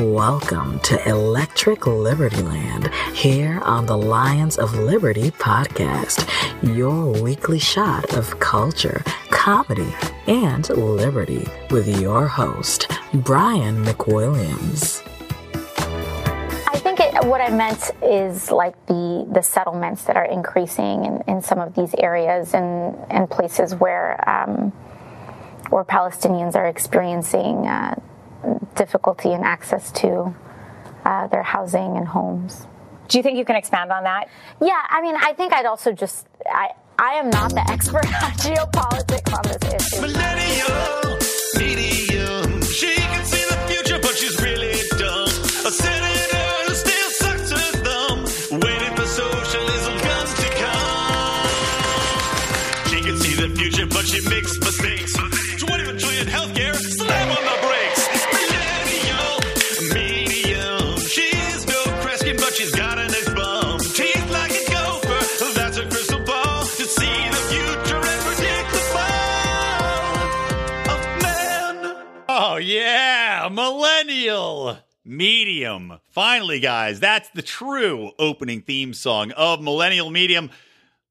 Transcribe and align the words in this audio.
Welcome 0.00 0.80
to 0.80 1.06
Electric 1.06 1.86
Liberty 1.86 2.40
Land 2.40 2.88
here 3.14 3.60
on 3.60 3.84
the 3.84 3.98
Lions 3.98 4.56
of 4.56 4.74
Liberty 4.74 5.30
podcast, 5.30 6.26
your 6.62 7.22
weekly 7.22 7.58
shot 7.58 8.16
of 8.16 8.40
culture, 8.40 9.04
comedy, 9.28 9.94
and 10.26 10.66
liberty 10.70 11.46
with 11.70 12.00
your 12.00 12.26
host, 12.26 12.90
Brian 13.12 13.84
McWilliams. 13.84 15.06
I 16.66 16.78
think 16.78 17.00
it, 17.00 17.26
what 17.26 17.42
I 17.42 17.50
meant 17.50 17.90
is 18.02 18.50
like 18.50 18.74
the, 18.86 19.28
the 19.30 19.42
settlements 19.42 20.04
that 20.04 20.16
are 20.16 20.24
increasing 20.24 21.04
in, 21.04 21.22
in 21.28 21.42
some 21.42 21.58
of 21.58 21.74
these 21.74 21.94
areas 21.98 22.54
and, 22.54 22.96
and 23.10 23.28
places 23.28 23.74
where, 23.74 24.18
um, 24.26 24.70
where 25.68 25.84
Palestinians 25.84 26.54
are 26.54 26.66
experiencing 26.66 27.66
uh, 27.66 28.00
difficulty 28.74 29.32
in 29.32 29.42
access 29.42 29.90
to 29.92 30.34
uh, 31.04 31.26
their 31.28 31.42
housing 31.42 31.96
and 31.96 32.08
homes. 32.08 32.66
Do 33.08 33.18
you 33.18 33.22
think 33.22 33.38
you 33.38 33.44
can 33.44 33.56
expand 33.56 33.90
on 33.90 34.04
that? 34.04 34.28
Yeah, 34.60 34.80
I 34.88 35.00
mean, 35.02 35.16
I 35.16 35.32
think 35.32 35.52
I'd 35.52 35.66
also 35.66 35.92
just 35.92 36.26
I 36.46 36.70
I 36.98 37.14
am 37.14 37.30
not 37.30 37.50
the 37.50 37.60
expert 37.70 38.06
on 38.06 38.30
geopolitics 38.32 39.32
on 39.36 39.42
this 39.42 39.74
issue. 39.74 40.00
Millennial, 40.02 41.18
medium. 41.58 42.62
She 42.62 42.94
can 42.94 43.24
see 43.24 43.44
the 43.48 43.58
future, 43.68 43.98
but 44.00 44.14
she's 44.16 44.40
really 44.40 44.74
dumb. 44.98 45.28
Millennial 74.30 74.78
medium. 75.04 75.98
Finally, 76.10 76.60
guys, 76.60 77.00
that's 77.00 77.28
the 77.30 77.42
true 77.42 78.12
opening 78.16 78.62
theme 78.62 78.94
song 78.94 79.32
of 79.32 79.60
Millennial 79.60 80.08
Medium, 80.08 80.50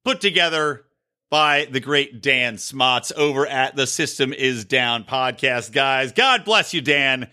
put 0.04 0.22
together 0.22 0.86
by 1.28 1.66
the 1.70 1.80
great 1.80 2.22
Dan 2.22 2.56
Smots 2.56 3.12
over 3.14 3.46
at 3.46 3.76
the 3.76 3.86
System 3.86 4.32
Is 4.32 4.64
Down 4.64 5.04
podcast. 5.04 5.72
Guys, 5.72 6.12
God 6.12 6.46
bless 6.46 6.72
you, 6.72 6.80
Dan. 6.80 7.28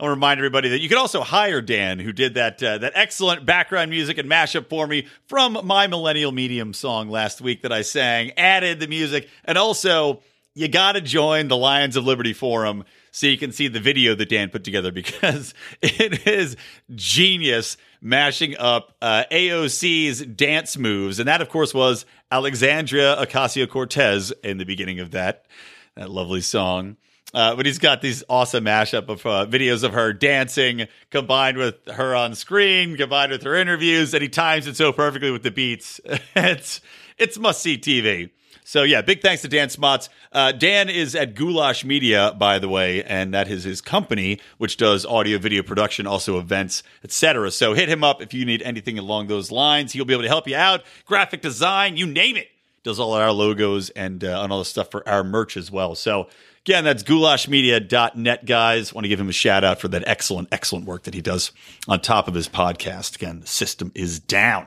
I'll 0.00 0.08
remind 0.08 0.40
everybody 0.40 0.70
that 0.70 0.80
you 0.80 0.88
can 0.88 0.96
also 0.96 1.20
hire 1.20 1.60
Dan, 1.60 1.98
who 1.98 2.12
did 2.12 2.34
that 2.34 2.62
uh, 2.62 2.78
that 2.78 2.92
excellent 2.94 3.44
background 3.44 3.90
music 3.90 4.16
and 4.16 4.30
mashup 4.30 4.70
for 4.70 4.86
me 4.86 5.06
from 5.26 5.58
my 5.64 5.86
Millennial 5.86 6.32
Medium 6.32 6.72
song 6.72 7.10
last 7.10 7.42
week 7.42 7.60
that 7.60 7.72
I 7.72 7.82
sang. 7.82 8.32
Added 8.38 8.80
the 8.80 8.88
music, 8.88 9.28
and 9.44 9.58
also 9.58 10.22
you 10.54 10.68
got 10.68 10.92
to 10.92 11.02
join 11.02 11.48
the 11.48 11.56
Lions 11.58 11.96
of 11.96 12.06
Liberty 12.06 12.32
forum 12.32 12.84
so 13.16 13.26
you 13.26 13.38
can 13.38 13.50
see 13.50 13.66
the 13.66 13.80
video 13.80 14.14
that 14.14 14.28
Dan 14.28 14.50
put 14.50 14.62
together 14.62 14.92
because 14.92 15.54
it 15.82 16.26
is 16.26 16.54
genius 16.94 17.78
mashing 18.02 18.54
up 18.58 18.94
uh, 19.00 19.24
AOC's 19.32 20.20
dance 20.26 20.76
moves, 20.76 21.18
and 21.18 21.26
that 21.26 21.40
of 21.40 21.48
course 21.48 21.72
was 21.72 22.04
Alexandria 22.30 23.16
Ocasio 23.16 23.66
Cortez 23.66 24.32
in 24.44 24.58
the 24.58 24.66
beginning 24.66 25.00
of 25.00 25.12
that 25.12 25.46
that 25.94 26.10
lovely 26.10 26.42
song. 26.42 26.98
Uh, 27.32 27.56
but 27.56 27.64
he's 27.64 27.78
got 27.78 28.02
these 28.02 28.22
awesome 28.28 28.66
mashup 28.66 29.08
of 29.08 29.24
uh, 29.24 29.46
videos 29.46 29.82
of 29.82 29.94
her 29.94 30.12
dancing 30.12 30.86
combined 31.10 31.56
with 31.56 31.74
her 31.88 32.14
on 32.14 32.34
screen, 32.34 32.98
combined 32.98 33.32
with 33.32 33.42
her 33.44 33.54
interviews, 33.54 34.12
and 34.12 34.22
he 34.22 34.28
times 34.28 34.66
it 34.66 34.76
so 34.76 34.92
perfectly 34.92 35.30
with 35.30 35.42
the 35.42 35.50
beats. 35.50 36.02
it's 36.36 36.82
it's 37.16 37.38
must 37.38 37.62
see 37.62 37.78
TV. 37.78 38.28
So 38.66 38.82
yeah, 38.82 39.00
big 39.00 39.22
thanks 39.22 39.42
to 39.42 39.48
Dan 39.48 39.70
Smots. 39.70 40.08
Uh, 40.32 40.50
Dan 40.50 40.90
is 40.90 41.14
at 41.14 41.36
Goulash 41.36 41.84
Media, 41.84 42.34
by 42.36 42.58
the 42.58 42.68
way, 42.68 43.04
and 43.04 43.32
that 43.32 43.46
is 43.46 43.62
his 43.62 43.80
company, 43.80 44.40
which 44.58 44.76
does 44.76 45.06
audio, 45.06 45.38
video 45.38 45.62
production, 45.62 46.04
also 46.04 46.40
events, 46.40 46.82
etc. 47.04 47.52
So 47.52 47.74
hit 47.74 47.88
him 47.88 48.02
up 48.02 48.20
if 48.20 48.34
you 48.34 48.44
need 48.44 48.62
anything 48.62 48.98
along 48.98 49.28
those 49.28 49.52
lines. 49.52 49.92
He'll 49.92 50.04
be 50.04 50.14
able 50.14 50.24
to 50.24 50.28
help 50.28 50.48
you 50.48 50.56
out. 50.56 50.82
Graphic 51.04 51.42
design, 51.42 51.96
you 51.96 52.08
name 52.08 52.36
it. 52.36 52.48
Does 52.82 52.98
all 52.98 53.12
our 53.12 53.30
logos 53.30 53.90
and 53.90 54.24
uh, 54.24 54.42
and 54.42 54.52
all 54.52 54.58
the 54.58 54.64
stuff 54.64 54.90
for 54.90 55.08
our 55.08 55.22
merch 55.22 55.56
as 55.56 55.70
well. 55.70 55.94
So 55.94 56.26
again, 56.64 56.82
that's 56.82 57.04
goulashmedia.net, 57.04 58.46
guys. 58.46 58.92
Want 58.92 59.04
to 59.04 59.08
give 59.08 59.20
him 59.20 59.28
a 59.28 59.32
shout 59.32 59.62
out 59.62 59.80
for 59.80 59.86
that 59.86 60.02
excellent, 60.08 60.48
excellent 60.50 60.86
work 60.86 61.04
that 61.04 61.14
he 61.14 61.20
does 61.22 61.52
on 61.86 62.00
top 62.00 62.26
of 62.26 62.34
his 62.34 62.48
podcast. 62.48 63.14
Again, 63.14 63.38
the 63.38 63.46
system 63.46 63.92
is 63.94 64.18
down. 64.18 64.66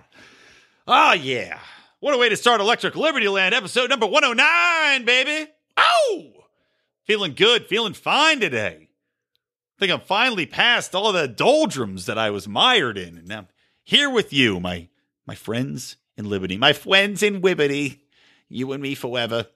Oh 0.88 1.12
yeah. 1.12 1.60
What 2.02 2.14
a 2.14 2.18
way 2.18 2.30
to 2.30 2.38
start 2.38 2.62
Electric 2.62 2.96
Liberty 2.96 3.28
Land 3.28 3.54
episode 3.54 3.90
number 3.90 4.06
109, 4.06 5.04
baby. 5.04 5.52
Oh! 5.76 6.28
Feeling 7.04 7.34
good, 7.34 7.66
feeling 7.66 7.92
fine 7.92 8.40
today. 8.40 8.88
I 8.88 9.80
think 9.80 9.92
I'm 9.92 10.00
finally 10.00 10.46
past 10.46 10.96
all 10.96 11.12
the 11.12 11.28
doldrums 11.28 12.06
that 12.06 12.18
I 12.18 12.30
was 12.30 12.48
mired 12.48 12.98
in. 12.98 13.18
And 13.18 13.28
now 13.28 13.40
I'm 13.40 13.48
here 13.84 14.10
with 14.10 14.32
you, 14.32 14.62
my 14.62 14.88
my 15.28 15.36
friends 15.36 15.98
in 16.16 16.30
Liberty, 16.30 16.56
my 16.56 16.72
friends 16.72 17.22
in 17.22 17.42
Wibbity. 17.42 18.00
You 18.48 18.72
and 18.72 18.82
me 18.82 18.96
forever. 18.96 19.48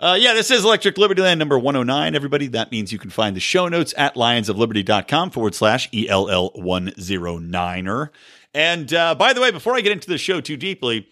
Uh, 0.00 0.16
yeah, 0.18 0.34
this 0.34 0.50
is 0.50 0.64
Electric 0.64 0.98
Liberty 0.98 1.22
Land 1.22 1.38
number 1.38 1.56
109, 1.56 2.16
everybody. 2.16 2.48
That 2.48 2.72
means 2.72 2.92
you 2.92 2.98
can 2.98 3.10
find 3.10 3.36
the 3.36 3.40
show 3.40 3.68
notes 3.68 3.94
at 3.96 4.16
lionsofliberty.com 4.16 5.30
forward 5.30 5.54
slash 5.54 5.88
ELL109er. 5.92 8.10
And 8.52 8.92
uh, 8.92 9.14
by 9.14 9.32
the 9.32 9.40
way, 9.40 9.52
before 9.52 9.76
I 9.76 9.82
get 9.82 9.92
into 9.92 10.08
the 10.08 10.18
show 10.18 10.40
too 10.40 10.56
deeply, 10.56 11.06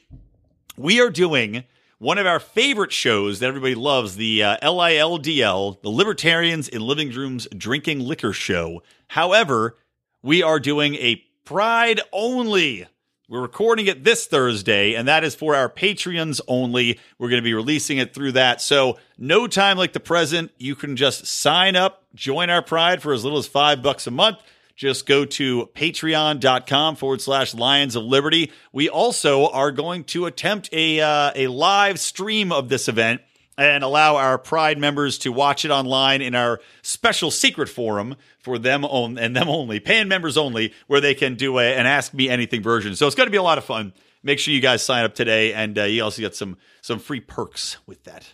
we 0.76 1.00
are 1.00 1.10
doing 1.10 1.64
one 1.98 2.18
of 2.18 2.26
our 2.26 2.40
favorite 2.40 2.92
shows 2.92 3.38
that 3.38 3.46
everybody 3.46 3.74
loves 3.74 4.16
the 4.16 4.42
uh, 4.42 4.56
LILDL, 4.58 5.80
the 5.82 5.88
Libertarians 5.88 6.68
in 6.68 6.82
Living 6.82 7.10
Rooms 7.12 7.46
Drinking 7.56 8.00
Liquor 8.00 8.32
Show. 8.32 8.82
However, 9.08 9.76
we 10.22 10.42
are 10.42 10.58
doing 10.58 10.96
a 10.96 11.22
Pride 11.44 12.00
only. 12.10 12.86
We're 13.28 13.42
recording 13.42 13.86
it 13.86 14.02
this 14.02 14.26
Thursday, 14.26 14.94
and 14.94 15.06
that 15.08 15.24
is 15.24 15.34
for 15.34 15.54
our 15.54 15.68
Patreons 15.68 16.40
only. 16.48 16.98
We're 17.18 17.28
going 17.28 17.42
to 17.42 17.44
be 17.44 17.52
releasing 17.52 17.98
it 17.98 18.14
through 18.14 18.32
that. 18.32 18.62
So, 18.62 18.98
no 19.18 19.46
time 19.46 19.76
like 19.76 19.92
the 19.92 20.00
present. 20.00 20.52
You 20.56 20.74
can 20.74 20.96
just 20.96 21.26
sign 21.26 21.76
up, 21.76 22.04
join 22.14 22.48
our 22.48 22.62
Pride 22.62 23.02
for 23.02 23.12
as 23.12 23.24
little 23.24 23.38
as 23.38 23.46
five 23.46 23.82
bucks 23.82 24.06
a 24.06 24.10
month 24.10 24.38
just 24.76 25.06
go 25.06 25.24
to 25.24 25.66
patreon.com 25.74 26.96
forward 26.96 27.20
slash 27.20 27.54
lions 27.54 27.96
of 27.96 28.04
liberty. 28.04 28.50
We 28.72 28.88
also 28.88 29.48
are 29.48 29.70
going 29.70 30.04
to 30.04 30.26
attempt 30.26 30.68
a, 30.72 31.00
uh, 31.00 31.32
a 31.34 31.46
live 31.46 32.00
stream 32.00 32.52
of 32.52 32.68
this 32.68 32.88
event 32.88 33.20
and 33.56 33.84
allow 33.84 34.16
our 34.16 34.36
pride 34.36 34.78
members 34.78 35.18
to 35.18 35.30
watch 35.30 35.64
it 35.64 35.70
online 35.70 36.22
in 36.22 36.34
our 36.34 36.60
special 36.82 37.30
secret 37.30 37.68
forum 37.68 38.16
for 38.40 38.58
them 38.58 38.84
on, 38.84 39.16
and 39.16 39.36
them 39.36 39.48
only 39.48 39.78
paying 39.78 40.08
members 40.08 40.36
only 40.36 40.72
where 40.88 41.00
they 41.00 41.14
can 41.14 41.36
do 41.36 41.58
a, 41.58 41.74
an 41.76 41.86
ask 41.86 42.12
me 42.12 42.28
anything 42.28 42.62
version. 42.62 42.96
So 42.96 43.06
it's 43.06 43.14
going 43.14 43.28
to 43.28 43.32
be 43.32 43.36
a 43.36 43.42
lot 43.42 43.58
of 43.58 43.64
fun. 43.64 43.92
Make 44.24 44.38
sure 44.38 44.52
you 44.52 44.60
guys 44.60 44.82
sign 44.82 45.04
up 45.04 45.14
today 45.14 45.52
and 45.52 45.78
uh, 45.78 45.84
you 45.84 46.02
also 46.02 46.20
get 46.20 46.34
some 46.34 46.56
some 46.80 46.98
free 46.98 47.20
perks 47.20 47.76
with 47.86 48.02
that. 48.04 48.26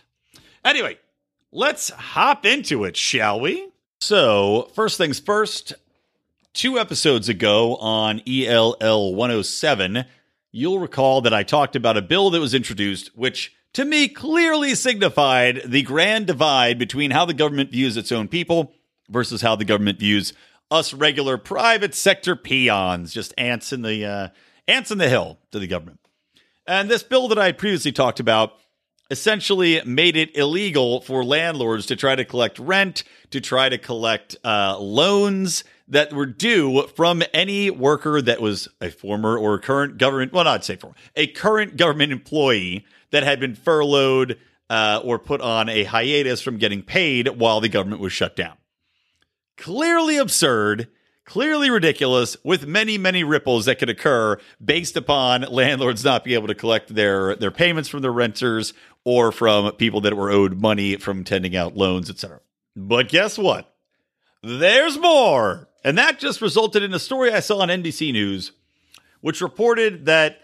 Anyway 0.65 0.97
let's 1.51 1.89
hop 1.89 2.45
into 2.45 2.83
it 2.85 2.95
shall 2.97 3.39
we? 3.39 3.67
So 3.99 4.69
first 4.73 4.97
things 4.97 5.19
first 5.19 5.73
two 6.53 6.77
episodes 6.77 7.29
ago 7.29 7.75
on 7.77 8.21
ELL 8.27 9.13
107, 9.13 10.05
you'll 10.51 10.79
recall 10.79 11.21
that 11.21 11.33
I 11.33 11.43
talked 11.43 11.75
about 11.75 11.97
a 11.97 12.01
bill 12.01 12.29
that 12.31 12.39
was 12.39 12.53
introduced, 12.53 13.15
which 13.15 13.55
to 13.73 13.85
me 13.85 14.07
clearly 14.07 14.75
signified 14.75 15.61
the 15.65 15.81
grand 15.81 16.27
divide 16.27 16.77
between 16.77 17.11
how 17.11 17.25
the 17.25 17.33
government 17.33 17.71
views 17.71 17.97
its 17.97 18.11
own 18.11 18.27
people 18.27 18.73
versus 19.09 19.41
how 19.41 19.55
the 19.55 19.65
government 19.65 19.99
views 19.99 20.33
us 20.69 20.93
regular 20.93 21.37
private 21.37 21.93
sector 21.93 22.35
peons, 22.35 23.13
just 23.13 23.33
ants 23.37 23.73
in 23.73 23.81
the 23.81 24.05
uh, 24.05 24.27
ants 24.67 24.91
in 24.91 24.97
the 24.97 25.09
hill 25.09 25.37
to 25.51 25.59
the 25.59 25.67
government. 25.67 25.99
And 26.65 26.89
this 26.89 27.03
bill 27.03 27.27
that 27.29 27.39
I 27.39 27.47
had 27.47 27.57
previously 27.57 27.91
talked 27.91 28.19
about 28.19 28.53
essentially 29.09 29.81
made 29.83 30.15
it 30.15 30.35
illegal 30.37 31.01
for 31.01 31.25
landlords 31.25 31.85
to 31.87 31.97
try 31.97 32.15
to 32.15 32.23
collect 32.23 32.57
rent, 32.57 33.03
to 33.31 33.41
try 33.41 33.67
to 33.67 33.77
collect 33.77 34.37
uh, 34.45 34.77
loans 34.79 35.65
that 35.91 36.13
were 36.13 36.25
due 36.25 36.87
from 36.95 37.21
any 37.33 37.69
worker 37.69 38.21
that 38.21 38.41
was 38.41 38.67
a 38.79 38.89
former 38.89 39.37
or 39.37 39.59
current 39.59 39.97
government, 39.97 40.33
well, 40.33 40.45
not 40.45 40.65
say 40.65 40.77
former, 40.77 40.95
a 41.15 41.27
current 41.27 41.77
government 41.77 42.11
employee 42.11 42.85
that 43.11 43.23
had 43.23 43.39
been 43.39 43.55
furloughed 43.55 44.39
uh, 44.69 45.01
or 45.03 45.19
put 45.19 45.41
on 45.41 45.67
a 45.67 45.83
hiatus 45.83 46.41
from 46.41 46.57
getting 46.57 46.81
paid 46.81 47.27
while 47.27 47.59
the 47.59 47.69
government 47.69 48.01
was 48.01 48.13
shut 48.13 48.37
down. 48.37 48.55
Clearly 49.57 50.15
absurd, 50.15 50.87
clearly 51.25 51.69
ridiculous, 51.69 52.37
with 52.41 52.65
many, 52.65 52.97
many 52.97 53.25
ripples 53.25 53.65
that 53.65 53.77
could 53.77 53.89
occur 53.89 54.37
based 54.63 54.95
upon 54.95 55.41
landlords 55.41 56.05
not 56.05 56.23
being 56.23 56.35
able 56.35 56.47
to 56.47 56.55
collect 56.55 56.95
their, 56.95 57.35
their 57.35 57.51
payments 57.51 57.89
from 57.89 58.01
their 58.01 58.13
renters 58.13 58.73
or 59.03 59.33
from 59.33 59.73
people 59.73 59.99
that 60.01 60.15
were 60.15 60.31
owed 60.31 60.61
money 60.61 60.95
from 60.95 61.25
tending 61.25 61.53
out 61.53 61.75
loans, 61.75 62.09
etc. 62.09 62.39
But 62.77 63.09
guess 63.09 63.37
what? 63.37 63.75
There's 64.41 64.97
more. 64.97 65.67
And 65.83 65.97
that 65.97 66.19
just 66.19 66.41
resulted 66.41 66.83
in 66.83 66.93
a 66.93 66.99
story 66.99 67.31
I 67.31 67.39
saw 67.39 67.59
on 67.59 67.69
NBC 67.69 68.11
News, 68.13 68.51
which 69.21 69.41
reported 69.41 70.05
that 70.05 70.39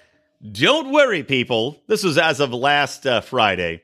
don't 0.52 0.92
worry, 0.92 1.24
people. 1.24 1.82
This 1.88 2.04
was 2.04 2.18
as 2.18 2.40
of 2.40 2.54
last 2.54 3.08
uh, 3.08 3.22
Friday. 3.22 3.84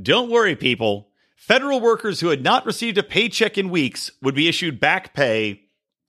Don't 0.00 0.30
worry, 0.30 0.56
people. 0.56 1.08
Federal 1.36 1.80
workers 1.80 2.20
who 2.20 2.28
had 2.28 2.42
not 2.42 2.64
received 2.64 2.96
a 2.96 3.02
paycheck 3.02 3.58
in 3.58 3.70
weeks 3.70 4.10
would 4.22 4.34
be 4.34 4.48
issued 4.48 4.80
back 4.80 5.14
pay 5.14 5.62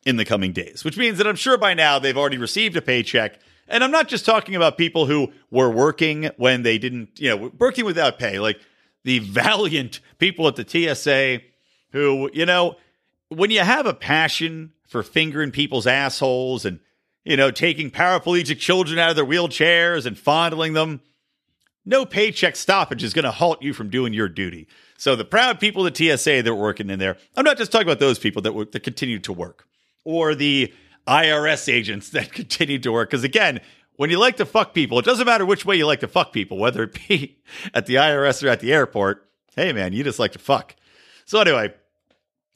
in 0.05 0.17
the 0.17 0.25
coming 0.25 0.51
days, 0.51 0.83
which 0.83 0.97
means 0.97 1.17
that 1.17 1.27
I'm 1.27 1.35
sure 1.35 1.57
by 1.57 1.73
now 1.73 1.99
they've 1.99 2.17
already 2.17 2.37
received 2.37 2.75
a 2.75 2.81
paycheck. 2.81 3.39
And 3.67 3.83
I'm 3.83 3.91
not 3.91 4.07
just 4.07 4.25
talking 4.25 4.55
about 4.55 4.77
people 4.77 5.05
who 5.05 5.31
were 5.49 5.69
working 5.69 6.29
when 6.37 6.63
they 6.63 6.77
didn't, 6.77 7.19
you 7.19 7.29
know, 7.29 7.51
working 7.57 7.85
without 7.85 8.19
pay, 8.19 8.39
like 8.39 8.59
the 9.03 9.19
valiant 9.19 9.99
people 10.19 10.47
at 10.47 10.55
the 10.55 10.67
TSA 10.67 11.41
who, 11.91 12.29
you 12.33 12.45
know, 12.45 12.75
when 13.29 13.51
you 13.51 13.61
have 13.61 13.85
a 13.85 13.93
passion 13.93 14.73
for 14.91 15.03
fingering 15.03 15.51
people's 15.51 15.87
assholes 15.87 16.65
and, 16.65 16.81
you 17.23 17.37
know, 17.37 17.49
taking 17.49 17.89
paraplegic 17.89 18.59
children 18.59 18.99
out 18.99 19.09
of 19.09 19.15
their 19.15 19.25
wheelchairs 19.25 20.05
and 20.05 20.19
fondling 20.19 20.73
them, 20.73 20.99
no 21.85 22.05
paycheck 22.05 22.57
stoppage 22.57 23.01
is 23.01 23.13
going 23.13 23.23
to 23.23 23.31
halt 23.31 23.61
you 23.61 23.73
from 23.73 23.89
doing 23.89 24.11
your 24.11 24.27
duty. 24.27 24.67
So 24.97 25.15
the 25.15 25.23
proud 25.23 25.61
people 25.61 25.87
at 25.87 25.95
TSA 25.95 26.43
that 26.43 26.53
were 26.53 26.61
working 26.61 26.89
in 26.89 26.99
there, 26.99 27.15
I'm 27.37 27.45
not 27.45 27.57
just 27.57 27.71
talking 27.71 27.87
about 27.87 27.99
those 27.99 28.19
people 28.19 28.41
that, 28.41 28.53
were, 28.53 28.65
that 28.65 28.83
continued 28.83 29.23
to 29.23 29.33
work 29.33 29.65
or 30.03 30.35
the 30.35 30.73
IRS 31.07 31.71
agents 31.71 32.09
that 32.09 32.31
continued 32.33 32.83
to 32.83 32.91
work. 32.91 33.09
Because 33.09 33.23
again, 33.23 33.61
when 33.95 34.09
you 34.09 34.19
like 34.19 34.35
to 34.37 34.45
fuck 34.45 34.73
people, 34.73 34.99
it 34.99 35.05
doesn't 35.05 35.25
matter 35.25 35.45
which 35.45 35.65
way 35.65 35.77
you 35.77 35.87
like 35.87 36.01
to 36.01 36.07
fuck 36.09 36.33
people, 36.33 36.57
whether 36.57 36.83
it 36.83 36.99
be 37.07 37.39
at 37.73 37.85
the 37.85 37.95
IRS 37.95 38.43
or 38.43 38.49
at 38.49 38.59
the 38.59 38.73
airport. 38.73 39.25
Hey, 39.55 39.71
man, 39.71 39.93
you 39.93 40.03
just 40.03 40.19
like 40.19 40.33
to 40.33 40.39
fuck. 40.39 40.75
So 41.25 41.39
anyway, 41.39 41.73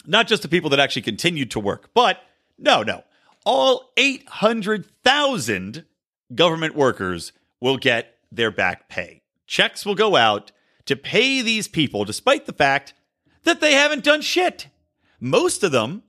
not 0.08 0.28
just 0.28 0.42
the 0.42 0.48
people 0.48 0.70
that 0.70 0.80
actually 0.80 1.02
continued 1.02 1.52
to 1.52 1.60
work, 1.60 1.90
but 1.94 2.20
no, 2.58 2.84
no. 2.84 3.04
All 3.46 3.92
800,000 3.98 5.86
government 6.34 6.76
workers 6.76 7.32
will 7.60 7.78
get 7.78 8.16
their 8.32 8.52
back 8.52 8.90
pay. 8.90 9.22
Checks 9.48 9.86
will 9.86 9.96
go 9.96 10.16
out 10.16 10.52
to 10.86 10.96
pay 10.96 11.42
these 11.42 11.68
people 11.68 12.06
despite 12.06 12.46
the 12.46 12.54
fact 12.54 12.94
that 13.44 13.62
they 13.62 13.74
haven't 13.74 14.04
done 14.04 14.22
shit. 14.22 14.68
Most 15.20 15.64
of 15.64 15.72
them 15.72 16.04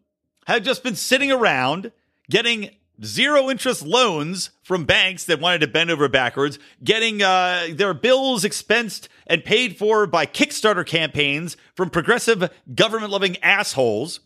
have 0.46 0.62
just 0.62 0.82
been 0.82 0.96
sitting 0.96 1.30
around 1.30 1.92
getting 2.30 2.70
zero 3.04 3.50
interest 3.50 3.84
loans 3.84 4.50
from 4.62 4.84
banks 4.84 5.24
that 5.24 5.40
wanted 5.40 5.60
to 5.60 5.66
bend 5.66 5.90
over 5.90 6.08
backwards, 6.08 6.58
getting 6.82 7.22
uh, 7.22 7.68
their 7.72 7.94
bills 7.94 8.44
expensed 8.44 9.08
and 9.26 9.44
paid 9.44 9.76
for 9.76 10.06
by 10.06 10.26
Kickstarter 10.26 10.86
campaigns 10.86 11.56
from 11.74 11.90
progressive 11.90 12.50
government 12.74 13.12
loving 13.12 13.36
assholes, 13.42 14.20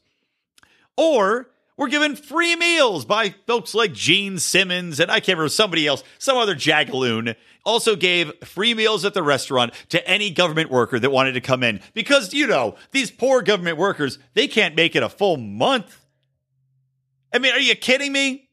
or 0.96 1.50
were 1.80 1.88
given 1.88 2.14
free 2.14 2.56
meals 2.56 3.06
by 3.06 3.34
folks 3.46 3.74
like 3.74 3.94
Gene 3.94 4.38
Simmons 4.38 5.00
and 5.00 5.10
I 5.10 5.14
can't 5.14 5.38
remember 5.38 5.48
somebody 5.48 5.86
else, 5.86 6.04
some 6.18 6.36
other 6.36 6.54
jagaloon. 6.54 7.34
Also 7.64 7.96
gave 7.96 8.32
free 8.44 8.74
meals 8.74 9.04
at 9.04 9.14
the 9.14 9.22
restaurant 9.22 9.72
to 9.88 10.06
any 10.06 10.30
government 10.30 10.70
worker 10.70 10.98
that 10.98 11.10
wanted 11.10 11.32
to 11.32 11.40
come 11.40 11.62
in 11.62 11.80
because, 11.94 12.34
you 12.34 12.46
know, 12.46 12.74
these 12.90 13.10
poor 13.10 13.40
government 13.40 13.78
workers, 13.78 14.18
they 14.34 14.46
can't 14.46 14.74
make 14.74 14.94
it 14.94 15.02
a 15.02 15.08
full 15.08 15.38
month. 15.38 16.04
I 17.32 17.38
mean, 17.38 17.54
are 17.54 17.58
you 17.58 17.74
kidding 17.74 18.12
me? 18.12 18.49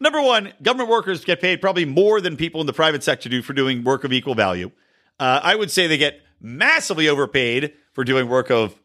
Number 0.00 0.22
one, 0.22 0.52
government 0.62 0.90
workers 0.90 1.24
get 1.24 1.40
paid 1.40 1.60
probably 1.60 1.84
more 1.84 2.20
than 2.20 2.36
people 2.36 2.60
in 2.60 2.66
the 2.66 2.72
private 2.72 3.02
sector 3.02 3.28
do 3.28 3.42
for 3.42 3.52
doing 3.52 3.82
work 3.82 4.04
of 4.04 4.12
equal 4.12 4.34
value. 4.34 4.70
Uh, 5.18 5.40
I 5.42 5.56
would 5.56 5.70
say 5.70 5.86
they 5.86 5.98
get 5.98 6.20
massively 6.40 7.08
overpaid 7.08 7.72
for 7.92 8.04
doing 8.04 8.28
work 8.28 8.50
of 8.50 8.80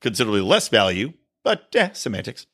considerably 0.00 0.40
less 0.40 0.68
value, 0.68 1.12
but 1.42 1.68
eh, 1.74 1.90
semantics. 1.92 2.46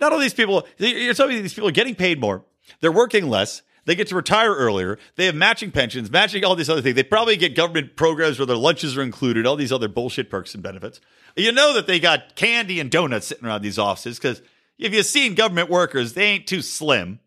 Not 0.00 0.12
all 0.12 0.18
these 0.18 0.34
people, 0.34 0.66
you're 0.78 1.14
telling 1.14 1.36
me 1.36 1.40
these 1.42 1.54
people 1.54 1.68
are 1.68 1.72
getting 1.72 1.94
paid 1.94 2.20
more. 2.20 2.44
They're 2.80 2.90
working 2.90 3.28
less. 3.28 3.62
They 3.84 3.94
get 3.94 4.08
to 4.08 4.16
retire 4.16 4.54
earlier. 4.54 4.98
They 5.16 5.26
have 5.26 5.34
matching 5.34 5.70
pensions, 5.70 6.10
matching 6.10 6.44
all 6.44 6.54
these 6.54 6.70
other 6.70 6.82
things. 6.82 6.96
They 6.96 7.02
probably 7.02 7.36
get 7.36 7.54
government 7.54 7.96
programs 7.96 8.38
where 8.38 8.46
their 8.46 8.56
lunches 8.56 8.96
are 8.96 9.02
included, 9.02 9.46
all 9.46 9.56
these 9.56 9.72
other 9.72 9.88
bullshit 9.88 10.30
perks 10.30 10.54
and 10.54 10.62
benefits. 10.62 11.00
You 11.36 11.52
know 11.52 11.74
that 11.74 11.86
they 11.86 12.00
got 12.00 12.34
candy 12.36 12.80
and 12.80 12.90
donuts 12.90 13.26
sitting 13.26 13.46
around 13.46 13.62
these 13.62 13.78
offices 13.78 14.18
because 14.18 14.42
if 14.80 14.94
you've 14.94 15.06
seen 15.06 15.34
government 15.34 15.68
workers, 15.70 16.14
they 16.14 16.24
ain't 16.24 16.46
too 16.46 16.62
slim. 16.62 17.20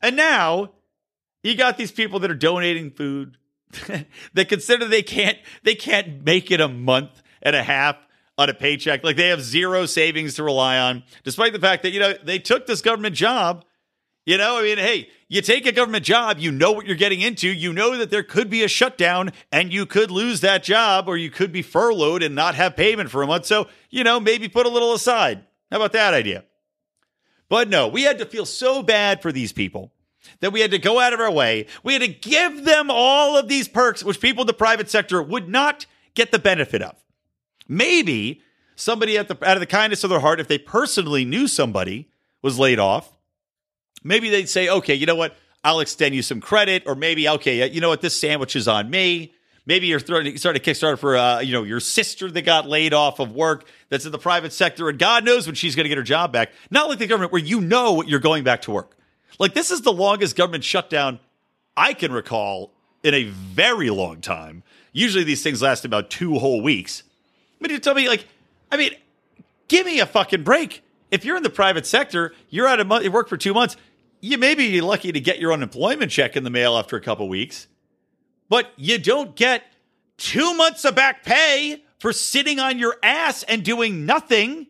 And 0.00 0.16
now 0.16 0.72
you 1.42 1.54
got 1.54 1.76
these 1.76 1.92
people 1.92 2.18
that 2.20 2.30
are 2.30 2.36
donating 2.36 2.90
food 2.90 3.36
that 4.34 4.48
consider 4.48 4.86
they 4.86 5.02
can't 5.02 5.38
they 5.62 5.74
can't 5.74 6.24
make 6.24 6.50
it 6.50 6.60
a 6.60 6.68
month 6.68 7.22
and 7.42 7.54
a 7.54 7.62
half 7.62 7.96
on 8.38 8.48
a 8.48 8.54
paycheck. 8.54 9.04
Like 9.04 9.16
they 9.16 9.28
have 9.28 9.42
zero 9.42 9.86
savings 9.86 10.34
to 10.34 10.42
rely 10.42 10.78
on, 10.78 11.04
despite 11.22 11.52
the 11.52 11.58
fact 11.58 11.82
that, 11.82 11.92
you 11.92 12.00
know, 12.00 12.14
they 12.24 12.38
took 12.38 12.66
this 12.66 12.80
government 12.80 13.14
job. 13.14 13.64
You 14.26 14.38
know, 14.38 14.58
I 14.58 14.62
mean, 14.62 14.78
hey, 14.78 15.10
you 15.28 15.42
take 15.42 15.66
a 15.66 15.72
government 15.72 16.02
job, 16.02 16.38
you 16.38 16.50
know 16.50 16.72
what 16.72 16.86
you're 16.86 16.96
getting 16.96 17.20
into, 17.20 17.46
you 17.46 17.74
know 17.74 17.94
that 17.98 18.08
there 18.08 18.22
could 18.22 18.48
be 18.48 18.64
a 18.64 18.68
shutdown 18.68 19.32
and 19.52 19.70
you 19.70 19.84
could 19.84 20.10
lose 20.10 20.40
that 20.40 20.62
job 20.62 21.08
or 21.08 21.18
you 21.18 21.30
could 21.30 21.52
be 21.52 21.60
furloughed 21.60 22.22
and 22.22 22.34
not 22.34 22.54
have 22.54 22.74
payment 22.74 23.10
for 23.10 23.22
a 23.22 23.26
month. 23.26 23.44
So, 23.44 23.68
you 23.90 24.02
know, 24.02 24.18
maybe 24.18 24.48
put 24.48 24.64
a 24.64 24.70
little 24.70 24.94
aside. 24.94 25.44
How 25.70 25.76
about 25.76 25.92
that 25.92 26.14
idea? 26.14 26.44
But 27.54 27.68
no, 27.68 27.86
we 27.86 28.02
had 28.02 28.18
to 28.18 28.26
feel 28.26 28.46
so 28.46 28.82
bad 28.82 29.22
for 29.22 29.30
these 29.30 29.52
people 29.52 29.92
that 30.40 30.52
we 30.52 30.60
had 30.60 30.72
to 30.72 30.78
go 30.80 30.98
out 30.98 31.12
of 31.12 31.20
our 31.20 31.30
way. 31.30 31.68
We 31.84 31.92
had 31.92 32.02
to 32.02 32.08
give 32.08 32.64
them 32.64 32.90
all 32.90 33.36
of 33.36 33.46
these 33.46 33.68
perks, 33.68 34.02
which 34.02 34.20
people 34.20 34.42
in 34.42 34.48
the 34.48 34.52
private 34.52 34.90
sector 34.90 35.22
would 35.22 35.48
not 35.48 35.86
get 36.14 36.32
the 36.32 36.40
benefit 36.40 36.82
of. 36.82 36.96
Maybe 37.68 38.42
somebody 38.74 39.12
the 39.18 39.38
out 39.48 39.56
of 39.56 39.60
the 39.60 39.66
kindness 39.66 40.02
of 40.02 40.10
their 40.10 40.18
heart, 40.18 40.40
if 40.40 40.48
they 40.48 40.58
personally 40.58 41.24
knew 41.24 41.46
somebody 41.46 42.08
was 42.42 42.58
laid 42.58 42.80
off, 42.80 43.14
maybe 44.02 44.30
they'd 44.30 44.48
say, 44.48 44.68
okay, 44.68 44.94
you 44.96 45.06
know 45.06 45.14
what? 45.14 45.36
I'll 45.62 45.78
extend 45.78 46.16
you 46.16 46.22
some 46.22 46.40
credit, 46.40 46.82
or 46.86 46.96
maybe, 46.96 47.28
okay, 47.28 47.70
you 47.70 47.80
know 47.80 47.90
what? 47.90 48.00
This 48.00 48.18
sandwich 48.20 48.56
is 48.56 48.66
on 48.66 48.90
me. 48.90 49.32
Maybe 49.66 49.86
you're 49.86 50.00
throwing, 50.00 50.36
starting 50.36 50.60
a 50.60 50.64
Kickstarter 50.64 50.98
for, 50.98 51.16
uh, 51.16 51.40
you 51.40 51.52
know, 51.52 51.62
your 51.62 51.80
sister 51.80 52.30
that 52.30 52.42
got 52.42 52.68
laid 52.68 52.92
off 52.92 53.18
of 53.18 53.32
work 53.32 53.66
that's 53.88 54.04
in 54.04 54.12
the 54.12 54.18
private 54.18 54.52
sector, 54.52 54.88
and 54.88 54.98
God 54.98 55.24
knows 55.24 55.46
when 55.46 55.54
she's 55.54 55.74
going 55.74 55.84
to 55.84 55.88
get 55.88 55.96
her 55.96 56.04
job 56.04 56.32
back. 56.32 56.52
Not 56.70 56.88
like 56.88 56.98
the 56.98 57.06
government, 57.06 57.32
where 57.32 57.42
you 57.42 57.60
know 57.60 58.02
you're 58.02 58.20
going 58.20 58.44
back 58.44 58.62
to 58.62 58.70
work. 58.70 58.96
Like 59.38 59.54
this 59.54 59.70
is 59.70 59.80
the 59.80 59.92
longest 59.92 60.36
government 60.36 60.64
shutdown 60.64 61.18
I 61.76 61.94
can 61.94 62.12
recall 62.12 62.72
in 63.02 63.14
a 63.14 63.24
very 63.24 63.90
long 63.90 64.20
time. 64.20 64.62
Usually 64.92 65.24
these 65.24 65.42
things 65.42 65.60
last 65.62 65.84
about 65.84 66.10
two 66.10 66.38
whole 66.38 66.62
weeks. 66.62 67.02
But 67.60 67.70
you 67.70 67.78
tell 67.78 67.94
me, 67.94 68.08
like, 68.08 68.26
I 68.70 68.76
mean, 68.76 68.92
give 69.68 69.86
me 69.86 70.00
a 70.00 70.06
fucking 70.06 70.42
break. 70.42 70.82
If 71.10 71.24
you're 71.24 71.36
in 71.36 71.42
the 71.42 71.50
private 71.50 71.86
sector, 71.86 72.34
you're 72.50 72.68
out 72.68 72.80
of 72.80 72.86
month, 72.86 73.04
you 73.04 73.10
work 73.10 73.28
for 73.28 73.36
two 73.36 73.54
months, 73.54 73.76
you 74.20 74.38
may 74.38 74.54
be 74.54 74.80
lucky 74.80 75.12
to 75.12 75.20
get 75.20 75.38
your 75.38 75.52
unemployment 75.52 76.10
check 76.10 76.36
in 76.36 76.44
the 76.44 76.50
mail 76.50 76.76
after 76.76 76.96
a 76.96 77.00
couple 77.00 77.28
weeks, 77.28 77.66
but 78.48 78.72
you 78.76 78.98
don't 78.98 79.34
get 79.34 79.62
two 80.16 80.54
months 80.54 80.84
of 80.84 80.94
back 80.94 81.24
pay 81.24 81.82
for 81.98 82.12
sitting 82.12 82.60
on 82.60 82.78
your 82.78 82.96
ass 83.02 83.42
and 83.44 83.64
doing 83.64 84.06
nothing. 84.06 84.66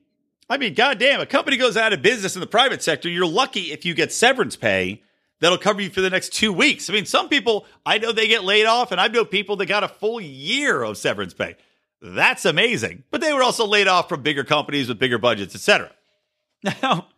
I 0.49 0.57
mean, 0.57 0.75
goddamn, 0.75 1.21
a 1.21 1.27
company 1.27 1.57
goes 1.57 1.77
out 1.77 1.93
of 1.93 2.03
business 2.03 2.37
in 2.37 2.41
the 2.41 2.47
private 2.47 2.83
sector. 2.83 3.09
You're 3.09 3.27
lucky 3.27 3.73
if 3.73 3.85
you 3.85 3.95
get 3.95 4.13
severance 4.13 4.57
pay 4.57 5.03
that'll 5.41 5.59
cover 5.59 5.81
you 5.81 5.91
for 5.91 6.01
the 6.01 6.11
next 6.11 6.33
two 6.33 6.53
weeks. 6.53 6.89
I 6.89 6.93
mean, 6.93 7.07
some 7.07 7.29
people, 7.29 7.67
I 7.85 7.99
know 7.99 8.13
they 8.13 8.29
get 8.29 8.45
laid 8.45 8.67
off, 8.67 8.93
and 8.93 9.01
I 9.01 9.09
know 9.09 9.25
people 9.25 9.57
that 9.57 9.67
got 9.67 9.85
a 9.85 9.89
full 9.89 10.21
year 10.21 10.83
of 10.83 10.97
severance 10.97 11.35
pay. 11.35 11.57
That's 12.01 12.45
amazing. 12.45 13.05
But 13.11 13.21
they 13.21 13.33
were 13.33 13.43
also 13.43 13.67
laid 13.67 13.89
off 13.89 14.09
from 14.09 14.23
bigger 14.23 14.45
companies 14.45 14.89
with 14.89 14.99
bigger 14.99 15.19
budgets, 15.19 15.55
etc. 15.55 15.91
Now, 16.83 17.09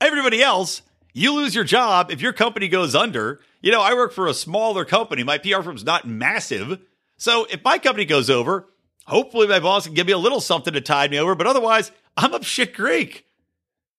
everybody 0.00 0.42
else, 0.42 0.80
you 1.18 1.34
lose 1.34 1.54
your 1.54 1.64
job 1.64 2.10
if 2.10 2.20
your 2.20 2.32
company 2.32 2.68
goes 2.68 2.94
under. 2.94 3.40
You 3.60 3.72
know, 3.72 3.82
I 3.82 3.94
work 3.94 4.12
for 4.12 4.26
a 4.26 4.34
smaller 4.34 4.84
company. 4.84 5.24
My 5.24 5.38
PR 5.38 5.62
firm's 5.62 5.84
not 5.84 6.06
massive. 6.06 6.80
So 7.16 7.46
if 7.50 7.62
my 7.64 7.78
company 7.78 8.04
goes 8.04 8.30
over, 8.30 8.68
hopefully 9.06 9.48
my 9.48 9.58
boss 9.58 9.86
can 9.86 9.94
give 9.94 10.06
me 10.06 10.12
a 10.12 10.18
little 10.18 10.40
something 10.40 10.72
to 10.72 10.80
tide 10.80 11.10
me 11.10 11.18
over. 11.18 11.34
But 11.34 11.48
otherwise, 11.48 11.90
I'm 12.16 12.34
up 12.34 12.44
shit 12.44 12.74
creek. 12.74 13.26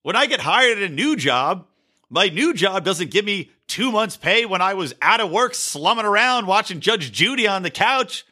When 0.01 0.15
I 0.15 0.27
get 0.27 0.39
hired 0.39 0.77
at 0.77 0.89
a 0.89 0.93
new 0.93 1.15
job, 1.15 1.67
my 2.09 2.29
new 2.29 2.53
job 2.53 2.85
doesn't 2.85 3.11
give 3.11 3.25
me 3.25 3.51
two 3.67 3.91
months' 3.91 4.17
pay 4.17 4.45
when 4.45 4.61
I 4.61 4.73
was 4.73 4.95
out 5.01 5.19
of 5.19 5.29
work 5.29 5.53
slumming 5.53 6.05
around 6.05 6.47
watching 6.47 6.79
Judge 6.79 7.11
Judy 7.11 7.47
on 7.47 7.63
the 7.63 7.69
couch. 7.69 8.25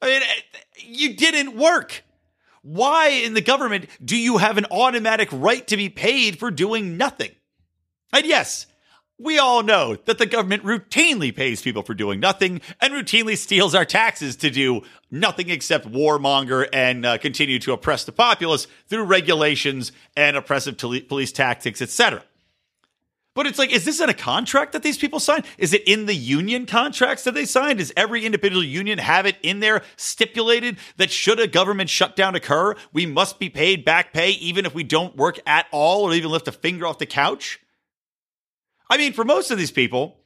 I 0.00 0.06
mean, 0.06 0.22
eh, 0.22 0.58
you 0.78 1.14
didn't 1.14 1.56
work. 1.56 2.02
Why 2.62 3.08
in 3.08 3.34
the 3.34 3.42
government 3.42 3.88
do 4.02 4.16
you 4.16 4.38
have 4.38 4.56
an 4.56 4.66
automatic 4.70 5.28
right 5.30 5.66
to 5.66 5.76
be 5.76 5.90
paid 5.90 6.38
for 6.38 6.50
doing 6.50 6.96
nothing? 6.96 7.30
And 8.14 8.24
yes, 8.26 8.66
we 9.18 9.40
all 9.40 9.64
know 9.64 9.96
that 9.96 10.18
the 10.18 10.26
government 10.26 10.62
routinely 10.62 11.34
pays 11.34 11.60
people 11.60 11.82
for 11.82 11.94
doing 11.94 12.20
nothing 12.20 12.60
and 12.80 12.94
routinely 12.94 13.36
steals 13.36 13.74
our 13.74 13.84
taxes 13.84 14.36
to 14.36 14.50
do 14.50 14.82
nothing 15.10 15.50
except 15.50 15.90
warmonger 15.90 16.68
and 16.72 17.04
uh, 17.04 17.18
continue 17.18 17.58
to 17.58 17.72
oppress 17.72 18.04
the 18.04 18.12
populace 18.12 18.68
through 18.86 19.02
regulations 19.02 19.90
and 20.16 20.36
oppressive 20.36 20.78
police 20.78 21.32
tactics, 21.32 21.82
etc. 21.82 22.22
But 23.34 23.48
it's 23.48 23.58
like, 23.58 23.72
is 23.72 23.84
this 23.84 24.00
in 24.00 24.08
a 24.08 24.14
contract 24.14 24.74
that 24.74 24.84
these 24.84 24.96
people 24.96 25.18
signed? 25.18 25.44
Is 25.58 25.72
it 25.72 25.82
in 25.88 26.06
the 26.06 26.14
union 26.14 26.66
contracts 26.66 27.24
that 27.24 27.34
they 27.34 27.46
signed? 27.46 27.80
Does 27.80 27.92
every 27.96 28.24
individual 28.24 28.62
union 28.62 28.98
have 28.98 29.26
it 29.26 29.38
in 29.42 29.58
there 29.58 29.82
stipulated 29.96 30.76
that 30.98 31.10
should 31.10 31.40
a 31.40 31.48
government 31.48 31.90
shutdown 31.90 32.36
occur, 32.36 32.76
we 32.92 33.06
must 33.06 33.40
be 33.40 33.50
paid 33.50 33.84
back 33.84 34.12
pay 34.12 34.30
even 34.30 34.66
if 34.66 34.72
we 34.72 34.84
don't 34.84 35.16
work 35.16 35.40
at 35.46 35.66
all 35.72 36.02
or 36.02 36.14
even 36.14 36.30
lift 36.30 36.46
a 36.46 36.52
finger 36.52 36.86
off 36.86 36.98
the 36.98 37.06
couch? 37.06 37.58
I 38.90 38.96
mean, 38.96 39.12
for 39.12 39.24
most 39.24 39.50
of 39.50 39.58
these 39.58 39.70
people, 39.70 40.18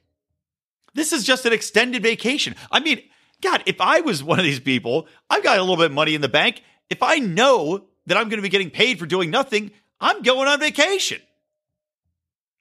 this 0.93 1.13
is 1.13 1.23
just 1.23 1.45
an 1.45 1.53
extended 1.53 2.03
vacation. 2.03 2.55
I 2.71 2.79
mean, 2.79 3.01
God, 3.41 3.63
if 3.65 3.79
I 3.79 4.01
was 4.01 4.23
one 4.23 4.39
of 4.39 4.45
these 4.45 4.59
people, 4.59 5.07
I've 5.29 5.43
got 5.43 5.57
a 5.57 5.61
little 5.61 5.77
bit 5.77 5.87
of 5.87 5.91
money 5.91 6.15
in 6.15 6.21
the 6.21 6.29
bank. 6.29 6.61
If 6.89 7.01
I 7.01 7.19
know 7.19 7.85
that 8.05 8.17
I'm 8.17 8.29
going 8.29 8.37
to 8.37 8.43
be 8.43 8.49
getting 8.49 8.71
paid 8.71 8.99
for 8.99 9.05
doing 9.05 9.29
nothing, 9.29 9.71
I'm 9.99 10.21
going 10.21 10.47
on 10.47 10.59
vacation. 10.59 11.21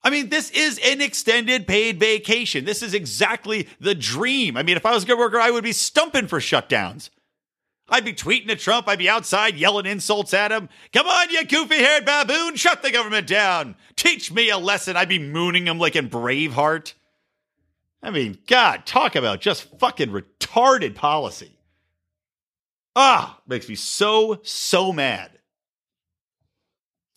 I 0.02 0.10
mean, 0.10 0.28
this 0.28 0.50
is 0.50 0.78
an 0.84 1.00
extended 1.00 1.66
paid 1.66 1.98
vacation. 1.98 2.64
This 2.64 2.82
is 2.82 2.94
exactly 2.94 3.68
the 3.80 3.94
dream. 3.94 4.56
I 4.56 4.62
mean, 4.62 4.76
if 4.76 4.86
I 4.86 4.92
was 4.92 5.02
a 5.02 5.06
good 5.06 5.18
worker, 5.18 5.40
I 5.40 5.50
would 5.50 5.64
be 5.64 5.72
stumping 5.72 6.28
for 6.28 6.38
shutdowns. 6.38 7.10
I'd 7.88 8.04
be 8.04 8.12
tweeting 8.12 8.50
at 8.50 8.58
Trump. 8.58 8.86
I'd 8.88 8.98
be 8.98 9.08
outside 9.08 9.56
yelling 9.56 9.86
insults 9.86 10.34
at 10.34 10.52
him. 10.52 10.68
Come 10.92 11.06
on, 11.06 11.30
you 11.30 11.44
goofy 11.44 11.76
haired 11.76 12.04
baboon, 12.04 12.56
shut 12.56 12.82
the 12.82 12.90
government 12.90 13.26
down. 13.26 13.76
Teach 13.96 14.30
me 14.30 14.50
a 14.50 14.58
lesson. 14.58 14.96
I'd 14.96 15.08
be 15.08 15.18
mooning 15.18 15.66
him 15.66 15.78
like 15.78 15.96
in 15.96 16.10
Braveheart. 16.10 16.92
I 18.02 18.10
mean, 18.10 18.38
God, 18.46 18.84
talk 18.86 19.16
about 19.16 19.40
just 19.40 19.78
fucking 19.78 20.10
retarded 20.10 20.94
policy. 20.94 21.58
Ah, 22.94 23.40
makes 23.46 23.68
me 23.68 23.74
so, 23.74 24.40
so 24.42 24.92
mad. 24.92 25.30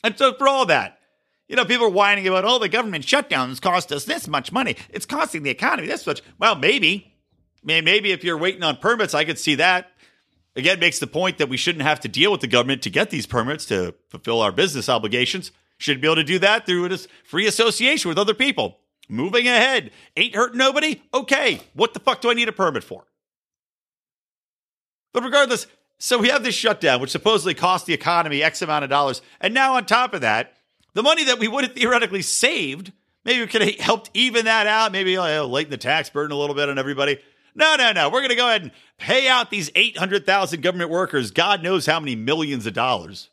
And 0.04 0.18
so 0.18 0.34
for 0.34 0.48
all 0.48 0.66
that, 0.68 1.00
you 1.48 1.56
know, 1.56 1.66
people 1.66 1.88
are 1.88 1.90
whining 1.90 2.28
about, 2.28 2.46
oh, 2.46 2.60
the 2.60 2.70
government 2.70 3.06
shutdowns 3.06 3.62
cost 3.62 3.92
us 3.92 4.06
this 4.06 4.28
much 4.28 4.51
money. 4.51 4.75
It's 4.90 5.06
costing 5.06 5.44
the 5.44 5.50
economy 5.50 5.88
this 5.88 6.08
much. 6.08 6.22
Well, 6.40 6.56
maybe. 6.56 7.13
May- 7.63 7.82
Maybe 7.82 8.12
if 8.12 8.24
you're 8.24 8.38
waiting 8.38 8.63
on 8.63 8.78
permits, 8.78 9.13
I 9.13 9.25
could 9.25 9.38
see 9.38 9.56
that. 9.56 9.90
Again, 10.55 10.79
makes 10.79 11.00
the 11.00 11.08
point 11.08 11.38
that 11.38 11.50
we 11.50 11.58
shouldn't 11.58 11.84
have 11.84 12.01
to 12.01 12.08
deal 12.08 12.31
with 12.31 12.41
the 12.41 12.48
government 12.48 12.81
to 12.81 12.89
get 12.89 13.10
these 13.10 13.25
permits 13.25 13.65
to 13.65 13.96
fulfill 14.10 14.41
our 14.41 14.51
business 14.51 14.89
obligations. 14.89 15.51
Should 15.77 16.01
be 16.01 16.08
able 16.08 16.17
to 16.17 16.24
do 16.24 16.39
that 16.39 16.65
through 16.65 16.89
this 16.89 17.08
free 17.24 17.48
association 17.48 18.10
with 18.10 18.17
other 18.17 18.34
people. 18.34 18.79
Moving 19.10 19.48
ahead. 19.48 19.91
Ain't 20.15 20.36
hurting 20.36 20.58
nobody? 20.58 21.01
Okay. 21.13 21.62
What 21.74 21.93
the 21.93 22.00
fuck 22.00 22.22
do 22.22 22.29
I 22.29 22.34
need 22.34 22.50
a 22.50 22.53
permit 22.53 22.84
for? 22.84 23.05
But 25.13 25.24
regardless, 25.24 25.67
so 25.98 26.17
we 26.17 26.29
have 26.29 26.43
this 26.43 26.55
shutdown, 26.55 27.01
which 27.01 27.12
supposedly 27.12 27.53
cost 27.53 27.86
the 27.86 27.93
economy 27.93 28.43
X 28.43 28.62
amount 28.62 28.84
of 28.84 28.89
dollars. 28.89 29.22
And 29.39 29.53
now, 29.53 29.75
on 29.75 29.86
top 29.86 30.13
of 30.13 30.22
that, 30.22 30.53
the 30.93 31.03
money 31.03 31.25
that 31.25 31.39
we 31.39 31.48
would 31.48 31.63
have 31.63 31.74
theoretically 31.74 32.22
saved, 32.22 32.91
maybe 33.24 33.41
we 33.41 33.48
could 33.48 33.62
have 33.62 33.75
helped 33.79 34.10
even 34.13 34.46
that 34.46 34.67
out, 34.67 34.91
maybe 34.91 35.17
uh, 35.17 35.46
lighten 35.46 35.72
the 35.72 35.77
tax 35.77 36.10
burden 36.10 36.31
a 36.31 36.39
little 36.39 36.55
bit 36.55 36.70
on 36.70 36.79
everybody. 36.79 37.20
No, 37.55 37.75
no, 37.75 37.91
no. 37.91 38.10
We're 38.10 38.22
going 38.22 38.29
to 38.29 38.36
go 38.36 38.48
ahead 38.48 38.63
and 38.63 38.72
pay 38.98 39.27
out 39.27 39.50
these 39.50 39.70
800,000 39.75 40.62
government 40.62 40.89
workers, 40.89 41.31
God 41.31 41.63
knows 41.63 41.86
how 41.86 42.00
many 42.00 42.15
millions 42.15 42.65
of 42.65 42.74
dollars. 42.74 43.29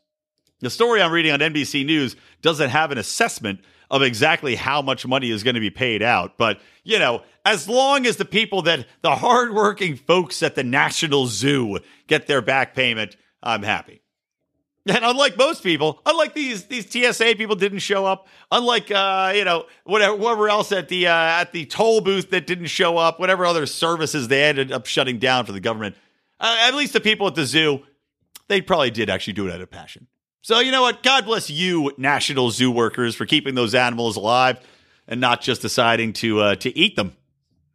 The 0.59 0.69
story 0.69 1.01
I'm 1.01 1.11
reading 1.11 1.31
on 1.31 1.39
NBC 1.39 1.85
News 1.85 2.15
doesn't 2.41 2.69
have 2.69 2.91
an 2.91 2.97
assessment 2.97 3.61
of 3.89 4.01
exactly 4.01 4.55
how 4.55 4.81
much 4.81 5.07
money 5.07 5.31
is 5.31 5.43
going 5.43 5.55
to 5.55 5.59
be 5.59 5.69
paid 5.69 6.03
out. 6.03 6.37
But, 6.37 6.59
you 6.83 6.99
know, 6.99 7.23
as 7.45 7.67
long 7.67 8.05
as 8.05 8.17
the 8.17 8.25
people 8.25 8.61
that 8.63 8.85
the 9.01 9.15
hardworking 9.15 9.95
folks 9.95 10.43
at 10.43 10.55
the 10.55 10.63
National 10.63 11.27
Zoo 11.27 11.79
get 12.07 12.27
their 12.27 12.41
back 12.41 12.75
payment, 12.75 13.15
I'm 13.41 13.63
happy. 13.63 14.01
And 14.87 15.03
unlike 15.03 15.37
most 15.37 15.61
people, 15.61 16.01
unlike 16.05 16.33
these 16.33 16.65
these 16.65 16.89
TSA 16.89 17.35
people 17.35 17.55
didn't 17.55 17.79
show 17.79 18.05
up, 18.05 18.27
unlike 18.49 18.89
uh, 18.89 19.33
you 19.35 19.43
know 19.43 19.65
whatever 19.83 20.15
whatever 20.15 20.49
else 20.49 20.71
at 20.71 20.87
the 20.87 21.07
uh, 21.07 21.13
at 21.13 21.51
the 21.51 21.65
toll 21.65 22.01
booth 22.01 22.29
that 22.31 22.47
didn't 22.47 22.67
show 22.67 22.97
up, 22.97 23.19
whatever 23.19 23.45
other 23.45 23.65
services 23.65 24.29
they 24.29 24.43
ended 24.43 24.71
up 24.71 24.85
shutting 24.85 25.19
down 25.19 25.45
for 25.45 25.51
the 25.51 25.59
government. 25.59 25.95
Uh, 26.39 26.55
at 26.61 26.73
least 26.73 26.93
the 26.93 27.01
people 27.01 27.27
at 27.27 27.35
the 27.35 27.45
zoo, 27.45 27.83
they 28.47 28.61
probably 28.61 28.89
did 28.89 29.09
actually 29.09 29.33
do 29.33 29.47
it 29.47 29.53
out 29.53 29.61
of 29.61 29.69
passion. 29.69 30.07
So 30.41 30.59
you 30.59 30.71
know 30.71 30.81
what? 30.81 31.03
God 31.03 31.25
bless 31.25 31.49
you, 31.49 31.91
national 31.97 32.49
zoo 32.49 32.71
workers, 32.71 33.13
for 33.15 33.25
keeping 33.25 33.55
those 33.55 33.75
animals 33.75 34.15
alive 34.15 34.59
and 35.07 35.19
not 35.19 35.41
just 35.41 35.61
deciding 35.61 36.13
to 36.13 36.39
uh, 36.39 36.55
to 36.55 36.75
eat 36.75 36.95
them 36.95 37.13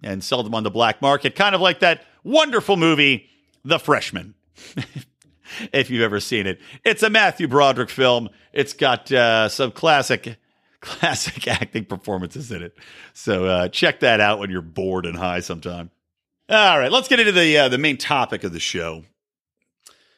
and 0.03 0.25
sell 0.25 0.43
them 0.43 0.55
on 0.55 0.63
the 0.63 0.71
black 0.71 1.03
market, 1.03 1.37
kind 1.37 1.55
of 1.55 1.61
like 1.61 1.81
that 1.81 2.05
wonderful 2.25 2.77
movie, 2.77 3.29
The 3.65 3.79
Freshman. 3.79 4.35
if 5.73 5.91
you've 5.91 6.03
ever 6.03 6.21
seen 6.21 6.47
it. 6.47 6.61
It's 6.85 7.03
a 7.03 7.11
Matthew 7.11 7.49
Broderick 7.49 7.91
film. 7.91 8.29
It's 8.53 8.73
got 8.73 9.11
uh, 9.13 9.49
some 9.49 9.73
classic, 9.73 10.37
classic 10.81 11.47
acting 11.49 11.85
performances 11.85 12.51
in 12.51 12.63
it. 12.63 12.77
So 13.13 13.47
uh, 13.47 13.69
check 13.69 14.01
that 14.01 14.21
out 14.21 14.39
when 14.39 14.51
you're 14.51 14.63
bored 14.63 15.07
and 15.07 15.17
high 15.17 15.41
sometime. 15.41 15.91
All 16.49 16.79
right, 16.79 16.93
let's 16.93 17.09
get 17.09 17.21
into 17.21 17.33
the 17.33 17.57
uh, 17.57 17.69
the 17.69 17.79
main 17.79 17.97
topic 17.97 18.45
of 18.45 18.53
the 18.53 18.61
show, 18.61 19.05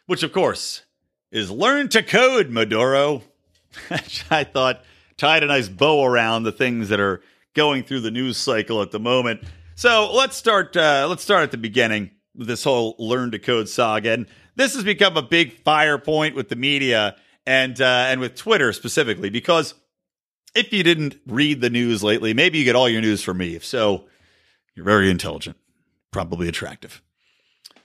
which 0.07 0.25
of 0.25 0.33
course 0.33 0.83
is 1.31 1.53
learn 1.53 1.89
to 1.91 2.03
code, 2.03 2.51
Maduro. 2.51 3.23
I 4.31 4.43
thought 4.43 4.83
tied 5.17 5.45
a 5.45 5.47
nice 5.47 5.69
bow 5.69 6.05
around 6.05 6.43
the 6.43 6.53
things 6.53 6.89
that 6.89 6.99
are 6.99 7.23
going 7.55 7.85
through 7.85 8.01
the 8.01 8.11
news 8.11 8.37
cycle 8.37 8.83
at 8.83 8.91
the 8.91 8.99
moment. 8.99 9.43
So 9.77 10.13
let's 10.13 10.37
start. 10.37 10.77
Uh, 10.77 11.07
let's 11.09 11.23
start 11.23 11.45
at 11.45 11.53
the 11.53 11.59
beginning 11.59 12.11
this 12.35 12.65
whole 12.65 12.95
learn 12.99 13.31
to 13.33 13.39
code 13.39 13.69
saga. 13.69 14.13
And 14.13 14.27
this 14.57 14.75
has 14.75 14.85
become 14.85 15.17
a 15.17 15.23
big 15.23 15.53
fire 15.63 15.99
point 15.99 16.35
with 16.35 16.49
the 16.49 16.57
media 16.57 17.17
and 17.47 17.81
uh, 17.81 18.07
and 18.09 18.21
with 18.21 18.35
Twitter 18.35 18.73
specifically 18.73 19.31
because 19.31 19.75
if 20.55 20.73
you 20.73 20.83
didn't 20.83 21.17
read 21.27 21.61
the 21.61 21.71
news 21.71 22.03
lately, 22.03 22.33
maybe 22.35 22.59
you 22.59 22.65
get 22.65 22.75
all 22.75 22.89
your 22.89 23.03
news 23.03 23.23
from 23.23 23.39
me. 23.39 23.55
If 23.55 23.65
so, 23.65 24.07
you're 24.75 24.87
very 24.87 25.11
intelligent, 25.11 25.57
probably 26.11 26.49
attractive. 26.49 27.03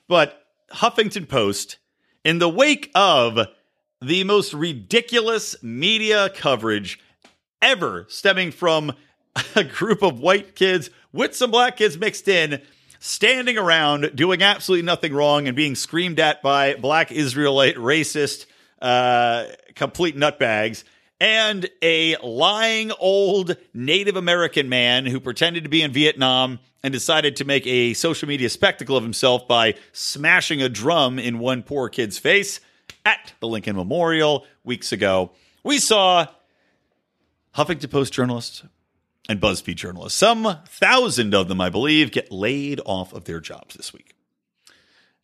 But 0.07 0.41
Huffington 0.71 1.27
Post, 1.27 1.77
in 2.23 2.39
the 2.39 2.49
wake 2.49 2.89
of 2.95 3.39
the 4.01 4.23
most 4.23 4.53
ridiculous 4.53 5.61
media 5.61 6.29
coverage 6.29 6.99
ever 7.61 8.05
stemming 8.09 8.51
from 8.51 8.93
a 9.55 9.63
group 9.63 10.01
of 10.01 10.19
white 10.19 10.55
kids 10.55 10.89
with 11.13 11.35
some 11.35 11.51
black 11.51 11.77
kids 11.77 11.97
mixed 11.97 12.27
in, 12.27 12.61
standing 13.03 13.57
around 13.57 14.11
doing 14.15 14.43
absolutely 14.43 14.85
nothing 14.85 15.11
wrong 15.11 15.47
and 15.47 15.55
being 15.55 15.73
screamed 15.73 16.19
at 16.19 16.43
by 16.43 16.75
black 16.75 17.11
Israelite 17.11 17.75
racist, 17.75 18.45
uh, 18.79 19.45
complete 19.73 20.15
nutbags. 20.15 20.83
And 21.19 21.67
a 21.81 22.15
lying 22.17 22.91
old 22.99 23.57
Native 23.73 24.17
American 24.17 24.69
man 24.69 25.07
who 25.07 25.19
pretended 25.19 25.63
to 25.63 25.69
be 25.69 25.81
in 25.81 25.91
Vietnam 25.91 26.59
and 26.83 26.91
decided 26.91 27.35
to 27.37 27.45
make 27.45 27.65
a 27.65 27.93
social 27.95 28.27
media 28.27 28.49
spectacle 28.49 28.95
of 28.95 29.03
himself 29.03 29.47
by 29.47 29.75
smashing 29.93 30.61
a 30.61 30.69
drum 30.69 31.17
in 31.17 31.39
one 31.39 31.63
poor 31.63 31.89
kid's 31.89 32.19
face 32.19 32.59
at 33.03 33.33
the 33.39 33.47
Lincoln 33.47 33.75
Memorial 33.75 34.45
weeks 34.63 34.91
ago. 34.91 35.31
We 35.63 35.79
saw 35.79 36.27
Huffington 37.55 37.89
Post 37.89 38.13
journalists 38.13 38.63
and 39.29 39.39
BuzzFeed 39.39 39.75
journalists, 39.75 40.17
some 40.17 40.57
thousand 40.67 41.33
of 41.33 41.47
them, 41.47 41.61
I 41.61 41.69
believe, 41.69 42.11
get 42.11 42.31
laid 42.31 42.81
off 42.85 43.13
of 43.13 43.25
their 43.25 43.39
jobs 43.39 43.75
this 43.75 43.93
week. 43.93 44.15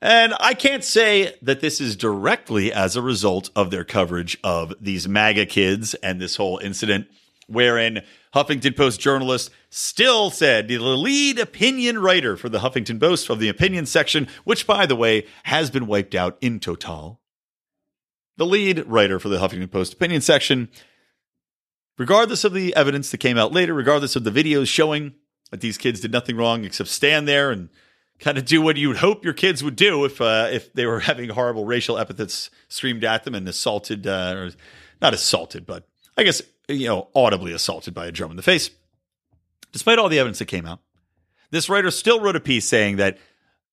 And 0.01 0.36
I 0.39 0.54
can't 0.54 0.84
say 0.84 1.36
that 1.42 1.60
this 1.60 1.82
is 1.82 1.96
directly 1.96 2.72
as 2.72 2.96
a 2.96 3.01
result 3.01 3.50
of 3.56 3.72
their 3.72 3.84
coverage 3.84 4.38
of 4.44 4.74
these 4.80 5.08
MAGA 5.08 5.48
kids 5.48 5.96
and 5.96 6.22
this 6.22 6.36
whole 6.36 6.60
incident, 6.60 7.08
wherein 7.48 8.04
Huffington 8.36 8.77
Post 8.77 9.00
journalist 9.00 9.50
still 9.72 10.30
said 10.30 10.68
the 10.68 10.77
lead 10.77 11.39
opinion 11.39 11.98
writer 11.98 12.38
for 12.38 12.50
the 12.50 12.60
Huffington 12.60 13.00
Post 13.00 13.30
of 13.32 13.39
the 13.39 13.50
opinion 13.50 13.88
section, 13.88 14.27
which, 14.44 14.68
by 14.68 14.86
the 14.86 14.96
way, 14.96 15.25
has 15.44 15.72
been 15.72 15.88
wiped 15.88 16.13
out 16.13 16.38
in 16.42 16.60
total. 16.60 17.20
The 18.36 18.46
lead 18.46 18.86
writer 18.86 19.20
for 19.20 19.30
the 19.30 19.39
Huffington 19.39 19.72
Post 19.72 19.94
opinion 19.94 20.22
section 20.22 20.70
regardless 21.98 22.44
of 22.44 22.54
the 22.54 22.75
evidence 22.75 23.12
that 23.12 23.18
came 23.18 23.38
out 23.38 23.51
later, 23.51 23.74
regardless 23.74 24.16
of 24.16 24.24
the 24.24 24.32
videos 24.32 24.68
showing 24.68 25.13
that 25.51 25.62
these 25.62 25.77
kids 25.77 26.00
did 26.00 26.12
nothing 26.12 26.36
wrong 26.36 26.63
except 26.63 26.89
stand 26.89 27.27
there 27.27 27.51
and 27.51 27.70
kind 28.20 28.38
of 28.38 28.46
do 28.46 28.62
what 28.62 28.77
you 28.77 28.88
would 28.88 28.98
hope 28.98 29.24
your 29.24 29.34
kids 29.34 29.63
would 29.63 29.75
do 29.75 30.06
if 30.06 30.20
uh, 30.22 30.50
if 30.51 30.74
they 30.74 30.86
were 30.86 31.00
having 31.01 31.30
horrible 31.30 31.66
racial 31.66 31.98
epithets 31.98 32.50
streamed 32.68 33.04
at 33.04 33.24
them 33.24 33.36
and 33.36 33.48
assaulted, 33.48 34.08
uh, 34.08 34.34
or 34.36 34.51
not 35.01 35.13
assaulted, 35.13 35.66
but 35.66 35.88
I 36.16 36.24
guess 36.24 36.42
you 36.68 36.88
know 36.88 37.10
audibly 37.16 37.54
assaulted 37.54 37.94
by 37.94 38.08
a 38.08 38.12
drum 38.12 38.32
in 38.32 38.38
the 38.38 38.44
face. 38.44 38.70
Despite 39.72 40.00
all 40.00 40.10
the 40.10 40.20
evidence 40.20 40.39
that 40.39 40.46
came 40.46 40.66
out, 40.66 40.80
this 41.51 41.70
writer 41.70 41.92
still 41.92 42.20
wrote 42.20 42.36
a 42.36 42.42
piece 42.42 42.68
saying 42.68 42.98
that 42.98 43.18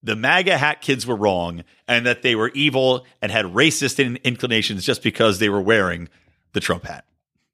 the 0.03 0.17
MAGA 0.17 0.59
hat 0.59 0.83
kids 0.83 1.07
were 1.07 1.17
wrong 1.17 1.65
and 1.89 2.05
that 2.05 2.23
they 2.23 2.35
were 2.35 2.51
evil 2.51 3.07
and 3.23 3.33
had 3.33 3.47
racist 3.47 3.99
in- 3.99 4.19
inclinations 4.23 4.85
just 4.85 5.03
because 5.03 5.39
they 5.39 5.49
were 5.49 5.63
wearing 5.63 6.09
the 6.53 6.61
Trump 6.61 6.85
hat, 6.85 7.07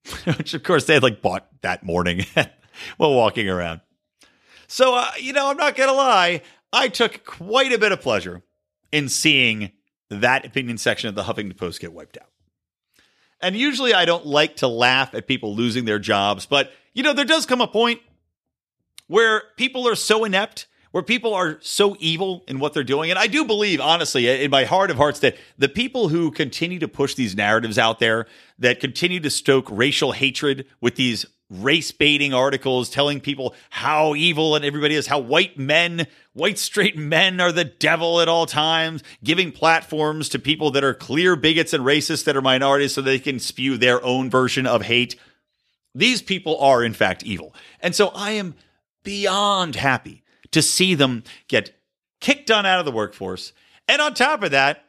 which 0.37 0.55
of 0.55 0.63
course 0.63 0.85
they 0.87 0.95
had 0.95 1.03
like 1.03 1.23
bought 1.23 1.49
that 1.63 1.83
morning 1.83 2.25
while 2.97 3.15
walking 3.15 3.49
around. 3.49 3.81
So, 4.67 4.95
uh, 4.95 5.11
you 5.19 5.33
know, 5.33 5.51
I'm 5.51 5.57
not 5.57 5.75
going 5.75 5.89
to 5.89 5.95
lie, 5.95 6.43
I 6.73 6.89
took 6.89 7.25
quite 7.25 7.73
a 7.73 7.79
bit 7.79 7.93
of 7.93 8.01
pleasure 8.01 8.43
in 8.93 9.09
seeing 9.09 9.73
that 10.11 10.45
opinion 10.45 10.79
section 10.79 11.09
of 11.09 11.15
the 11.15 11.23
Huffington 11.25 11.57
Post 11.57 11.81
get 11.81 11.93
wiped 11.93 12.19
out. 12.19 12.29
And 13.41 13.57
usually 13.57 13.95
I 13.95 14.05
don't 14.05 14.27
like 14.27 14.57
to 14.57 14.69
laugh 14.69 15.15
at 15.15 15.27
people 15.27 15.55
losing 15.55 15.87
their 15.87 15.99
jobs, 15.99 16.47
but 16.47 16.73
you 16.95 17.03
know, 17.03 17.13
there 17.13 17.25
does 17.25 17.47
come 17.47 17.61
a 17.61 17.67
point 17.67 18.01
where 19.07 19.43
people 19.57 19.89
are 19.89 19.95
so 19.95 20.25
inept, 20.25 20.67
where 20.93 21.03
people 21.03 21.35
are 21.35 21.59
so 21.61 21.97
evil 22.01 22.45
in 22.49 22.59
what 22.59 22.75
they're 22.75 22.83
doing. 22.83 23.11
And 23.11 23.19
I 23.19 23.27
do 23.27 23.45
believe, 23.45 23.81
honestly, 23.81 24.29
in 24.29 24.51
my 24.51 24.65
heart 24.65 24.91
of 24.91 24.97
hearts, 24.97 25.21
that 25.21 25.37
the 25.57 25.69
people 25.69 26.09
who 26.09 26.31
continue 26.31 26.79
to 26.81 26.89
push 26.89 27.15
these 27.15 27.37
narratives 27.37 27.79
out 27.79 28.01
there, 28.01 28.27
that 28.59 28.81
continue 28.81 29.21
to 29.21 29.31
stoke 29.31 29.69
racial 29.71 30.13
hatred 30.13 30.67
with 30.81 30.97
these 30.97 31.27
race 31.49 31.91
baiting 31.91 32.33
articles 32.33 32.89
telling 32.89 33.21
people 33.21 33.55
how 33.71 34.15
evil 34.15 34.55
and 34.55 34.65
everybody 34.65 34.95
is, 34.95 35.09
how 35.09 35.19
white 35.19 35.59
men, 35.59 36.07
white 36.33 36.59
straight 36.59 36.97
men 36.97 37.41
are 37.41 37.53
the 37.53 37.65
devil 37.65 38.21
at 38.21 38.29
all 38.29 38.47
times, 38.47 39.03
giving 39.23 39.51
platforms 39.51 40.29
to 40.29 40.39
people 40.39 40.71
that 40.71 40.85
are 40.85 40.95
clear 40.95 41.35
bigots 41.35 41.73
and 41.73 41.85
racists 41.85 42.25
that 42.25 42.37
are 42.37 42.43
minorities 42.43 42.95
so 42.95 43.03
they 43.03 43.19
can 43.19 43.39
spew 43.39 43.77
their 43.77 44.03
own 44.05 44.31
version 44.31 44.67
of 44.67 44.83
hate. 44.83 45.17
These 45.93 46.23
people 46.23 46.57
are, 46.61 46.85
in 46.85 46.95
fact, 46.95 47.25
evil. 47.25 47.53
And 47.81 47.97
so 47.97 48.09
I 48.09 48.33
am 48.33 48.55
beyond 49.03 49.75
happy 49.75 50.23
to 50.53 50.63
see 50.63 50.95
them 50.95 51.25
get 51.49 51.73
kicked 52.21 52.51
on 52.51 52.67
out 52.67 52.79
of 52.79 52.85
the 52.85 52.93
workforce. 52.93 53.53
And 53.89 54.01
on 54.01 54.15
top 54.15 54.43
of 54.43 54.53
that, 54.53 54.85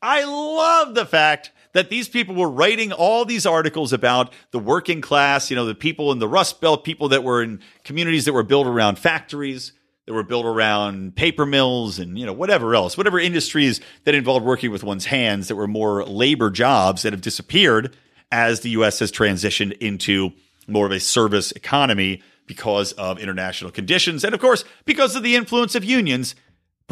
I 0.00 0.24
love 0.24 0.94
the 0.94 1.06
fact 1.06 1.52
that 1.72 1.90
these 1.90 2.08
people 2.08 2.34
were 2.34 2.50
writing 2.50 2.92
all 2.92 3.24
these 3.24 3.46
articles 3.46 3.92
about 3.92 4.32
the 4.50 4.58
working 4.58 5.00
class, 5.00 5.50
you 5.50 5.56
know, 5.56 5.64
the 5.64 5.74
people 5.74 6.12
in 6.12 6.18
the 6.18 6.28
Rust 6.28 6.60
Belt, 6.60 6.84
people 6.84 7.08
that 7.10 7.24
were 7.24 7.42
in 7.42 7.60
communities 7.84 8.24
that 8.26 8.32
were 8.32 8.42
built 8.42 8.66
around 8.66 8.98
factories, 8.98 9.72
that 10.06 10.12
were 10.12 10.24
built 10.24 10.44
around 10.44 11.14
paper 11.14 11.46
mills 11.46 11.98
and, 11.98 12.18
you 12.18 12.26
know, 12.26 12.32
whatever 12.32 12.74
else, 12.74 12.96
whatever 12.96 13.18
industries 13.18 13.80
that 14.04 14.14
involved 14.14 14.44
working 14.44 14.70
with 14.70 14.82
one's 14.82 15.06
hands 15.06 15.48
that 15.48 15.56
were 15.56 15.68
more 15.68 16.04
labor 16.04 16.50
jobs 16.50 17.02
that 17.02 17.12
have 17.12 17.22
disappeared 17.22 17.96
as 18.30 18.60
the 18.60 18.70
US 18.70 18.98
has 18.98 19.12
transitioned 19.12 19.76
into 19.78 20.32
more 20.66 20.86
of 20.86 20.92
a 20.92 21.00
service 21.00 21.52
economy 21.52 22.22
because 22.46 22.92
of 22.92 23.18
international 23.18 23.70
conditions 23.70 24.24
and 24.24 24.34
of 24.34 24.40
course 24.40 24.64
because 24.84 25.14
of 25.16 25.22
the 25.22 25.36
influence 25.36 25.74
of 25.74 25.84
unions 25.84 26.34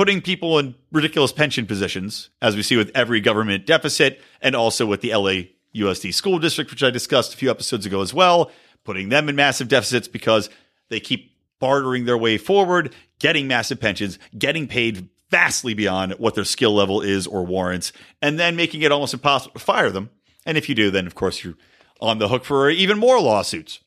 putting 0.01 0.23
people 0.23 0.59
in 0.59 0.75
ridiculous 0.93 1.31
pension 1.31 1.67
positions, 1.67 2.31
as 2.41 2.57
we 2.57 2.63
see 2.63 2.75
with 2.75 2.91
every 2.95 3.21
government 3.21 3.67
deficit, 3.67 4.21
and 4.41 4.57
also 4.57 4.87
with 4.87 5.03
the 5.03 5.15
LA 5.15 5.43
USD 5.75 6.15
school 6.15 6.39
district, 6.39 6.71
which 6.71 6.83
I 6.83 6.89
discussed 6.89 7.35
a 7.35 7.37
few 7.37 7.51
episodes 7.51 7.85
ago 7.85 8.01
as 8.01 8.15
well, 8.15 8.51
putting 8.85 9.11
them 9.11 9.29
in 9.29 9.37
massive 9.37 9.69
deficits 9.69 10.09
because 10.09 10.49
they 10.89 11.01
keep 11.01 11.33
bartering 11.59 12.07
their 12.07 12.17
way 12.17 12.39
forward, 12.39 12.95
getting 13.19 13.47
massive 13.47 13.79
pensions, 13.79 14.19
getting 14.39 14.67
paid 14.67 15.09
vastly 15.31 15.75
beyond 15.75 16.13
what 16.15 16.35
their 16.35 16.45
skill 16.45 16.75
level 16.75 17.03
is 17.03 17.27
or 17.27 17.45
warrants, 17.45 17.93
and 18.23 18.39
then 18.39 18.57
making 18.57 18.83
it 18.83 18.91
almost 18.91 19.13
impossible 19.13 19.53
to 19.53 19.59
fire 19.59 19.91
them. 19.91 20.09
And 20.47 20.57
if 20.57 20.69
you 20.69 20.75
do, 20.75 20.91
then 20.91 21.07
of 21.07 21.15
course 21.15 21.45
you're 21.45 21.59
on 22.01 22.19
the 22.19 22.29
hook 22.29 22.45
for 22.45 22.71
even 22.71 22.99
more 22.99 23.21
lawsuits. 23.21 23.81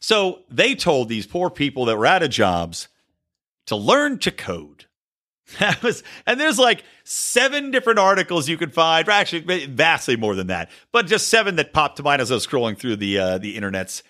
So 0.00 0.40
they 0.48 0.74
told 0.74 1.08
these 1.08 1.26
poor 1.26 1.50
people 1.50 1.86
that 1.86 1.98
were 1.98 2.06
out 2.06 2.22
of 2.22 2.30
jobs 2.30 2.88
to 3.66 3.76
learn 3.76 4.18
to 4.20 4.30
code. 4.30 4.84
That 5.60 5.82
was, 5.82 6.02
and 6.26 6.38
there's 6.38 6.58
like 6.58 6.84
seven 7.04 7.70
different 7.70 7.98
articles 7.98 8.50
you 8.50 8.58
could 8.58 8.74
find, 8.74 9.08
or 9.08 9.12
actually 9.12 9.64
vastly 9.64 10.14
more 10.14 10.34
than 10.34 10.48
that, 10.48 10.70
but 10.92 11.06
just 11.06 11.28
seven 11.28 11.56
that 11.56 11.72
popped 11.72 11.96
to 11.96 12.02
mind 12.02 12.20
as 12.20 12.30
I 12.30 12.34
was 12.34 12.46
scrolling 12.46 12.76
through 12.76 12.96
the 12.96 13.18
uh, 13.18 13.38
the 13.38 13.56
internets, 13.56 14.02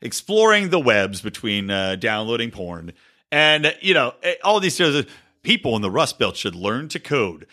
exploring 0.00 0.70
the 0.70 0.80
webs 0.80 1.20
between 1.20 1.70
uh, 1.70 1.96
downloading 1.96 2.50
porn, 2.50 2.94
and 3.30 3.76
you 3.82 3.92
know 3.92 4.14
eh, 4.22 4.36
all 4.42 4.58
these 4.58 4.76
shows. 4.76 5.04
People 5.42 5.76
in 5.76 5.82
the 5.82 5.90
Rust 5.90 6.18
Belt 6.18 6.34
should 6.34 6.54
learn 6.54 6.88
to 6.88 6.98
code. 6.98 7.46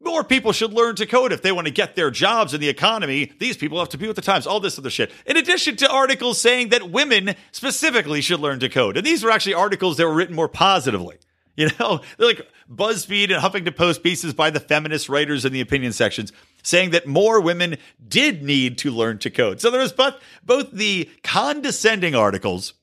More 0.00 0.22
people 0.22 0.52
should 0.52 0.72
learn 0.72 0.94
to 0.96 1.06
code 1.06 1.32
if 1.32 1.42
they 1.42 1.50
want 1.50 1.66
to 1.66 1.72
get 1.72 1.96
their 1.96 2.10
jobs 2.10 2.54
in 2.54 2.60
the 2.60 2.68
economy. 2.68 3.32
These 3.38 3.56
people 3.56 3.78
have 3.80 3.88
to 3.90 3.98
be 3.98 4.06
with 4.06 4.16
the 4.16 4.22
times, 4.22 4.46
all 4.46 4.60
this 4.60 4.78
other 4.78 4.90
shit. 4.90 5.10
In 5.26 5.36
addition 5.36 5.76
to 5.76 5.90
articles 5.90 6.40
saying 6.40 6.68
that 6.68 6.90
women 6.90 7.34
specifically 7.50 8.20
should 8.20 8.38
learn 8.38 8.60
to 8.60 8.68
code. 8.68 8.96
And 8.96 9.04
these 9.04 9.24
were 9.24 9.30
actually 9.30 9.54
articles 9.54 9.96
that 9.96 10.06
were 10.06 10.14
written 10.14 10.36
more 10.36 10.48
positively. 10.48 11.18
You 11.56 11.70
know, 11.80 12.00
they're 12.18 12.28
like 12.28 12.46
BuzzFeed 12.72 13.34
and 13.34 13.42
Huffington 13.42 13.74
Post 13.74 14.02
pieces 14.04 14.32
by 14.32 14.50
the 14.50 14.60
feminist 14.60 15.08
writers 15.08 15.44
in 15.44 15.52
the 15.52 15.60
opinion 15.60 15.92
sections 15.92 16.32
saying 16.62 16.90
that 16.90 17.06
more 17.06 17.40
women 17.40 17.76
did 18.06 18.42
need 18.42 18.78
to 18.78 18.90
learn 18.92 19.18
to 19.18 19.30
code. 19.30 19.60
So 19.60 19.70
there 19.70 19.80
was 19.80 19.92
both, 19.92 20.14
both 20.44 20.70
the 20.70 21.10
condescending 21.24 22.14
articles 22.14 22.74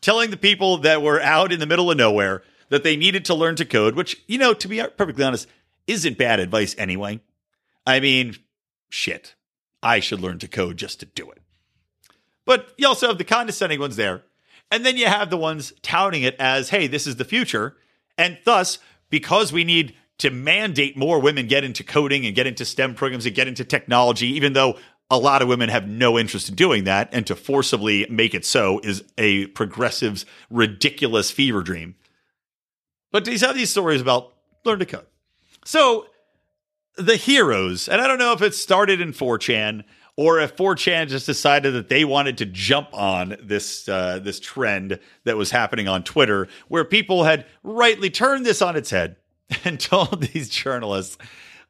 telling 0.00 0.30
the 0.30 0.36
people 0.36 0.78
that 0.78 1.02
were 1.02 1.20
out 1.20 1.52
in 1.52 1.60
the 1.60 1.66
middle 1.66 1.90
of 1.90 1.96
nowhere 1.96 2.42
that 2.68 2.82
they 2.82 2.96
needed 2.96 3.24
to 3.26 3.34
learn 3.34 3.56
to 3.56 3.64
code, 3.64 3.94
which, 3.94 4.22
you 4.26 4.38
know, 4.38 4.52
to 4.54 4.68
be 4.68 4.82
perfectly 4.96 5.24
honest, 5.24 5.46
isn't 5.88 6.18
bad 6.18 6.38
advice 6.38 6.76
anyway. 6.78 7.20
I 7.84 7.98
mean, 7.98 8.36
shit. 8.88 9.34
I 9.82 10.00
should 10.00 10.20
learn 10.20 10.38
to 10.40 10.48
code 10.48 10.76
just 10.76 11.00
to 11.00 11.06
do 11.06 11.30
it. 11.30 11.42
But 12.44 12.72
you 12.76 12.86
also 12.86 13.08
have 13.08 13.18
the 13.18 13.24
condescending 13.24 13.80
ones 13.80 13.96
there. 13.96 14.22
And 14.70 14.84
then 14.84 14.96
you 14.96 15.06
have 15.06 15.30
the 15.30 15.36
ones 15.36 15.72
touting 15.82 16.22
it 16.22 16.36
as, 16.38 16.70
hey, 16.70 16.86
this 16.86 17.06
is 17.06 17.16
the 17.16 17.24
future. 17.24 17.76
And 18.16 18.38
thus, 18.44 18.78
because 19.08 19.52
we 19.52 19.64
need 19.64 19.94
to 20.18 20.30
mandate 20.30 20.96
more 20.96 21.20
women 21.20 21.46
get 21.46 21.64
into 21.64 21.84
coding 21.84 22.26
and 22.26 22.34
get 22.34 22.46
into 22.46 22.64
STEM 22.64 22.94
programs 22.94 23.24
and 23.24 23.34
get 23.34 23.48
into 23.48 23.64
technology, 23.64 24.26
even 24.28 24.52
though 24.52 24.76
a 25.10 25.18
lot 25.18 25.40
of 25.40 25.48
women 25.48 25.70
have 25.70 25.88
no 25.88 26.18
interest 26.18 26.50
in 26.50 26.54
doing 26.54 26.84
that, 26.84 27.08
and 27.12 27.26
to 27.26 27.36
forcibly 27.36 28.06
make 28.10 28.34
it 28.34 28.44
so 28.44 28.80
is 28.82 29.04
a 29.16 29.46
progressive's 29.48 30.26
ridiculous 30.50 31.30
fever 31.30 31.62
dream. 31.62 31.94
But 33.10 33.24
these 33.24 33.40
have 33.40 33.54
these 33.54 33.70
stories 33.70 34.02
about 34.02 34.34
learn 34.64 34.80
to 34.80 34.86
code. 34.86 35.06
So 35.64 36.06
the 36.96 37.16
heroes, 37.16 37.88
and 37.88 38.00
I 38.00 38.08
don't 38.08 38.18
know 38.18 38.32
if 38.32 38.42
it 38.42 38.54
started 38.54 39.00
in 39.00 39.12
4chan 39.12 39.84
or 40.16 40.40
if 40.40 40.56
4chan 40.56 41.06
just 41.08 41.26
decided 41.26 41.74
that 41.74 41.88
they 41.88 42.04
wanted 42.04 42.38
to 42.38 42.46
jump 42.46 42.88
on 42.92 43.36
this 43.40 43.88
uh, 43.88 44.18
this 44.18 44.40
trend 44.40 44.98
that 45.22 45.36
was 45.36 45.52
happening 45.52 45.86
on 45.86 46.02
Twitter, 46.02 46.48
where 46.66 46.84
people 46.84 47.22
had 47.22 47.46
rightly 47.62 48.10
turned 48.10 48.44
this 48.44 48.60
on 48.60 48.74
its 48.74 48.90
head 48.90 49.16
and 49.64 49.78
told 49.78 50.22
these 50.22 50.48
journalists, 50.48 51.16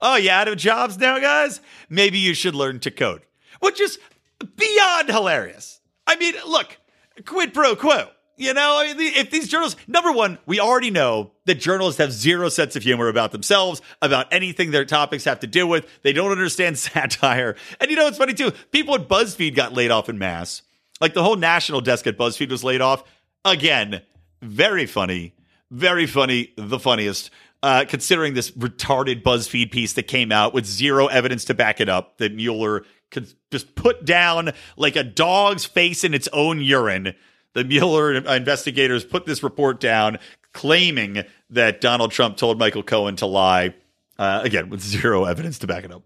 "Oh, 0.01 0.17
you 0.17 0.31
out 0.31 0.49
of 0.49 0.57
jobs 0.57 0.97
now, 0.99 1.19
guys? 1.19 1.61
Maybe 1.91 2.19
you 2.19 2.33
should 2.33 2.55
learn 2.55 2.81
to 2.81 2.91
code," 2.91 3.21
which 3.61 3.81
is 3.83 3.99
beyond 4.57 5.11
hilarious. 5.11 5.81
I 6.07 6.17
mean, 6.17 6.35
look, 6.47 6.79
quid 7.27 7.53
pro 7.53 7.77
quo. 7.77 8.09
You 8.39 8.55
know, 8.55 8.79
I 8.79 8.95
mean, 8.95 9.15
if 9.17 9.33
these 9.33 9.49
journalists, 9.49 9.81
number 9.89 10.13
one, 10.13 10.39
we 10.47 10.61
already 10.61 10.93
know 10.93 11.33
that 11.47 11.57
journalists 11.57 11.99
have 11.99 12.13
zero 12.13 12.49
sense 12.49 12.77
of 12.77 12.85
humor 12.85 13.09
about 13.09 13.33
themselves, 13.33 13.83
about 14.01 14.33
anything 14.33 14.71
their 14.71 14.85
topics 14.85 15.25
have 15.25 15.41
to 15.41 15.49
do 15.49 15.67
with. 15.67 15.89
They 16.03 16.13
don't 16.13 16.31
understand 16.31 16.79
satire. 16.79 17.57
And 17.81 17.91
you 17.91 17.97
know, 17.97 18.07
it's 18.07 18.17
funny 18.17 18.35
too. 18.35 18.53
People 18.71 18.95
at 18.95 19.09
BuzzFeed 19.09 19.57
got 19.57 19.73
laid 19.73 19.91
off 19.91 20.09
in 20.09 20.19
mass. 20.19 20.63
Like 21.01 21.15
the 21.15 21.23
whole 21.25 21.35
national 21.35 21.81
desk 21.81 22.07
at 22.07 22.17
BuzzFeed 22.17 22.49
was 22.49 22.63
laid 22.63 22.81
off. 22.81 23.03
Again, 23.45 24.03
very 24.41 24.87
funny, 24.87 25.35
very 25.73 26.07
funny, 26.07 26.53
the 26.57 26.79
funniest. 26.79 27.31
Uh, 27.61 27.85
considering 27.89 28.35
this 28.35 28.53
retarded 28.53 29.25
BuzzFeed 29.25 29.73
piece 29.73 29.95
that 29.95 30.05
came 30.05 30.31
out 30.31 30.55
with 30.55 30.65
zero 30.65 31.09
evidence 31.09 31.45
to 31.47 31.55
back 31.55 31.81
it 31.81 31.89
up, 31.89 32.19
that 32.19 32.33
Mueller 32.33 32.85
could 33.11 33.35
just 33.51 33.75
put 33.75 34.05
down 34.05 34.53
like 34.77 34.95
a 34.95 35.03
dog's 35.03 35.65
face 35.65 36.05
in 36.05 36.15
its 36.15 36.29
own 36.33 36.61
urine 36.61 37.17
the 37.59 37.65
Mueller 37.65 38.15
investigators 38.15 39.05
put 39.05 39.27
this 39.27 39.43
report 39.43 39.81
down 39.81 40.19
claiming 40.53 41.25
that 41.51 41.81
Donald 41.81 42.13
Trump 42.13 42.37
told 42.37 42.59
Michael 42.59 42.83
Cohen 42.83 43.17
to 43.17 43.27
lie, 43.27 43.75
uh, 44.19 44.41
again, 44.43 44.71
with 44.71 44.81
zero 44.81 45.25
evidence 45.25 45.59
to 45.61 45.67
back 45.67 45.85
it 45.85 45.93
up. 45.93 46.03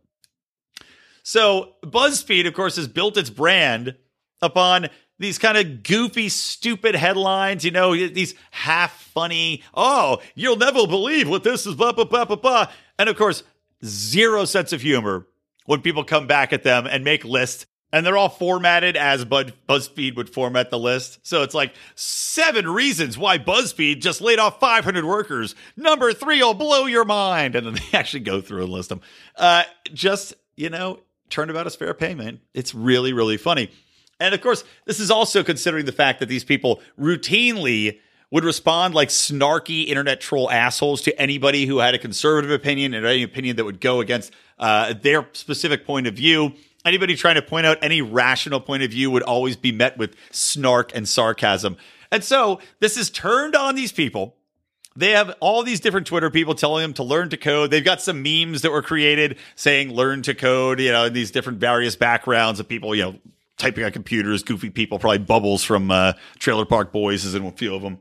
So, 1.22 1.74
BuzzFeed, 1.84 2.46
of 2.46 2.54
course, 2.54 2.76
has 2.76 2.88
built 2.88 3.16
its 3.16 3.30
brand 3.30 3.94
upon 4.40 4.88
these 5.18 5.38
kind 5.38 5.56
of 5.56 5.84
goofy, 5.84 6.28
stupid 6.28 6.96
headlines, 6.96 7.64
you 7.64 7.70
know, 7.70 7.94
these 7.94 8.34
half 8.50 8.92
funny, 8.92 9.62
oh, 9.72 10.20
you'll 10.34 10.56
never 10.56 10.86
believe 10.86 11.28
what 11.28 11.44
this 11.44 11.64
is, 11.64 11.76
blah, 11.76 11.92
blah, 11.92 12.04
blah, 12.04 12.24
blah, 12.24 12.36
blah. 12.36 12.66
And 12.98 13.08
of 13.08 13.16
course, 13.16 13.44
zero 13.84 14.44
sense 14.44 14.72
of 14.72 14.80
humor 14.80 15.26
when 15.66 15.80
people 15.80 16.02
come 16.02 16.26
back 16.26 16.52
at 16.52 16.64
them 16.64 16.86
and 16.86 17.04
make 17.04 17.24
lists 17.24 17.66
and 17.92 18.06
they're 18.06 18.16
all 18.16 18.30
formatted 18.30 18.96
as 18.96 19.24
Bud- 19.24 19.52
BuzzFeed 19.68 20.16
would 20.16 20.30
format 20.30 20.70
the 20.70 20.78
list. 20.78 21.18
So 21.22 21.42
it's 21.42 21.54
like 21.54 21.74
seven 21.94 22.68
reasons 22.68 23.18
why 23.18 23.38
BuzzFeed 23.38 24.00
just 24.00 24.20
laid 24.20 24.38
off 24.38 24.58
500 24.58 25.04
workers. 25.04 25.54
Number 25.76 26.12
three 26.12 26.42
will 26.42 26.54
blow 26.54 26.86
your 26.86 27.04
mind. 27.04 27.54
And 27.54 27.66
then 27.66 27.74
they 27.92 27.98
actually 27.98 28.20
go 28.20 28.40
through 28.40 28.64
and 28.64 28.72
list 28.72 28.88
them. 28.88 29.02
Uh, 29.36 29.64
just, 29.92 30.34
you 30.56 30.70
know, 30.70 31.00
turnabout 31.28 31.66
is 31.66 31.76
fair 31.76 31.92
payment. 31.92 32.40
It's 32.54 32.74
really, 32.74 33.12
really 33.12 33.36
funny. 33.36 33.70
And 34.18 34.34
of 34.34 34.40
course, 34.40 34.64
this 34.86 35.00
is 35.00 35.10
also 35.10 35.42
considering 35.42 35.84
the 35.84 35.92
fact 35.92 36.20
that 36.20 36.28
these 36.28 36.44
people 36.44 36.80
routinely 36.98 37.98
would 38.30 38.44
respond 38.44 38.94
like 38.94 39.10
snarky 39.10 39.86
internet 39.86 40.20
troll 40.20 40.50
assholes 40.50 41.02
to 41.02 41.20
anybody 41.20 41.66
who 41.66 41.80
had 41.80 41.94
a 41.94 41.98
conservative 41.98 42.50
opinion 42.50 42.94
and 42.94 43.04
any 43.04 43.22
opinion 43.22 43.56
that 43.56 43.64
would 43.64 43.80
go 43.80 44.00
against 44.00 44.32
uh, 44.58 44.94
their 44.94 45.28
specific 45.32 45.84
point 45.84 46.06
of 46.06 46.14
view. 46.14 46.54
Anybody 46.84 47.14
trying 47.14 47.36
to 47.36 47.42
point 47.42 47.66
out 47.66 47.78
any 47.82 48.02
rational 48.02 48.60
point 48.60 48.82
of 48.82 48.90
view 48.90 49.10
would 49.10 49.22
always 49.22 49.56
be 49.56 49.72
met 49.72 49.96
with 49.98 50.16
snark 50.30 50.94
and 50.94 51.08
sarcasm. 51.08 51.76
And 52.10 52.24
so 52.24 52.60
this 52.80 52.96
is 52.96 53.08
turned 53.10 53.54
on 53.54 53.74
these 53.74 53.92
people. 53.92 54.36
They 54.94 55.12
have 55.12 55.34
all 55.40 55.62
these 55.62 55.80
different 55.80 56.06
Twitter 56.06 56.28
people 56.28 56.54
telling 56.54 56.82
them 56.82 56.92
to 56.94 57.02
learn 57.02 57.30
to 57.30 57.36
code. 57.36 57.70
They've 57.70 57.84
got 57.84 58.02
some 58.02 58.22
memes 58.22 58.62
that 58.62 58.70
were 58.70 58.82
created 58.82 59.38
saying 59.54 59.94
learn 59.94 60.22
to 60.22 60.34
code, 60.34 60.80
you 60.80 60.92
know, 60.92 61.06
in 61.06 61.14
these 61.14 61.30
different 61.30 61.60
various 61.60 61.96
backgrounds 61.96 62.60
of 62.60 62.68
people, 62.68 62.94
you 62.94 63.02
know, 63.02 63.18
typing 63.56 63.84
on 63.84 63.92
computers, 63.92 64.42
goofy 64.42 64.70
people, 64.70 64.98
probably 64.98 65.18
Bubbles 65.18 65.64
from 65.64 65.90
uh, 65.90 66.12
Trailer 66.38 66.66
Park 66.66 66.92
Boys 66.92 67.24
is 67.24 67.34
in 67.34 67.46
a 67.46 67.52
few 67.52 67.74
of 67.74 67.82
them. 67.82 68.00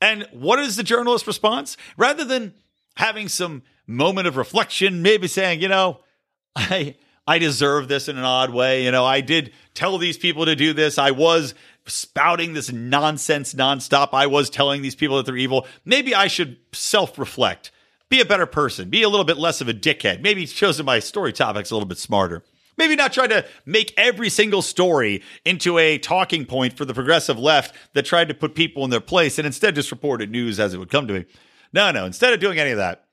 And 0.00 0.28
what 0.30 0.58
is 0.58 0.76
the 0.76 0.82
journalist 0.82 1.26
response? 1.26 1.76
Rather 1.96 2.24
than 2.24 2.54
having 2.96 3.28
some 3.28 3.62
moment 3.86 4.28
of 4.28 4.36
reflection, 4.36 5.02
maybe 5.02 5.26
saying, 5.26 5.62
you 5.62 5.68
know, 5.68 6.00
I 6.56 6.96
I 7.26 7.38
deserve 7.38 7.88
this 7.88 8.08
in 8.08 8.18
an 8.18 8.24
odd 8.24 8.50
way. 8.50 8.84
You 8.84 8.90
know, 8.90 9.04
I 9.04 9.20
did 9.20 9.52
tell 9.72 9.98
these 9.98 10.18
people 10.18 10.44
to 10.44 10.56
do 10.56 10.72
this. 10.72 10.98
I 10.98 11.10
was 11.10 11.54
spouting 11.86 12.52
this 12.52 12.72
nonsense 12.72 13.54
nonstop. 13.54 14.10
I 14.12 14.26
was 14.26 14.50
telling 14.50 14.82
these 14.82 14.94
people 14.94 15.16
that 15.16 15.26
they're 15.26 15.36
evil. 15.36 15.66
Maybe 15.84 16.14
I 16.14 16.26
should 16.26 16.58
self-reflect, 16.72 17.70
be 18.08 18.20
a 18.20 18.26
better 18.26 18.46
person, 18.46 18.90
be 18.90 19.02
a 19.02 19.08
little 19.08 19.24
bit 19.24 19.38
less 19.38 19.60
of 19.60 19.68
a 19.68 19.74
dickhead. 19.74 20.20
Maybe 20.20 20.46
chosen 20.46 20.86
my 20.86 20.98
story 20.98 21.32
topics 21.32 21.70
a 21.70 21.74
little 21.74 21.88
bit 21.88 21.98
smarter. 21.98 22.42
Maybe 22.76 22.96
not 22.96 23.12
try 23.12 23.28
to 23.28 23.46
make 23.64 23.94
every 23.96 24.28
single 24.28 24.60
story 24.60 25.22
into 25.44 25.78
a 25.78 25.98
talking 25.98 26.44
point 26.44 26.76
for 26.76 26.84
the 26.84 26.94
progressive 26.94 27.38
left 27.38 27.74
that 27.94 28.04
tried 28.04 28.28
to 28.28 28.34
put 28.34 28.54
people 28.54 28.84
in 28.84 28.90
their 28.90 29.00
place 29.00 29.38
and 29.38 29.46
instead 29.46 29.76
just 29.76 29.92
reported 29.92 30.30
news 30.30 30.58
as 30.58 30.74
it 30.74 30.78
would 30.78 30.90
come 30.90 31.06
to 31.06 31.14
me. 31.14 31.24
No, 31.72 31.90
no. 31.92 32.04
Instead 32.04 32.32
of 32.32 32.40
doing 32.40 32.58
any 32.58 32.72
of 32.72 32.78
that, 32.78 33.04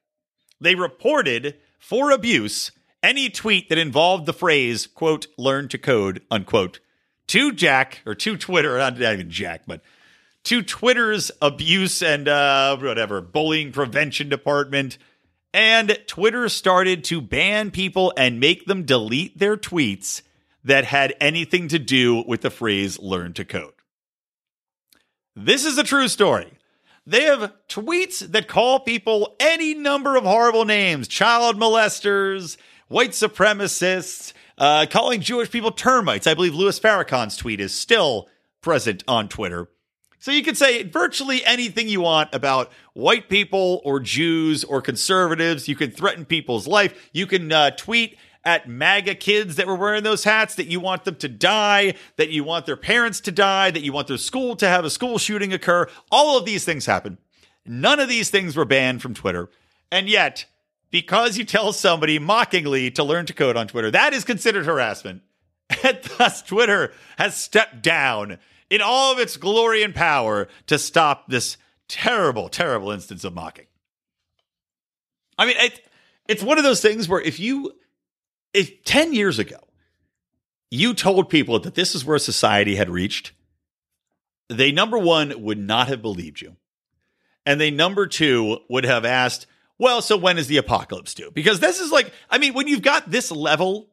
they 0.60 0.76
reported 0.76 1.58
for 1.80 2.12
abuse 2.12 2.72
any 3.04 3.30
tweet 3.30 3.70
that 3.70 3.78
involved 3.78 4.26
the 4.26 4.34
phrase, 4.34 4.88
quote, 4.88 5.28
learn 5.38 5.68
to 5.70 5.78
code, 5.78 6.22
unquote, 6.30 6.80
to 7.28 7.52
Jack 7.52 8.02
or 8.06 8.16
to 8.16 8.38
Twitter, 8.38 8.78
not 8.78 9.02
even 9.02 9.30
Jack, 9.30 9.64
but 9.66 9.82
to 10.44 10.62
Twitter's 10.62 11.32
abuse 11.42 12.02
and 12.02 12.28
uh, 12.28 12.78
whatever, 12.78 13.22
bullying 13.22 13.72
prevention 13.72 14.30
department. 14.30 14.98
And 15.54 15.98
Twitter 16.08 16.50
started 16.50 17.04
to 17.06 17.22
ban 17.22 17.72
people 17.72 18.14
and 18.16 18.40
make 18.40 18.66
them 18.66 18.84
delete 18.84 19.38
their 19.38 19.58
tweets 19.58 20.22
that 20.64 20.86
had 20.86 21.16
anything 21.20 21.68
to 21.70 21.80
do 21.80 22.24
with 22.28 22.42
the 22.42 22.50
phrase 22.50 23.00
learn 23.00 23.34
to 23.34 23.46
code. 23.46 23.74
This 25.36 25.66
is 25.66 25.78
a 25.78 25.84
true 25.84 26.08
story. 26.08 26.52
They 27.06 27.24
have 27.24 27.54
tweets 27.68 28.20
that 28.20 28.48
call 28.48 28.80
people 28.80 29.36
any 29.40 29.74
number 29.74 30.16
of 30.16 30.24
horrible 30.24 30.66
names 30.66 31.08
child 31.08 31.58
molesters, 31.58 32.58
white 32.92 33.12
supremacists, 33.12 34.34
uh, 34.58 34.86
calling 34.90 35.22
Jewish 35.22 35.50
people 35.50 35.72
termites. 35.72 36.28
I 36.28 36.34
believe 36.34 36.54
Louis 36.54 36.78
Farrakhan's 36.78 37.38
tweet 37.38 37.62
is 37.62 37.74
still 37.74 38.28
present 38.62 39.04
on 39.08 39.30
Twitter. 39.30 39.70
So 40.20 40.32
you 40.32 40.44
could 40.44 40.58
say 40.58 40.84
virtually 40.84 41.44
anything 41.46 41.88
you 41.88 42.02
want 42.02 42.36
about 42.36 42.70
white 42.94 43.30
people 43.30 43.82
or 43.86 44.00
Jews 44.02 44.64
or 44.64 44.82
conservatives. 44.82 45.68
You 45.68 45.76
can 45.76 45.90
threaten 45.90 46.26
people's 46.26 46.68
life. 46.68 47.10
You 47.14 47.26
can 47.26 47.52
uh, 47.52 47.72
tweet 47.72 48.18
at 48.44 48.68
MAGA 48.68 49.16
kids 49.16 49.56
that 49.56 49.68
were 49.68 49.76
wearing 49.76 50.04
those 50.04 50.26
hats 50.26 50.56
that 50.56 50.68
you 50.68 50.80
want 50.80 51.06
them 51.06 51.16
to 51.16 51.30
die, 51.30 51.96
that 52.18 52.30
you 52.30 52.44
want 52.44 52.66
their 52.66 52.78
parents 52.78 53.22
to 53.22 53.32
die, 53.32 53.72
that 53.72 53.84
you 53.84 53.94
want 53.94 54.10
their 54.10 54.18
school 54.18 54.56
to 54.58 54.68
have 54.68 54.84
a 54.84 54.90
school 54.90 55.18
shooting 55.18 55.54
occur. 55.54 55.88
All 56.12 56.38
of 56.38 56.46
these 56.46 56.66
things 56.66 56.88
happen. 56.88 57.18
None 57.66 58.00
of 58.00 58.10
these 58.10 58.30
things 58.30 58.58
were 58.58 58.66
banned 58.66 59.02
from 59.02 59.14
Twitter. 59.14 59.50
And 59.92 60.10
yet, 60.10 60.46
because 60.92 61.38
you 61.38 61.46
tell 61.46 61.74
somebody 61.74 62.20
mockingly 62.20 62.92
to 62.92 63.04
learn 63.04 63.26
to 63.26 63.34
code 63.34 63.58
on 63.58 63.68
Twitter, 63.68 63.90
that 63.92 64.14
is 64.14 64.24
considered 64.24 64.66
harassment. 64.66 65.22
And 65.84 66.00
thus, 66.18 66.42
Twitter 66.42 66.92
has 67.18 67.34
stepped 67.36 67.82
down 67.82 68.40
in 68.70 68.82
all 68.82 69.14
of 69.14 69.20
its 69.20 69.38
glory 69.38 69.84
and 69.84 69.96
power 69.96 70.50
to 70.68 70.78
stop 70.78 71.30
this 71.30 71.56
terrible, 71.88 72.50
terrible 72.50 72.92
instance 72.92 73.24
of 73.24 73.34
mocking. 73.34 73.68
I 75.38 75.46
mean, 75.46 75.56
it, 75.58 75.82
it's 76.28 76.44
one 76.44 76.58
of 76.58 76.66
those 76.66 76.82
things 76.82 77.08
where 77.08 77.22
if 77.22 77.40
you, 77.40 77.74
if 78.54 78.84
10 78.84 79.14
years 79.14 79.40
ago, 79.40 79.60
you 80.70 80.94
told 80.94 81.30
people 81.30 81.60
that 81.60 81.76
this 81.76 81.96
is 81.96 82.06
where 82.06 82.18
society 82.18 82.76
had 82.76 82.90
reached, 82.90 83.32
they, 84.50 84.72
number 84.72 84.98
one, 84.98 85.42
would 85.42 85.58
not 85.58 85.88
have 85.88 86.02
believed 86.02 86.42
you. 86.42 86.56
And 87.46 87.60
they, 87.60 87.72
number 87.72 88.08
two, 88.08 88.60
would 88.70 88.84
have 88.84 89.04
asked, 89.04 89.48
well, 89.82 90.04
so 90.04 90.16
when 90.16 90.38
is 90.38 90.46
the 90.46 90.58
apocalypse 90.58 91.16
due? 91.16 91.32
Because 91.32 91.60
this 91.60 91.80
is 91.80 91.92
like, 91.92 92.14
I 92.30 92.38
mean, 92.38 92.54
when 92.54 92.68
you've 92.68 92.84
got 92.84 93.10
this 93.10 93.32
level 93.32 93.90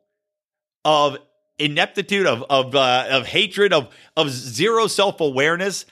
of 0.85 1.16
ineptitude, 1.59 2.27
of 2.27 2.44
of 2.51 2.74
uh, 2.74 3.07
of 3.09 3.27
hatred, 3.27 3.72
of 3.72 3.88
of 4.14 4.29
zero 4.29 4.87
self 4.87 5.22
awareness, 5.22 5.87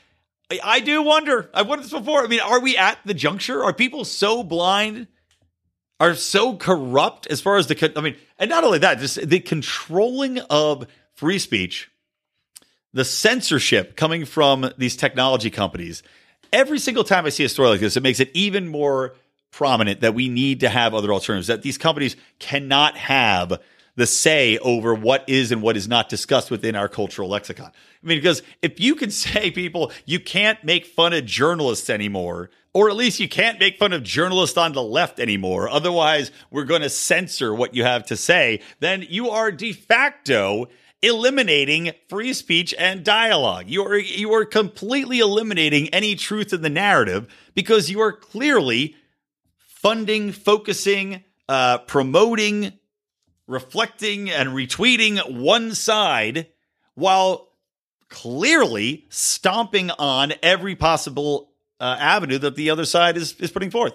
I, 0.50 0.60
I 0.62 0.80
do 0.80 1.02
wonder. 1.02 1.50
I've 1.54 1.66
wondered 1.66 1.84
this 1.84 1.94
before. 1.94 2.22
I 2.22 2.26
mean, 2.26 2.40
are 2.40 2.60
we 2.60 2.76
at 2.76 2.98
the 3.06 3.14
juncture? 3.14 3.64
Are 3.64 3.72
people 3.72 4.04
so 4.04 4.44
blind? 4.44 5.08
Are 5.98 6.14
so 6.14 6.58
corrupt 6.58 7.26
as 7.28 7.40
far 7.40 7.56
as 7.56 7.66
the 7.66 7.74
con- 7.74 7.94
I 7.96 8.02
mean, 8.02 8.16
and 8.38 8.50
not 8.50 8.64
only 8.64 8.80
that, 8.80 8.98
just 8.98 9.26
the 9.26 9.40
controlling 9.40 10.40
of 10.50 10.86
free 11.14 11.38
speech, 11.38 11.90
the 12.92 13.02
censorship 13.02 13.96
coming 13.96 14.26
from 14.26 14.70
these 14.76 14.94
technology 14.94 15.48
companies. 15.48 16.02
Every 16.52 16.78
single 16.78 17.02
time 17.02 17.24
I 17.24 17.30
see 17.30 17.44
a 17.44 17.48
story 17.48 17.70
like 17.70 17.80
this, 17.80 17.96
it 17.96 18.02
makes 18.02 18.20
it 18.20 18.30
even 18.34 18.68
more 18.68 19.14
prominent 19.56 20.02
that 20.02 20.12
we 20.12 20.28
need 20.28 20.60
to 20.60 20.68
have 20.68 20.92
other 20.92 21.10
alternatives, 21.10 21.46
that 21.46 21.62
these 21.62 21.78
companies 21.78 22.14
cannot 22.38 22.94
have 22.98 23.58
the 23.94 24.06
say 24.06 24.58
over 24.58 24.94
what 24.94 25.24
is 25.26 25.50
and 25.50 25.62
what 25.62 25.78
is 25.78 25.88
not 25.88 26.10
discussed 26.10 26.50
within 26.50 26.76
our 26.76 26.90
cultural 26.90 27.30
lexicon. 27.30 27.72
I 28.04 28.06
mean, 28.06 28.18
because 28.18 28.42
if 28.60 28.78
you 28.78 28.94
can 28.94 29.10
say 29.24 29.50
people, 29.50 29.92
you 30.04 30.20
can't 30.20 30.62
make 30.62 30.84
fun 30.84 31.14
of 31.14 31.24
journalists 31.24 31.88
anymore, 31.88 32.50
or 32.74 32.90
at 32.90 32.96
least 32.96 33.18
you 33.18 33.30
can't 33.30 33.58
make 33.58 33.78
fun 33.78 33.94
of 33.94 34.02
journalists 34.02 34.58
on 34.58 34.74
the 34.74 34.82
left 34.82 35.18
anymore, 35.18 35.70
otherwise 35.70 36.30
we're 36.50 36.64
going 36.64 36.82
to 36.82 36.90
censor 36.90 37.54
what 37.54 37.74
you 37.74 37.82
have 37.82 38.04
to 38.06 38.16
say, 38.16 38.60
then 38.80 39.06
you 39.08 39.30
are 39.30 39.50
de 39.50 39.72
facto 39.72 40.68
eliminating 41.00 41.92
free 42.10 42.34
speech 42.34 42.74
and 42.78 43.04
dialogue. 43.04 43.68
You 43.68 43.86
are 43.86 43.96
you 43.96 44.34
are 44.34 44.44
completely 44.44 45.20
eliminating 45.20 45.88
any 45.88 46.14
truth 46.14 46.52
in 46.52 46.60
the 46.60 46.68
narrative 46.68 47.26
because 47.54 47.90
you 47.90 48.00
are 48.00 48.12
clearly 48.12 48.96
funding, 49.76 50.32
focusing, 50.32 51.22
uh, 51.48 51.78
promoting, 51.78 52.72
reflecting, 53.46 54.30
and 54.30 54.48
retweeting 54.50 55.38
one 55.38 55.74
side 55.74 56.48
while 56.94 57.52
clearly 58.08 59.06
stomping 59.10 59.90
on 59.90 60.32
every 60.42 60.74
possible 60.74 61.50
uh, 61.78 61.96
avenue 62.00 62.38
that 62.38 62.56
the 62.56 62.70
other 62.70 62.86
side 62.86 63.18
is, 63.18 63.34
is 63.38 63.50
putting 63.50 63.70
forth. 63.70 63.92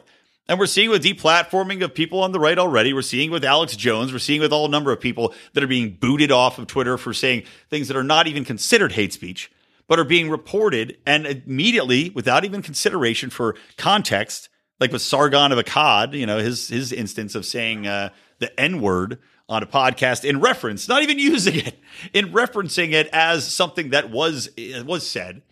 And 0.47 0.59
we're 0.59 0.67
seeing 0.67 0.91
with 0.91 1.03
deplatforming 1.03 1.83
of 1.83 1.95
people 1.95 2.21
on 2.21 2.31
the 2.31 2.39
right 2.39 2.59
already. 2.59 2.93
We're 2.93 3.01
seeing 3.01 3.31
with 3.31 3.43
Alex 3.43 3.75
Jones. 3.75 4.13
We're 4.13 4.19
seeing 4.19 4.39
with 4.41 4.53
all 4.53 4.67
number 4.67 4.91
of 4.91 5.01
people 5.01 5.33
that 5.53 5.63
are 5.63 5.67
being 5.67 5.97
booted 5.99 6.31
off 6.31 6.59
of 6.59 6.67
Twitter 6.67 6.97
for 6.97 7.13
saying 7.13 7.43
things 7.69 7.87
that 7.87 7.97
are 7.97 8.03
not 8.03 8.27
even 8.27 8.45
considered 8.45 8.91
hate 8.91 9.13
speech, 9.13 9.51
but 9.87 9.97
are 9.97 10.03
being 10.03 10.29
reported 10.29 10.97
and 11.07 11.25
immediately, 11.25 12.11
without 12.11 12.45
even 12.45 12.61
consideration 12.61 13.31
for 13.31 13.55
context, 13.77 14.49
like 14.81 14.91
with 14.91 15.03
Sargon 15.03 15.51
of 15.51 15.59
Akkad, 15.63 16.17
you 16.17 16.25
know, 16.25 16.39
his 16.39 16.67
his 16.67 16.91
instance 16.91 17.35
of 17.35 17.45
saying 17.45 17.85
uh, 17.85 18.09
the 18.39 18.59
N 18.59 18.81
word 18.81 19.19
on 19.47 19.61
a 19.61 19.67
podcast 19.67 20.25
in 20.25 20.41
reference, 20.41 20.89
not 20.89 21.03
even 21.03 21.19
using 21.33 21.55
it, 21.55 21.79
in 22.13 22.33
referencing 22.33 22.91
it 22.91 23.07
as 23.13 23.47
something 23.47 23.91
that 23.91 24.09
was 24.09 24.49
was 24.83 25.07
said. 25.07 25.43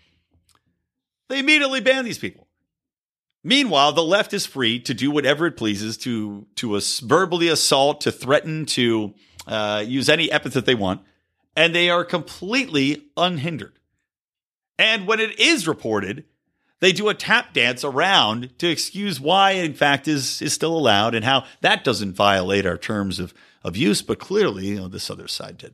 They 1.30 1.40
immediately 1.40 1.80
ban 1.80 2.06
these 2.06 2.18
people. 2.18 2.48
Meanwhile, 3.44 3.94
the 3.94 4.04
left 4.04 4.34
is 4.34 4.46
free 4.48 4.80
to 4.82 4.94
do 4.94 5.12
whatever 5.12 5.46
it 5.46 5.56
pleases 5.56 5.96
to 6.00 6.48
to 6.56 6.80
verbally 7.04 7.48
assault, 7.50 8.02
to 8.02 8.12
threaten, 8.12 8.66
to 8.66 9.14
uh, 9.48 9.84
use 9.86 10.10
any 10.10 10.32
epithet 10.32 10.66
they 10.66 10.76
want, 10.76 11.02
and 11.56 11.74
they 11.74 11.92
are 11.92 12.04
completely 12.04 13.04
unhindered. 13.16 13.78
And 14.80 15.06
when 15.06 15.20
it 15.20 15.40
is 15.40 15.68
reported, 15.68 16.24
they 16.80 16.92
do 16.92 17.10
a 17.10 17.14
tap 17.14 17.54
dance 17.54 17.84
around 17.84 18.58
to 18.60 18.70
excuse 18.70 19.20
why, 19.20 19.52
in 19.52 19.74
fact, 19.74 20.08
is 20.08 20.42
is 20.42 20.54
still 20.54 20.76
allowed 20.78 21.16
and 21.16 21.26
how 21.26 21.46
that 21.62 21.84
doesn't 21.84 22.14
violate 22.14 22.66
our 22.66 22.78
terms 22.78 23.20
of 23.20 23.34
of 23.64 23.76
use. 23.76 24.02
But 24.02 24.20
clearly, 24.20 24.68
you 24.68 24.76
know, 24.78 24.88
this 24.88 25.10
other 25.10 25.28
side 25.28 25.58
did. 25.58 25.74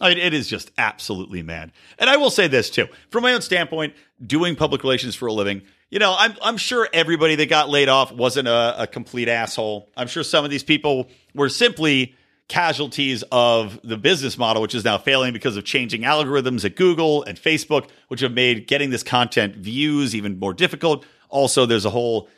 I 0.00 0.08
mean, 0.08 0.18
it 0.18 0.34
is 0.34 0.48
just 0.48 0.72
absolutely 0.76 1.42
mad. 1.42 1.70
And 1.98 2.10
I 2.10 2.16
will 2.16 2.30
say 2.30 2.48
this 2.48 2.68
too, 2.68 2.88
from 3.10 3.22
my 3.22 3.32
own 3.32 3.42
standpoint, 3.42 3.94
doing 4.24 4.56
public 4.56 4.82
relations 4.82 5.14
for 5.14 5.26
a 5.26 5.32
living, 5.32 5.62
you 5.90 5.98
know, 6.00 6.14
I'm 6.18 6.34
I'm 6.42 6.56
sure 6.56 6.88
everybody 6.92 7.36
that 7.36 7.48
got 7.48 7.68
laid 7.68 7.88
off 7.88 8.10
wasn't 8.10 8.48
a, 8.48 8.82
a 8.82 8.86
complete 8.86 9.28
asshole. 9.28 9.88
I'm 9.96 10.08
sure 10.08 10.24
some 10.24 10.44
of 10.44 10.50
these 10.50 10.64
people 10.64 11.08
were 11.34 11.48
simply 11.48 12.16
casualties 12.48 13.24
of 13.32 13.80
the 13.82 13.96
business 13.96 14.36
model, 14.36 14.60
which 14.60 14.74
is 14.74 14.84
now 14.84 14.98
failing 14.98 15.32
because 15.32 15.56
of 15.56 15.64
changing 15.64 16.02
algorithms 16.02 16.64
at 16.64 16.76
Google 16.76 17.22
and 17.22 17.38
Facebook, 17.38 17.88
which 18.08 18.20
have 18.20 18.32
made 18.32 18.66
getting 18.66 18.90
this 18.90 19.02
content 19.02 19.56
views 19.56 20.14
even 20.14 20.38
more 20.38 20.54
difficult. 20.54 21.04
Also, 21.28 21.66
there's 21.66 21.84
a 21.84 21.90
whole 21.90 22.28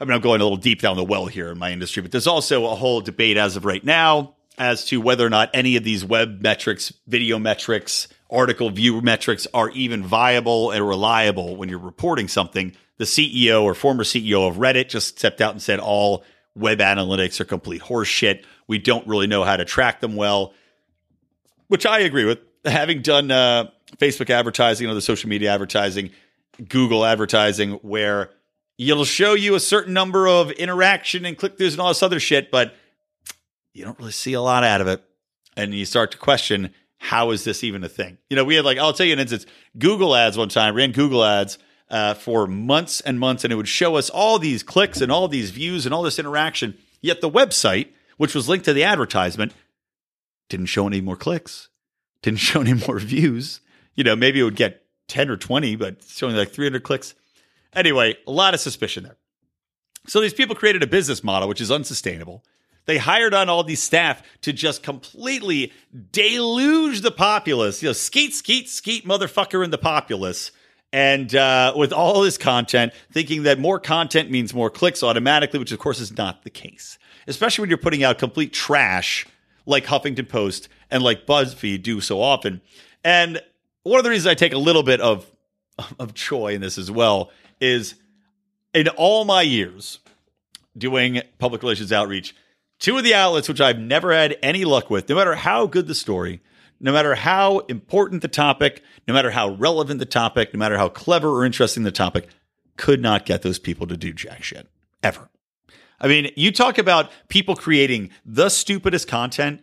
I 0.00 0.04
mean, 0.04 0.14
I'm 0.14 0.22
going 0.22 0.40
a 0.40 0.44
little 0.44 0.56
deep 0.56 0.80
down 0.80 0.96
the 0.96 1.04
well 1.04 1.26
here 1.26 1.50
in 1.50 1.58
my 1.58 1.72
industry, 1.72 2.00
but 2.00 2.10
there's 2.10 2.26
also 2.26 2.66
a 2.66 2.74
whole 2.74 3.02
debate 3.02 3.36
as 3.36 3.56
of 3.56 3.66
right 3.66 3.84
now 3.84 4.34
as 4.56 4.86
to 4.86 5.00
whether 5.00 5.26
or 5.26 5.30
not 5.30 5.50
any 5.52 5.76
of 5.76 5.84
these 5.84 6.04
web 6.04 6.40
metrics, 6.42 6.92
video 7.06 7.38
metrics, 7.38 8.08
article 8.30 8.70
view 8.70 9.02
metrics 9.02 9.46
are 9.52 9.70
even 9.70 10.02
viable 10.02 10.70
and 10.70 10.86
reliable 10.86 11.56
when 11.56 11.68
you're 11.68 11.78
reporting 11.78 12.28
something. 12.28 12.74
The 12.96 13.04
CEO 13.04 13.62
or 13.62 13.74
former 13.74 14.04
CEO 14.04 14.48
of 14.48 14.56
Reddit 14.56 14.88
just 14.88 15.18
stepped 15.18 15.42
out 15.42 15.52
and 15.52 15.62
said 15.62 15.80
all 15.80 16.24
web 16.54 16.78
analytics 16.78 17.40
are 17.40 17.44
complete 17.44 17.82
horseshit. 17.82 18.44
We 18.70 18.78
don't 18.78 19.04
really 19.08 19.26
know 19.26 19.42
how 19.42 19.56
to 19.56 19.64
track 19.64 19.98
them 20.00 20.14
well, 20.14 20.54
which 21.66 21.84
I 21.84 21.98
agree 21.98 22.24
with. 22.24 22.38
Having 22.64 23.02
done 23.02 23.32
uh, 23.32 23.72
Facebook 23.96 24.30
advertising, 24.30 24.88
other 24.88 25.00
social 25.00 25.28
media 25.28 25.52
advertising, 25.52 26.12
Google 26.68 27.04
advertising, 27.04 27.72
where 27.82 28.30
it'll 28.78 29.04
show 29.04 29.34
you 29.34 29.56
a 29.56 29.60
certain 29.60 29.92
number 29.92 30.28
of 30.28 30.52
interaction 30.52 31.24
and 31.24 31.36
click 31.36 31.58
throughs 31.58 31.72
and 31.72 31.80
all 31.80 31.88
this 31.88 32.00
other 32.00 32.20
shit, 32.20 32.52
but 32.52 32.76
you 33.74 33.84
don't 33.84 33.98
really 33.98 34.12
see 34.12 34.34
a 34.34 34.40
lot 34.40 34.62
out 34.62 34.80
of 34.80 34.86
it. 34.86 35.02
And 35.56 35.74
you 35.74 35.84
start 35.84 36.12
to 36.12 36.18
question, 36.18 36.72
how 36.98 37.32
is 37.32 37.42
this 37.42 37.64
even 37.64 37.82
a 37.82 37.88
thing? 37.88 38.18
You 38.28 38.36
know, 38.36 38.44
we 38.44 38.54
had 38.54 38.64
like, 38.64 38.78
I'll 38.78 38.92
tell 38.92 39.04
you 39.04 39.14
an 39.14 39.18
instance 39.18 39.46
Google 39.76 40.14
ads 40.14 40.38
one 40.38 40.48
time, 40.48 40.76
ran 40.76 40.92
Google 40.92 41.24
ads 41.24 41.58
uh, 41.90 42.14
for 42.14 42.46
months 42.46 43.00
and 43.00 43.18
months, 43.18 43.42
and 43.42 43.52
it 43.52 43.56
would 43.56 43.66
show 43.66 43.96
us 43.96 44.10
all 44.10 44.38
these 44.38 44.62
clicks 44.62 45.00
and 45.00 45.10
all 45.10 45.26
these 45.26 45.50
views 45.50 45.86
and 45.86 45.92
all 45.92 46.04
this 46.04 46.20
interaction. 46.20 46.78
Yet 47.00 47.20
the 47.20 47.28
website, 47.28 47.88
which 48.20 48.34
was 48.34 48.50
linked 48.50 48.66
to 48.66 48.74
the 48.74 48.84
advertisement, 48.84 49.54
didn't 50.50 50.66
show 50.66 50.86
any 50.86 51.00
more 51.00 51.16
clicks, 51.16 51.70
didn't 52.20 52.38
show 52.50 52.60
any 52.60 52.74
more 52.74 52.98
views. 52.98 53.62
You 53.94 54.04
know, 54.04 54.14
maybe 54.14 54.40
it 54.40 54.42
would 54.42 54.56
get 54.56 54.82
10 55.08 55.30
or 55.30 55.38
20, 55.38 55.76
but 55.76 56.02
showing 56.06 56.36
like 56.36 56.50
300 56.50 56.82
clicks. 56.82 57.14
Anyway, 57.72 58.18
a 58.26 58.30
lot 58.30 58.52
of 58.52 58.60
suspicion 58.60 59.04
there. 59.04 59.16
So 60.06 60.20
these 60.20 60.34
people 60.34 60.54
created 60.54 60.82
a 60.82 60.86
business 60.86 61.24
model 61.24 61.48
which 61.48 61.62
is 61.62 61.70
unsustainable. 61.70 62.44
They 62.84 62.98
hired 62.98 63.32
on 63.32 63.48
all 63.48 63.64
these 63.64 63.82
staff 63.82 64.22
to 64.42 64.52
just 64.52 64.82
completely 64.82 65.72
deluge 66.12 67.00
the 67.00 67.10
populace, 67.10 67.82
you 67.82 67.88
know, 67.88 67.94
skeet, 67.94 68.34
skeet, 68.34 68.68
skeet, 68.68 69.06
motherfucker 69.06 69.64
in 69.64 69.70
the 69.70 69.78
populace. 69.78 70.50
And 70.92 71.34
uh, 71.34 71.72
with 71.74 71.94
all 71.94 72.20
this 72.20 72.36
content, 72.36 72.92
thinking 73.12 73.44
that 73.44 73.58
more 73.58 73.80
content 73.80 74.30
means 74.30 74.52
more 74.52 74.68
clicks 74.68 75.02
automatically, 75.02 75.58
which 75.58 75.72
of 75.72 75.78
course 75.78 76.00
is 76.00 76.14
not 76.18 76.44
the 76.44 76.50
case. 76.50 76.98
Especially 77.26 77.62
when 77.62 77.68
you're 77.68 77.78
putting 77.78 78.04
out 78.04 78.18
complete 78.18 78.52
trash 78.52 79.26
like 79.66 79.84
Huffington 79.86 80.28
Post 80.28 80.68
and 80.90 81.02
like 81.02 81.26
BuzzFeed 81.26 81.82
do 81.82 82.00
so 82.00 82.20
often. 82.20 82.60
And 83.04 83.40
one 83.82 83.98
of 83.98 84.04
the 84.04 84.10
reasons 84.10 84.26
I 84.26 84.34
take 84.34 84.52
a 84.52 84.58
little 84.58 84.82
bit 84.82 85.00
of 85.00 85.30
of 85.98 86.14
joy 86.14 86.54
in 86.54 86.60
this 86.60 86.78
as 86.78 86.90
well 86.90 87.30
is 87.60 87.94
in 88.74 88.88
all 88.88 89.24
my 89.24 89.42
years 89.42 89.98
doing 90.76 91.22
public 91.38 91.62
relations 91.62 91.92
outreach, 91.92 92.34
two 92.78 92.96
of 92.96 93.04
the 93.04 93.14
outlets 93.14 93.48
which 93.48 93.60
I've 93.60 93.78
never 93.78 94.12
had 94.12 94.36
any 94.42 94.64
luck 94.64 94.90
with, 94.90 95.08
no 95.08 95.16
matter 95.16 95.34
how 95.34 95.66
good 95.66 95.86
the 95.86 95.94
story, 95.94 96.40
no 96.78 96.92
matter 96.92 97.14
how 97.14 97.58
important 97.60 98.22
the 98.22 98.28
topic, 98.28 98.82
no 99.06 99.14
matter 99.14 99.30
how 99.30 99.50
relevant 99.50 99.98
the 99.98 100.06
topic, 100.06 100.54
no 100.54 100.58
matter 100.58 100.78
how 100.78 100.88
clever 100.88 101.28
or 101.28 101.44
interesting 101.44 101.82
the 101.82 101.92
topic, 101.92 102.28
could 102.76 103.00
not 103.00 103.26
get 103.26 103.42
those 103.42 103.58
people 103.58 103.86
to 103.86 103.96
do 103.96 104.12
jack 104.12 104.42
shit 104.42 104.68
ever. 105.02 105.28
I 106.00 106.08
mean, 106.08 106.30
you 106.36 106.50
talk 106.50 106.78
about 106.78 107.10
people 107.28 107.54
creating 107.56 108.10
the 108.24 108.48
stupidest 108.48 109.06
content 109.06 109.60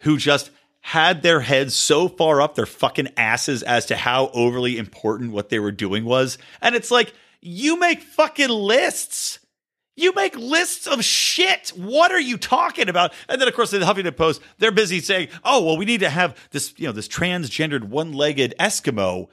who 0.00 0.16
just 0.16 0.50
had 0.80 1.22
their 1.22 1.40
heads 1.40 1.74
so 1.74 2.08
far 2.08 2.40
up 2.40 2.54
their 2.54 2.66
fucking 2.66 3.08
asses 3.16 3.62
as 3.62 3.86
to 3.86 3.96
how 3.96 4.28
overly 4.28 4.78
important 4.78 5.32
what 5.32 5.50
they 5.50 5.58
were 5.58 5.72
doing 5.72 6.04
was. 6.04 6.38
And 6.60 6.74
it's 6.74 6.90
like, 6.90 7.12
you 7.40 7.78
make 7.78 8.02
fucking 8.02 8.48
lists. 8.48 9.38
You 9.96 10.14
make 10.14 10.36
lists 10.36 10.86
of 10.86 11.04
shit. 11.04 11.68
What 11.76 12.10
are 12.10 12.20
you 12.20 12.38
talking 12.38 12.88
about? 12.88 13.12
And 13.28 13.40
then, 13.40 13.48
of 13.48 13.54
course, 13.54 13.70
the 13.70 13.78
Huffington 13.78 14.16
Post, 14.16 14.40
they're 14.58 14.72
busy 14.72 15.00
saying, 15.00 15.28
"Oh, 15.44 15.62
well, 15.64 15.76
we 15.76 15.84
need 15.84 16.00
to 16.00 16.08
have 16.08 16.38
this, 16.52 16.72
you 16.78 16.86
know, 16.86 16.92
this 16.92 17.08
transgendered 17.08 17.84
one-legged 17.84 18.54
Eskimo 18.58 19.28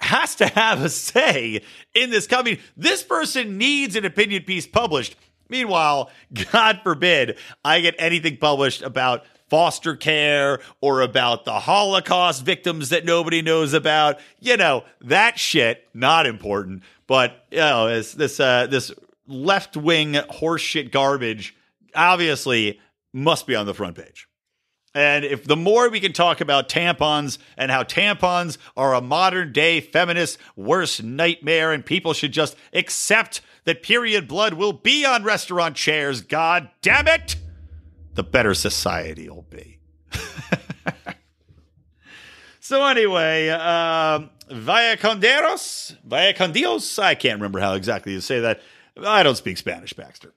has 0.00 0.36
to 0.36 0.46
have 0.46 0.82
a 0.82 0.88
say 0.88 1.62
in 1.94 2.10
this 2.10 2.26
coming. 2.26 2.58
This 2.76 3.02
person 3.02 3.58
needs 3.58 3.96
an 3.96 4.04
opinion 4.04 4.42
piece 4.44 4.66
published. 4.66 5.16
Meanwhile, 5.52 6.10
God 6.50 6.80
forbid 6.82 7.36
I 7.62 7.80
get 7.80 7.94
anything 7.98 8.38
published 8.38 8.80
about 8.80 9.24
foster 9.50 9.94
care 9.94 10.60
or 10.80 11.02
about 11.02 11.44
the 11.44 11.60
Holocaust 11.60 12.42
victims 12.42 12.88
that 12.88 13.04
nobody 13.04 13.42
knows 13.42 13.74
about. 13.74 14.18
You 14.40 14.56
know, 14.56 14.84
that 15.02 15.38
shit, 15.38 15.86
not 15.92 16.26
important. 16.26 16.82
But, 17.06 17.44
you 17.50 17.58
know, 17.58 17.86
this, 17.88 18.14
this, 18.14 18.40
uh, 18.40 18.66
this 18.66 18.92
left 19.26 19.76
wing 19.76 20.14
horseshit 20.14 20.90
garbage 20.90 21.54
obviously 21.94 22.80
must 23.12 23.46
be 23.46 23.54
on 23.54 23.66
the 23.66 23.74
front 23.74 23.96
page. 23.96 24.26
And 24.94 25.22
if 25.22 25.44
the 25.44 25.56
more 25.56 25.90
we 25.90 26.00
can 26.00 26.14
talk 26.14 26.40
about 26.40 26.70
tampons 26.70 27.36
and 27.58 27.70
how 27.70 27.82
tampons 27.82 28.56
are 28.74 28.94
a 28.94 29.02
modern 29.02 29.52
day 29.52 29.80
feminist 29.80 30.38
worst 30.56 31.02
nightmare 31.02 31.72
and 31.72 31.84
people 31.84 32.14
should 32.14 32.32
just 32.32 32.56
accept 32.72 33.42
that 33.64 33.82
period 33.82 34.28
blood 34.28 34.54
will 34.54 34.72
be 34.72 35.04
on 35.04 35.24
restaurant 35.24 35.76
chairs, 35.76 36.20
god 36.20 36.68
damn 36.80 37.08
it, 37.08 37.36
the 38.14 38.22
better 38.22 38.54
society 38.54 39.28
will 39.28 39.46
be. 39.48 39.78
so 42.60 42.84
anyway, 42.86 43.48
um, 43.48 44.30
Vaya 44.50 44.96
Conderos, 44.96 45.96
Vaya 46.04 46.34
con 46.34 46.52
Dios. 46.52 46.98
I 46.98 47.14
can't 47.14 47.38
remember 47.38 47.60
how 47.60 47.74
exactly 47.74 48.12
you 48.12 48.20
say 48.20 48.40
that. 48.40 48.60
I 49.02 49.22
don't 49.22 49.36
speak 49.36 49.56
Spanish, 49.56 49.92
Baxter. 49.92 50.34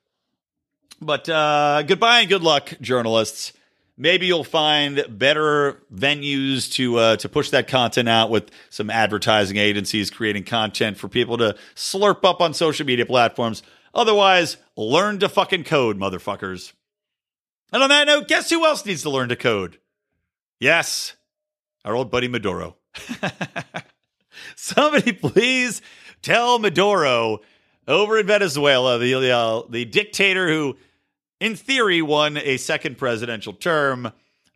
But 1.01 1.27
uh, 1.27 1.83
goodbye 1.83 2.21
and 2.21 2.29
good 2.29 2.43
luck, 2.43 2.73
journalists. 2.79 3.53
Maybe 3.97 4.25
you'll 4.25 4.43
find 4.43 5.05
better 5.09 5.81
venues 5.93 6.71
to 6.73 6.97
uh, 6.97 7.15
to 7.17 7.29
push 7.29 7.51
that 7.51 7.67
content 7.67 8.09
out 8.09 8.29
with 8.29 8.51
some 8.69 8.89
advertising 8.89 9.55
agencies 9.55 10.09
creating 10.09 10.43
content 10.43 10.97
for 10.97 11.07
people 11.07 11.37
to 11.37 11.55
slurp 11.75 12.25
up 12.25 12.41
on 12.41 12.53
social 12.53 12.85
media 12.85 13.05
platforms. 13.05 13.63
Otherwise, 13.93 14.57
learn 14.75 15.19
to 15.19 15.29
fucking 15.29 15.63
code, 15.63 15.97
motherfuckers. 15.97 16.73
And 17.71 17.81
on 17.81 17.89
that 17.89 18.07
note, 18.07 18.27
guess 18.27 18.49
who 18.49 18.65
else 18.65 18.85
needs 18.85 19.03
to 19.03 19.09
learn 19.09 19.29
to 19.29 19.37
code? 19.37 19.79
Yes, 20.59 21.15
our 21.85 21.95
old 21.95 22.11
buddy 22.11 22.27
Maduro. 22.27 22.75
Somebody 24.55 25.13
please 25.13 25.81
tell 26.21 26.59
Maduro 26.59 27.39
over 27.87 28.19
in 28.19 28.27
Venezuela, 28.27 28.97
the 28.97 29.31
uh, 29.31 29.61
the 29.69 29.85
dictator 29.85 30.47
who, 30.47 30.77
in 31.39 31.55
theory, 31.55 32.01
won 32.01 32.37
a 32.37 32.57
second 32.57 32.97
presidential 32.97 33.53
term. 33.53 34.11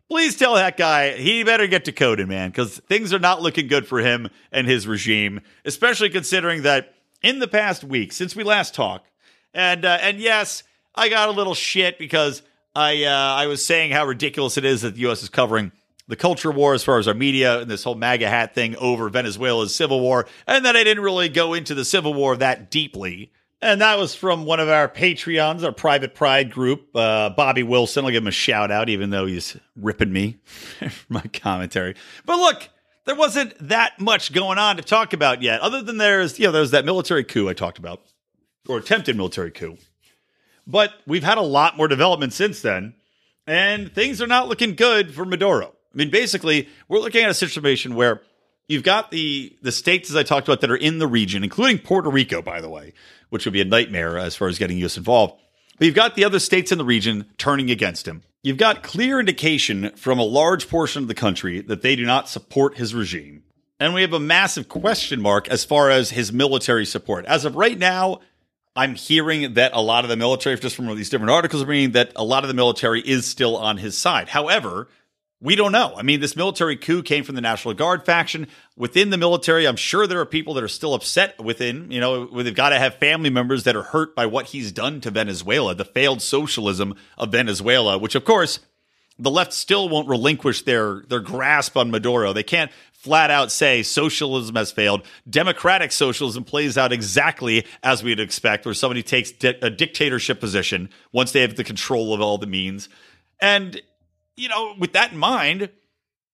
Please 0.08 0.36
tell 0.36 0.54
that 0.54 0.76
guy 0.76 1.12
he 1.12 1.44
better 1.44 1.66
get 1.66 1.84
to 1.84 1.92
coding, 1.92 2.28
man, 2.28 2.50
because 2.50 2.78
things 2.78 3.12
are 3.12 3.18
not 3.18 3.42
looking 3.42 3.68
good 3.68 3.86
for 3.86 4.00
him 4.00 4.28
and 4.50 4.66
his 4.66 4.86
regime. 4.86 5.40
Especially 5.64 6.10
considering 6.10 6.62
that 6.62 6.94
in 7.22 7.38
the 7.38 7.48
past 7.48 7.84
week 7.84 8.12
since 8.12 8.34
we 8.34 8.42
last 8.42 8.74
talked, 8.74 9.08
and 9.54 9.84
uh, 9.84 9.98
and 10.00 10.18
yes, 10.18 10.64
I 10.94 11.08
got 11.08 11.28
a 11.28 11.32
little 11.32 11.54
shit 11.54 11.98
because 11.98 12.42
I 12.74 13.04
uh, 13.04 13.10
I 13.10 13.46
was 13.46 13.64
saying 13.64 13.92
how 13.92 14.06
ridiculous 14.06 14.56
it 14.56 14.64
is 14.64 14.82
that 14.82 14.94
the 14.94 15.00
U.S. 15.02 15.22
is 15.22 15.28
covering 15.28 15.70
the 16.08 16.16
culture 16.16 16.50
war 16.50 16.74
as 16.74 16.82
far 16.82 16.98
as 16.98 17.06
our 17.06 17.14
media 17.14 17.60
and 17.60 17.70
this 17.70 17.84
whole 17.84 17.94
MAGA 17.94 18.28
hat 18.28 18.52
thing 18.52 18.74
over 18.76 19.08
Venezuela's 19.08 19.74
civil 19.74 20.00
war, 20.00 20.26
and 20.46 20.64
that 20.64 20.74
I 20.74 20.82
didn't 20.82 21.04
really 21.04 21.28
go 21.28 21.54
into 21.54 21.74
the 21.74 21.84
civil 21.84 22.14
war 22.14 22.36
that 22.36 22.70
deeply. 22.70 23.30
And 23.62 23.82
that 23.82 23.98
was 23.98 24.14
from 24.14 24.46
one 24.46 24.58
of 24.58 24.70
our 24.70 24.88
Patreons, 24.88 25.64
our 25.64 25.72
private 25.72 26.14
pride 26.14 26.50
group, 26.50 26.88
uh, 26.94 27.28
Bobby 27.30 27.62
Wilson. 27.62 28.04
I'll 28.04 28.10
give 28.10 28.22
him 28.22 28.28
a 28.28 28.32
shout 28.32 28.70
out, 28.70 28.88
even 28.88 29.10
though 29.10 29.26
he's 29.26 29.56
ripping 29.76 30.12
me 30.12 30.38
for 30.44 31.12
my 31.12 31.20
commentary. 31.20 31.94
But 32.24 32.38
look, 32.38 32.68
there 33.04 33.14
wasn't 33.14 33.54
that 33.68 34.00
much 34.00 34.32
going 34.32 34.58
on 34.58 34.76
to 34.76 34.82
talk 34.82 35.12
about 35.12 35.42
yet, 35.42 35.60
other 35.60 35.82
than 35.82 35.98
there's, 35.98 36.38
you 36.38 36.46
know, 36.46 36.52
there's 36.52 36.70
that 36.70 36.86
military 36.86 37.24
coup 37.24 37.48
I 37.48 37.52
talked 37.52 37.78
about, 37.78 38.00
or 38.66 38.78
attempted 38.78 39.16
military 39.16 39.50
coup. 39.50 39.76
But 40.66 40.94
we've 41.06 41.24
had 41.24 41.36
a 41.36 41.42
lot 41.42 41.76
more 41.76 41.88
development 41.88 42.32
since 42.32 42.62
then, 42.62 42.94
and 43.46 43.92
things 43.92 44.22
are 44.22 44.26
not 44.26 44.48
looking 44.48 44.74
good 44.74 45.12
for 45.14 45.24
Maduro. 45.26 45.74
I 45.92 45.96
mean, 45.96 46.10
basically, 46.10 46.68
we're 46.88 47.00
looking 47.00 47.24
at 47.24 47.30
a 47.30 47.34
situation 47.34 47.94
where 47.94 48.22
you've 48.70 48.82
got 48.84 49.10
the 49.10 49.54
the 49.60 49.72
states, 49.72 50.08
as 50.08 50.16
I 50.16 50.22
talked 50.22 50.48
about, 50.48 50.60
that 50.60 50.70
are 50.70 50.76
in 50.76 50.98
the 50.98 51.06
region, 51.06 51.42
including 51.44 51.78
Puerto 51.78 52.08
Rico, 52.08 52.40
by 52.40 52.60
the 52.60 52.68
way, 52.68 52.94
which 53.28 53.44
would 53.44 53.52
be 53.52 53.60
a 53.60 53.64
nightmare 53.64 54.16
as 54.16 54.36
far 54.36 54.48
as 54.48 54.58
getting 54.58 54.78
U.S. 54.78 54.96
involved. 54.96 55.34
But 55.78 55.86
you've 55.86 55.94
got 55.94 56.14
the 56.14 56.24
other 56.24 56.38
states 56.38 56.72
in 56.72 56.78
the 56.78 56.84
region 56.84 57.26
turning 57.36 57.70
against 57.70 58.06
him. 58.06 58.22
You've 58.42 58.56
got 58.56 58.82
clear 58.82 59.20
indication 59.20 59.90
from 59.96 60.18
a 60.18 60.24
large 60.24 60.68
portion 60.68 61.02
of 61.02 61.08
the 61.08 61.14
country 61.14 61.60
that 61.62 61.82
they 61.82 61.96
do 61.96 62.06
not 62.06 62.28
support 62.28 62.78
his 62.78 62.94
regime. 62.94 63.42
And 63.78 63.92
we 63.92 64.02
have 64.02 64.12
a 64.12 64.20
massive 64.20 64.68
question 64.68 65.20
mark 65.20 65.48
as 65.48 65.64
far 65.64 65.90
as 65.90 66.10
his 66.10 66.32
military 66.32 66.86
support. 66.86 67.24
As 67.26 67.44
of 67.44 67.56
right 67.56 67.78
now, 67.78 68.20
I'm 68.76 68.94
hearing 68.94 69.54
that 69.54 69.72
a 69.74 69.80
lot 69.80 70.04
of 70.04 70.10
the 70.10 70.16
military, 70.16 70.56
just 70.58 70.76
from 70.76 70.94
these 70.96 71.10
different 71.10 71.30
articles 71.30 71.62
I'm 71.62 71.68
reading, 71.68 71.92
that 71.92 72.12
a 72.14 72.24
lot 72.24 72.44
of 72.44 72.48
the 72.48 72.54
military 72.54 73.00
is 73.00 73.26
still 73.26 73.56
on 73.56 73.78
his 73.78 73.96
side. 73.96 74.28
However, 74.28 74.88
we 75.42 75.56
don't 75.56 75.72
know. 75.72 75.94
I 75.96 76.02
mean, 76.02 76.20
this 76.20 76.36
military 76.36 76.76
coup 76.76 77.02
came 77.02 77.24
from 77.24 77.34
the 77.34 77.40
National 77.40 77.72
Guard 77.72 78.04
faction. 78.04 78.46
Within 78.76 79.10
the 79.10 79.16
military, 79.16 79.66
I'm 79.66 79.76
sure 79.76 80.06
there 80.06 80.20
are 80.20 80.26
people 80.26 80.54
that 80.54 80.64
are 80.64 80.68
still 80.68 80.92
upset 80.92 81.42
within, 81.42 81.90
you 81.90 81.98
know, 81.98 82.26
they've 82.42 82.54
got 82.54 82.70
to 82.70 82.78
have 82.78 82.96
family 82.96 83.30
members 83.30 83.64
that 83.64 83.74
are 83.74 83.82
hurt 83.82 84.14
by 84.14 84.26
what 84.26 84.46
he's 84.46 84.70
done 84.70 85.00
to 85.00 85.10
Venezuela, 85.10 85.74
the 85.74 85.84
failed 85.84 86.20
socialism 86.20 86.94
of 87.16 87.32
Venezuela, 87.32 87.96
which 87.96 88.14
of 88.14 88.24
course 88.24 88.60
the 89.18 89.30
left 89.30 89.52
still 89.52 89.88
won't 89.88 90.08
relinquish 90.08 90.62
their 90.62 91.02
their 91.08 91.20
grasp 91.20 91.76
on 91.76 91.90
Maduro. 91.90 92.32
They 92.32 92.42
can't 92.42 92.70
flat 92.92 93.30
out 93.30 93.50
say 93.50 93.82
socialism 93.82 94.56
has 94.56 94.70
failed. 94.72 95.06
Democratic 95.28 95.90
socialism 95.90 96.44
plays 96.44 96.76
out 96.76 96.92
exactly 96.92 97.66
as 97.82 98.02
we'd 98.02 98.20
expect, 98.20 98.66
where 98.66 98.74
somebody 98.74 99.02
takes 99.02 99.30
di- 99.30 99.58
a 99.62 99.70
dictatorship 99.70 100.38
position 100.38 100.90
once 101.12 101.32
they 101.32 101.40
have 101.40 101.56
the 101.56 101.64
control 101.64 102.12
of 102.12 102.20
all 102.20 102.36
the 102.36 102.46
means. 102.46 102.90
And 103.40 103.80
you 104.40 104.48
know, 104.48 104.74
with 104.78 104.94
that 104.94 105.12
in 105.12 105.18
mind, 105.18 105.68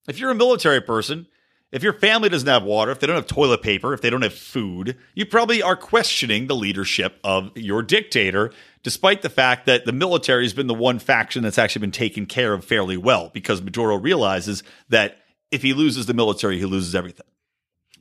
if 0.09 0.19
you're 0.19 0.31
a 0.31 0.35
military 0.35 0.81
person, 0.81 1.27
if 1.73 1.83
your 1.83 1.93
family 1.93 2.29
doesn't 2.29 2.49
have 2.49 2.63
water, 2.63 2.93
if 2.93 3.01
they 3.01 3.07
don't 3.07 3.17
have 3.17 3.27
toilet 3.27 3.63
paper, 3.63 3.93
if 3.93 4.01
they 4.01 4.11
don't 4.11 4.23
have 4.23 4.33
food, 4.33 4.97
you 5.15 5.27
probably 5.27 5.61
are 5.61 5.77
questioning 5.77 6.47
the 6.47 6.55
leadership 6.55 7.19
of 7.25 7.51
your 7.57 7.83
dictator, 7.83 8.53
despite 8.85 9.23
the 9.23 9.29
fact 9.29 9.67
that 9.67 9.85
the 9.85 9.93
military 9.93 10.45
has 10.45 10.55
been 10.55 10.69
the 10.69 10.75
one 10.75 11.01
faction 11.01 11.43
that's 11.43 11.59
actually 11.59 11.81
been 11.81 11.91
taken 11.91 12.27
care 12.27 12.55
of 12.55 12.65
fairly 12.65 12.97
well, 12.97 13.31
because 13.35 13.61
Maduro 13.61 13.97
realizes 13.97 14.63
that 14.89 15.19
if 15.51 15.63
he 15.63 15.73
loses 15.73 16.07
the 16.07 16.15
military, 16.15 16.59
he 16.59 16.65
loses 16.65 16.95
everything. 16.95 17.27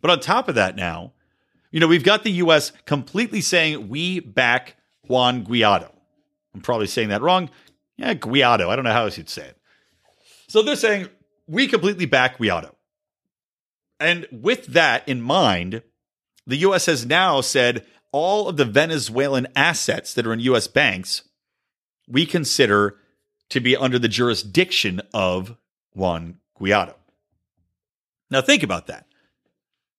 But 0.01 0.11
on 0.11 0.19
top 0.19 0.47
of 0.47 0.55
that, 0.55 0.75
now, 0.75 1.13
you 1.71 1.79
know, 1.79 1.87
we've 1.87 2.03
got 2.03 2.23
the 2.23 2.31
U.S. 2.31 2.71
completely 2.85 3.41
saying 3.41 3.89
we 3.89 4.19
back 4.19 4.75
Juan 5.07 5.43
Guaido. 5.43 5.91
I'm 6.53 6.61
probably 6.61 6.87
saying 6.87 7.09
that 7.09 7.23
wrong. 7.23 7.49
Yeah, 7.97 8.13
Guaido. 8.13 8.69
I 8.69 8.75
don't 8.75 8.85
know 8.85 8.93
how 8.93 9.05
else 9.05 9.17
you'd 9.17 9.29
say 9.29 9.47
it. 9.47 9.54
So 10.47 10.61
they're 10.61 10.75
saying 10.75 11.09
we 11.47 11.67
completely 11.67 12.05
back 12.05 12.37
Guaido. 12.37 12.73
And 13.99 14.27
with 14.31 14.67
that 14.67 15.07
in 15.07 15.21
mind, 15.21 15.81
the 16.45 16.57
US 16.57 16.85
has 16.85 17.05
now 17.05 17.41
said 17.41 17.85
all 18.11 18.47
of 18.47 18.57
the 18.57 18.65
Venezuelan 18.65 19.47
assets 19.55 20.13
that 20.13 20.25
are 20.25 20.33
in 20.33 20.39
US 20.41 20.67
banks, 20.67 21.23
we 22.07 22.25
consider 22.25 22.97
to 23.49 23.59
be 23.59 23.75
under 23.75 23.99
the 23.99 24.07
jurisdiction 24.07 25.01
of 25.13 25.57
Juan 25.93 26.39
Guaido. 26.59 26.95
Now, 28.29 28.41
think 28.41 28.63
about 28.63 28.87
that 28.87 29.05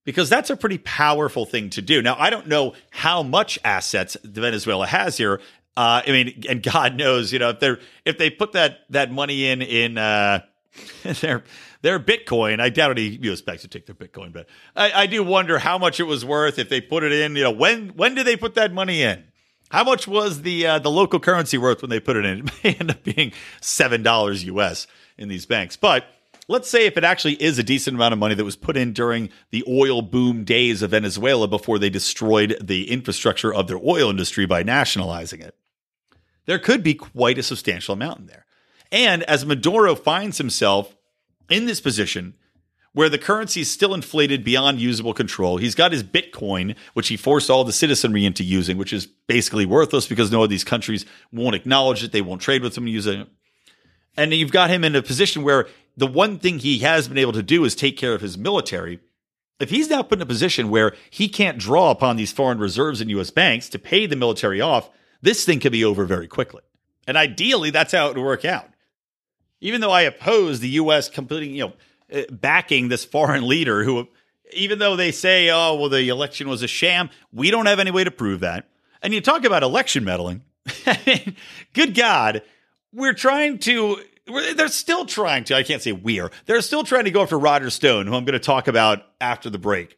because 0.05 0.29
that's 0.29 0.51
a 0.51 0.57
pretty 0.57 0.79
powerful 0.79 1.47
thing 1.47 1.71
to 1.71 1.83
do. 1.83 2.03
Now, 2.03 2.17
I 2.19 2.31
don't 2.31 2.47
know 2.47 2.75
how 2.91 3.23
much 3.23 3.59
assets 3.65 4.17
Venezuela 4.25 4.87
has 4.87 5.17
here. 5.17 5.41
Uh, 5.77 6.03
I 6.07 6.11
mean, 6.11 6.45
and 6.49 6.63
God 6.63 6.97
knows, 6.97 7.33
you 7.33 7.39
know, 7.39 7.51
if 7.51 7.61
they're 7.61 7.79
if 8.05 8.17
they 8.19 8.31
put 8.31 8.53
that 8.53 8.81
that 8.91 9.13
money 9.13 9.47
in 9.47 9.61
in 9.61 9.99
uh, 9.99 10.41
their 11.21 11.45
their 11.83 12.01
Bitcoin, 12.01 12.61
I 12.61 12.71
doubt 12.71 12.93
any 12.93 13.09
U.S. 13.23 13.43
banks 13.43 13.63
would 13.63 13.71
take 13.71 13.87
their 13.87 13.95
Bitcoin, 13.95 14.33
but 14.33 14.47
I, 14.75 15.03
I 15.03 15.07
do 15.07 15.23
wonder 15.23 15.59
how 15.59 15.79
much 15.79 16.01
it 16.01 16.05
was 16.05 16.25
worth 16.25 16.59
if 16.59 16.69
they 16.69 16.81
put 16.81 17.05
it 17.05 17.13
in. 17.13 17.37
You 17.37 17.45
know, 17.45 17.51
when 17.51 17.91
when 17.91 18.15
did 18.15 18.27
they 18.27 18.37
put 18.37 18.55
that 18.55 18.73
money 18.73 19.03
in? 19.03 19.25
How 19.69 19.85
much 19.85 20.07
was 20.07 20.43
the 20.43 20.67
uh, 20.67 20.79
the 20.79 20.91
local 20.91 21.21
currency 21.21 21.59
worth 21.59 21.83
when 21.83 21.91
they 21.91 22.01
put 22.01 22.17
it 22.17 22.25
in? 22.25 22.49
It 22.63 22.65
may 22.65 22.75
end 22.75 22.91
up 22.91 23.03
being 23.03 23.33
seven 23.61 24.03
dollars 24.03 24.45
U.S. 24.45 24.87
in 25.19 25.29
these 25.29 25.45
banks, 25.45 25.77
but 25.77 26.07
let's 26.49 26.69
say 26.69 26.87
if 26.87 26.97
it 26.97 27.05
actually 27.05 27.35
is 27.35 27.59
a 27.59 27.63
decent 27.63 27.97
amount 27.97 28.13
of 28.13 28.19
money 28.19 28.35
that 28.35 28.45
was 28.45 28.57
put 28.57 28.77
in 28.77 28.93
during 28.93 29.31
the 29.51 29.65
oil 29.69 30.03
boom 30.03 30.45
days 30.45 30.83
of 30.83 30.91
Venezuela 30.93 31.49
before 31.49 31.79
they 31.79 31.91
destroyed 31.91 32.57
the 32.61 32.91
infrastructure 32.91 33.53
of 33.53 33.67
their 33.67 33.79
oil 33.79 34.11
industry 34.11 34.47
by 34.47 34.63
nationalizing 34.63 35.41
it, 35.41 35.57
there 36.47 36.59
could 36.59 36.83
be 36.83 36.95
quite 36.95 37.39
a 37.39 37.43
substantial 37.43 37.93
amount 37.93 38.21
in 38.21 38.27
there. 38.27 38.47
And 38.91 39.23
as 39.25 39.45
Maduro 39.45 39.95
finds 39.95 40.39
himself 40.39 40.97
in 41.51 41.67
this 41.67 41.81
position 41.81 42.35
where 42.93 43.09
the 43.11 43.19
currency 43.19 43.61
is 43.61 43.71
still 43.71 43.93
inflated 43.93 44.43
beyond 44.43 44.81
usable 44.81 45.13
control, 45.13 45.59
he's 45.59 45.75
got 45.75 45.93
his 45.93 46.03
Bitcoin, 46.03 46.75
which 46.95 47.09
he 47.09 47.17
forced 47.17 47.51
all 47.51 47.65
the 47.65 47.73
citizenry 47.73 48.25
into 48.25 48.43
using, 48.43 48.79
which 48.79 48.93
is 48.93 49.07
basically 49.07 49.67
worthless 49.67 50.07
because 50.07 50.33
no 50.33 50.45
of 50.45 50.49
these 50.49 50.65
countries 50.65 51.05
won't 51.31 51.57
acknowledge 51.57 52.03
it. 52.03 52.13
They 52.13 52.23
won't 52.23 52.41
trade 52.41 52.63
with 52.63 52.79
him 52.79 52.87
using 52.87 53.21
it. 53.23 53.29
And 54.17 54.33
you've 54.33 54.53
got 54.53 54.71
him 54.71 54.83
in 54.83 54.97
a 54.97 55.03
position 55.03 55.43
where 55.43 55.69
the 55.97 56.07
one 56.07 56.39
thing 56.39 56.59
he 56.59 56.79
has 56.79 57.09
been 57.09 57.19
able 57.19 57.33
to 57.33 57.43
do 57.43 57.65
is 57.65 57.75
take 57.75 57.99
care 57.99 58.15
of 58.15 58.23
his 58.23 58.39
military. 58.39 59.01
If 59.61 59.71
he's 59.71 59.91
now 59.91 60.03
put 60.03 60.19
in 60.19 60.23
a 60.23 60.27
position 60.27 60.71
where 60.71 60.95
he 61.11 61.29
can't 61.29 61.59
draw 61.59 61.91
upon 61.91 62.17
these 62.17 62.33
foreign 62.33 62.59
reserves 62.59 63.01
in 63.01 63.09
U.S. 63.11 63.31
banks 63.31 63.69
to 63.71 63.79
pay 63.79 64.07
the 64.07 64.17
military 64.17 64.61
off, 64.61 64.91
this 65.27 65.45
thing 65.45 65.61
could 65.61 65.73
be 65.73 65.85
over 65.85 66.05
very 66.05 66.29
quickly. 66.29 66.63
And 67.07 67.17
ideally, 67.17 67.71
that's 67.71 67.93
how 67.93 68.07
it 68.07 68.17
would 68.17 68.25
work 68.25 68.45
out. 68.45 68.69
Even 69.61 69.81
though 69.81 69.91
I 69.91 70.03
oppose 70.03 70.61
the 70.61 70.69
U.S. 70.71 71.09
completing, 71.09 71.55
you 71.55 71.67
know, 71.67 71.73
uh, 72.13 72.23
backing 72.31 72.89
this 72.89 73.05
foreign 73.05 73.47
leader 73.49 73.83
who, 73.83 74.07
even 74.53 74.79
though 74.79 74.97
they 74.97 75.13
say, 75.13 75.51
oh, 75.51 75.75
well, 75.75 75.89
the 75.89 76.09
election 76.09 76.49
was 76.49 76.63
a 76.63 76.69
sham, 76.69 77.11
we 77.33 77.51
don't 77.51 77.67
have 77.67 77.81
any 77.81 77.91
way 77.91 78.05
to 78.05 78.11
prove 78.11 78.41
that. 78.41 78.69
And 79.03 79.13
you 79.13 79.21
talk 79.21 79.45
about 79.45 79.63
election 79.63 80.05
meddling. 80.05 80.43
Good 81.75 81.95
God, 81.95 82.43
we're 82.93 83.13
trying 83.13 83.59
to 83.61 83.99
we're- 84.29 84.55
they're 84.55 84.69
still 84.69 85.07
trying 85.07 85.45
to. 85.45 85.57
I 85.57 85.63
can't 85.63 85.83
say 85.83 85.93
we're. 85.93 86.31
They're 86.47 86.61
still 86.63 86.85
trying 86.85 87.05
to 87.05 87.11
go 87.11 87.23
after 87.23 87.39
Roger 87.39 87.71
Stone, 87.71 88.07
who 88.07 88.15
I'm 88.15 88.25
going 88.25 88.33
to 88.33 88.45
talk 88.45 88.69
about 88.69 89.03
after 89.21 89.51
the 89.51 89.59
break. 89.59 89.97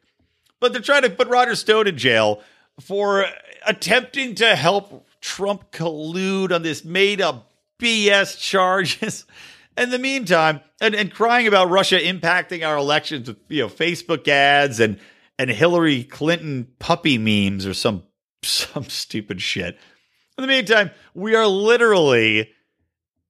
But 0.59 0.73
they're 0.73 0.81
trying 0.81 1.03
to 1.03 1.09
put 1.09 1.27
Roger 1.27 1.55
Stone 1.55 1.87
in 1.87 1.97
jail 1.97 2.41
for 2.79 3.25
attempting 3.65 4.35
to 4.35 4.55
help 4.55 5.05
Trump 5.21 5.71
collude 5.71 6.51
on 6.51 6.61
this 6.61 6.83
made 6.83 7.21
up 7.21 7.51
BS 7.79 8.37
charges. 8.39 9.25
In 9.77 9.91
the 9.91 9.99
meantime, 9.99 10.59
and, 10.81 10.93
and 10.93 11.09
crying 11.09 11.47
about 11.47 11.69
Russia 11.69 11.97
impacting 11.97 12.67
our 12.67 12.75
elections 12.75 13.29
with 13.29 13.37
you 13.47 13.61
know 13.61 13.69
Facebook 13.69 14.27
ads 14.27 14.81
and 14.81 14.99
and 15.37 15.49
Hillary 15.49 16.03
Clinton 16.03 16.67
puppy 16.79 17.17
memes 17.17 17.65
or 17.65 17.73
some 17.73 18.03
some 18.43 18.89
stupid 18.89 19.41
shit. 19.41 19.77
In 20.37 20.41
the 20.41 20.47
meantime, 20.47 20.91
we 21.13 21.35
are 21.35 21.47
literally 21.47 22.51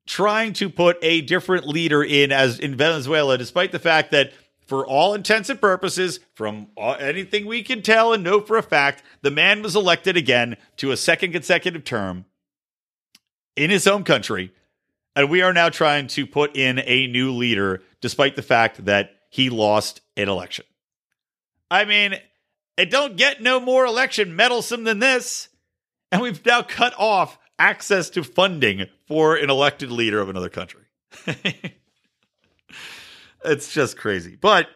trying 0.06 0.54
to 0.54 0.70
put 0.70 0.98
a 1.04 1.22
different 1.22 1.68
leader 1.68 2.04
in 2.04 2.32
as 2.32 2.60
in 2.60 2.76
Venezuela, 2.76 3.38
despite 3.38 3.72
the 3.72 3.80
fact 3.80 4.12
that, 4.12 4.34
for 4.70 4.86
all 4.86 5.16
intents 5.16 5.50
and 5.50 5.60
purposes, 5.60 6.20
from 6.36 6.68
anything 6.78 7.48
we 7.48 7.64
can 7.64 7.82
tell 7.82 8.14
and 8.14 8.24
know 8.24 8.40
for 8.40 8.56
a 8.56 8.62
fact, 8.62 9.02
the 9.24 9.32
man 9.32 9.64
was 9.64 9.76
elected 9.76 10.16
again 10.16 10.58
to 10.78 10.92
a 10.92 10.98
second 10.98 11.32
consecutive 11.32 11.84
term 11.84 12.26
in 13.56 13.72
his 13.72 13.86
home 13.86 14.04
country, 14.04 14.54
and 15.16 15.28
we 15.28 15.42
are 15.42 15.54
now 15.54 15.70
trying 15.70 16.06
to 16.06 16.28
put 16.28 16.56
in 16.56 16.80
a 16.86 17.08
new 17.08 17.32
leader, 17.32 17.82
despite 18.00 18.36
the 18.36 18.44
fact 18.44 18.86
that 18.86 19.16
he 19.32 19.50
lost 19.50 20.02
an 20.16 20.30
election. 20.30 20.66
I 21.72 21.86
mean, 21.86 22.14
it 22.78 22.92
don't 22.92 23.18
get 23.18 23.42
no 23.42 23.60
more 23.60 23.86
election 23.86 24.36
meddlesome 24.36 24.84
than 24.84 25.00
this. 25.00 25.50
And 26.12 26.22
we've 26.22 26.46
now 26.46 26.62
cut 26.62 26.94
off 26.96 27.40
access 27.58 28.12
to 28.12 28.24
funding 28.24 28.86
for 29.08 29.36
an 29.36 29.50
elected 29.50 29.92
leader 29.92 30.22
of 30.22 30.30
another 30.30 30.50
country. 30.50 30.84
it's 33.44 33.74
just 33.74 33.98
crazy. 33.98 34.36
But 34.36 34.68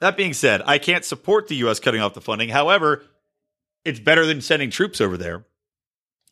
that 0.00 0.16
being 0.16 0.34
said, 0.34 0.62
I 0.66 0.78
can't 0.78 1.04
support 1.04 1.48
the 1.48 1.56
US 1.56 1.80
cutting 1.80 2.00
off 2.00 2.14
the 2.14 2.20
funding. 2.20 2.48
However, 2.48 3.02
it's 3.84 4.00
better 4.00 4.26
than 4.26 4.40
sending 4.40 4.70
troops 4.70 5.00
over 5.00 5.16
there. 5.16 5.44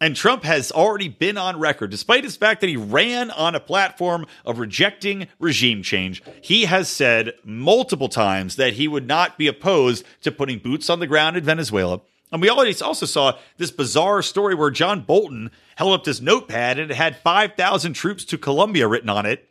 And 0.00 0.16
Trump 0.16 0.42
has 0.42 0.72
already 0.72 1.08
been 1.08 1.38
on 1.38 1.60
record, 1.60 1.90
despite 1.90 2.24
his 2.24 2.36
fact 2.36 2.60
that 2.60 2.68
he 2.68 2.76
ran 2.76 3.30
on 3.30 3.54
a 3.54 3.60
platform 3.60 4.26
of 4.44 4.58
rejecting 4.58 5.28
regime 5.38 5.84
change. 5.84 6.24
He 6.40 6.64
has 6.64 6.88
said 6.88 7.34
multiple 7.44 8.08
times 8.08 8.56
that 8.56 8.72
he 8.72 8.88
would 8.88 9.06
not 9.06 9.38
be 9.38 9.46
opposed 9.46 10.04
to 10.22 10.32
putting 10.32 10.58
boots 10.58 10.90
on 10.90 10.98
the 10.98 11.06
ground 11.06 11.36
in 11.36 11.44
Venezuela. 11.44 12.00
And 12.32 12.42
we 12.42 12.50
already 12.50 12.74
also 12.82 13.06
saw 13.06 13.38
this 13.58 13.70
bizarre 13.70 14.22
story 14.22 14.56
where 14.56 14.70
John 14.70 15.02
Bolton 15.02 15.52
held 15.76 15.92
up 15.92 16.02
this 16.02 16.20
notepad 16.20 16.80
and 16.80 16.90
it 16.90 16.96
had 16.96 17.16
5,000 17.18 17.92
troops 17.92 18.24
to 18.24 18.38
Colombia 18.38 18.88
written 18.88 19.10
on 19.10 19.24
it. 19.24 19.50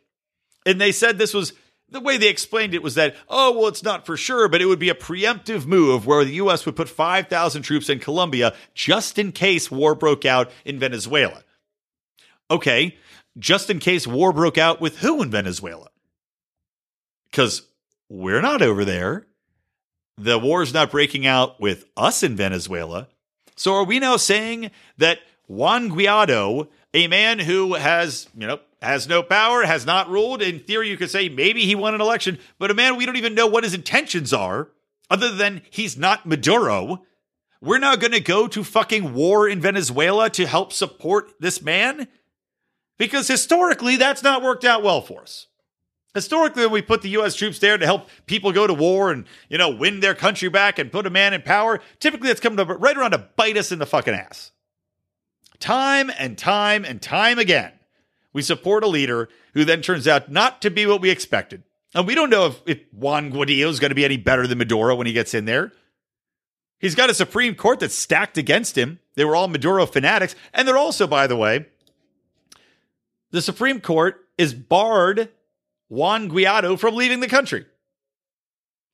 And 0.66 0.78
they 0.78 0.92
said 0.92 1.16
this 1.16 1.32
was 1.32 1.54
the 1.92 2.00
way 2.00 2.16
they 2.16 2.28
explained 2.28 2.74
it 2.74 2.82
was 2.82 2.94
that, 2.96 3.14
oh, 3.28 3.52
well, 3.52 3.68
it's 3.68 3.82
not 3.82 4.06
for 4.06 4.16
sure, 4.16 4.48
but 4.48 4.60
it 4.60 4.66
would 4.66 4.78
be 4.78 4.88
a 4.88 4.94
preemptive 4.94 5.66
move 5.66 6.06
where 6.06 6.24
the 6.24 6.34
U.S. 6.34 6.66
would 6.66 6.76
put 6.76 6.88
5,000 6.88 7.62
troops 7.62 7.88
in 7.88 7.98
Colombia 7.98 8.54
just 8.74 9.18
in 9.18 9.32
case 9.32 9.70
war 9.70 9.94
broke 9.94 10.24
out 10.24 10.50
in 10.64 10.78
Venezuela. 10.78 11.44
Okay, 12.50 12.96
just 13.38 13.70
in 13.70 13.78
case 13.78 14.06
war 14.06 14.32
broke 14.32 14.58
out 14.58 14.80
with 14.80 14.98
who 14.98 15.22
in 15.22 15.30
Venezuela? 15.30 15.88
Because 17.30 17.62
we're 18.08 18.42
not 18.42 18.62
over 18.62 18.84
there. 18.84 19.26
The 20.18 20.38
war's 20.38 20.74
not 20.74 20.90
breaking 20.90 21.26
out 21.26 21.60
with 21.60 21.86
us 21.96 22.22
in 22.22 22.36
Venezuela. 22.36 23.08
So 23.56 23.74
are 23.74 23.84
we 23.84 23.98
now 23.98 24.16
saying 24.16 24.70
that 24.98 25.20
Juan 25.46 25.90
Guaido, 25.90 26.68
a 26.94 27.08
man 27.08 27.38
who 27.38 27.74
has, 27.74 28.28
you 28.36 28.46
know, 28.46 28.60
has 28.80 29.08
no 29.08 29.22
power, 29.22 29.62
has 29.64 29.86
not 29.86 30.08
ruled. 30.08 30.42
In 30.42 30.58
theory, 30.60 30.88
you 30.88 30.96
could 30.96 31.10
say 31.10 31.28
maybe 31.28 31.64
he 31.64 31.74
won 31.74 31.94
an 31.94 32.00
election, 32.00 32.38
but 32.58 32.70
a 32.70 32.74
man 32.74 32.96
we 32.96 33.06
don't 33.06 33.16
even 33.16 33.34
know 33.34 33.46
what 33.46 33.64
his 33.64 33.74
intentions 33.74 34.32
are, 34.32 34.68
other 35.10 35.34
than 35.34 35.62
he's 35.70 35.96
not 35.96 36.26
Maduro. 36.26 37.02
we're 37.60 37.78
now 37.78 37.94
going 37.94 38.12
to 38.12 38.20
go 38.20 38.48
to 38.48 38.64
fucking 38.64 39.14
war 39.14 39.48
in 39.48 39.60
Venezuela 39.60 40.28
to 40.30 40.46
help 40.46 40.72
support 40.72 41.32
this 41.38 41.62
man? 41.62 42.08
Because 42.98 43.28
historically, 43.28 43.96
that's 43.96 44.22
not 44.22 44.42
worked 44.42 44.64
out 44.64 44.82
well 44.82 45.00
for 45.00 45.22
us. 45.22 45.46
Historically, 46.14 46.66
we 46.66 46.82
put 46.82 47.00
the 47.00 47.08
U.S. 47.10 47.34
troops 47.34 47.58
there 47.58 47.78
to 47.78 47.86
help 47.86 48.08
people 48.26 48.52
go 48.52 48.66
to 48.66 48.74
war 48.74 49.10
and, 49.10 49.24
you 49.48 49.56
know, 49.56 49.70
win 49.70 50.00
their 50.00 50.14
country 50.14 50.50
back 50.50 50.78
and 50.78 50.92
put 50.92 51.06
a 51.06 51.10
man 51.10 51.32
in 51.32 51.40
power, 51.40 51.80
typically 52.00 52.28
that's 52.28 52.40
coming 52.40 52.58
to, 52.58 52.64
right 52.64 52.96
around 52.96 53.12
to 53.12 53.18
bite 53.36 53.56
us 53.56 53.72
in 53.72 53.78
the 53.78 53.86
fucking 53.86 54.12
ass. 54.12 54.52
Time 55.62 56.10
and 56.18 56.36
time 56.36 56.84
and 56.84 57.00
time 57.00 57.38
again, 57.38 57.70
we 58.32 58.42
support 58.42 58.82
a 58.82 58.88
leader 58.88 59.28
who 59.54 59.64
then 59.64 59.80
turns 59.80 60.08
out 60.08 60.28
not 60.28 60.60
to 60.62 60.70
be 60.70 60.86
what 60.86 61.00
we 61.00 61.08
expected. 61.08 61.62
And 61.94 62.04
we 62.04 62.16
don't 62.16 62.30
know 62.30 62.46
if, 62.46 62.60
if 62.66 62.80
Juan 62.92 63.30
Guaido 63.30 63.68
is 63.68 63.78
going 63.78 63.92
to 63.92 63.94
be 63.94 64.04
any 64.04 64.16
better 64.16 64.48
than 64.48 64.58
Maduro 64.58 64.96
when 64.96 65.06
he 65.06 65.12
gets 65.12 65.34
in 65.34 65.44
there. 65.44 65.70
He's 66.80 66.96
got 66.96 67.10
a 67.10 67.14
Supreme 67.14 67.54
Court 67.54 67.78
that's 67.78 67.94
stacked 67.94 68.38
against 68.38 68.76
him. 68.76 68.98
They 69.14 69.24
were 69.24 69.36
all 69.36 69.46
Maduro 69.46 69.86
fanatics. 69.86 70.34
And 70.52 70.66
they're 70.66 70.76
also, 70.76 71.06
by 71.06 71.28
the 71.28 71.36
way, 71.36 71.66
the 73.30 73.40
Supreme 73.40 73.80
Court 73.80 74.16
is 74.36 74.52
barred 74.54 75.28
Juan 75.88 76.28
Guaido 76.28 76.76
from 76.76 76.96
leaving 76.96 77.20
the 77.20 77.28
country. 77.28 77.66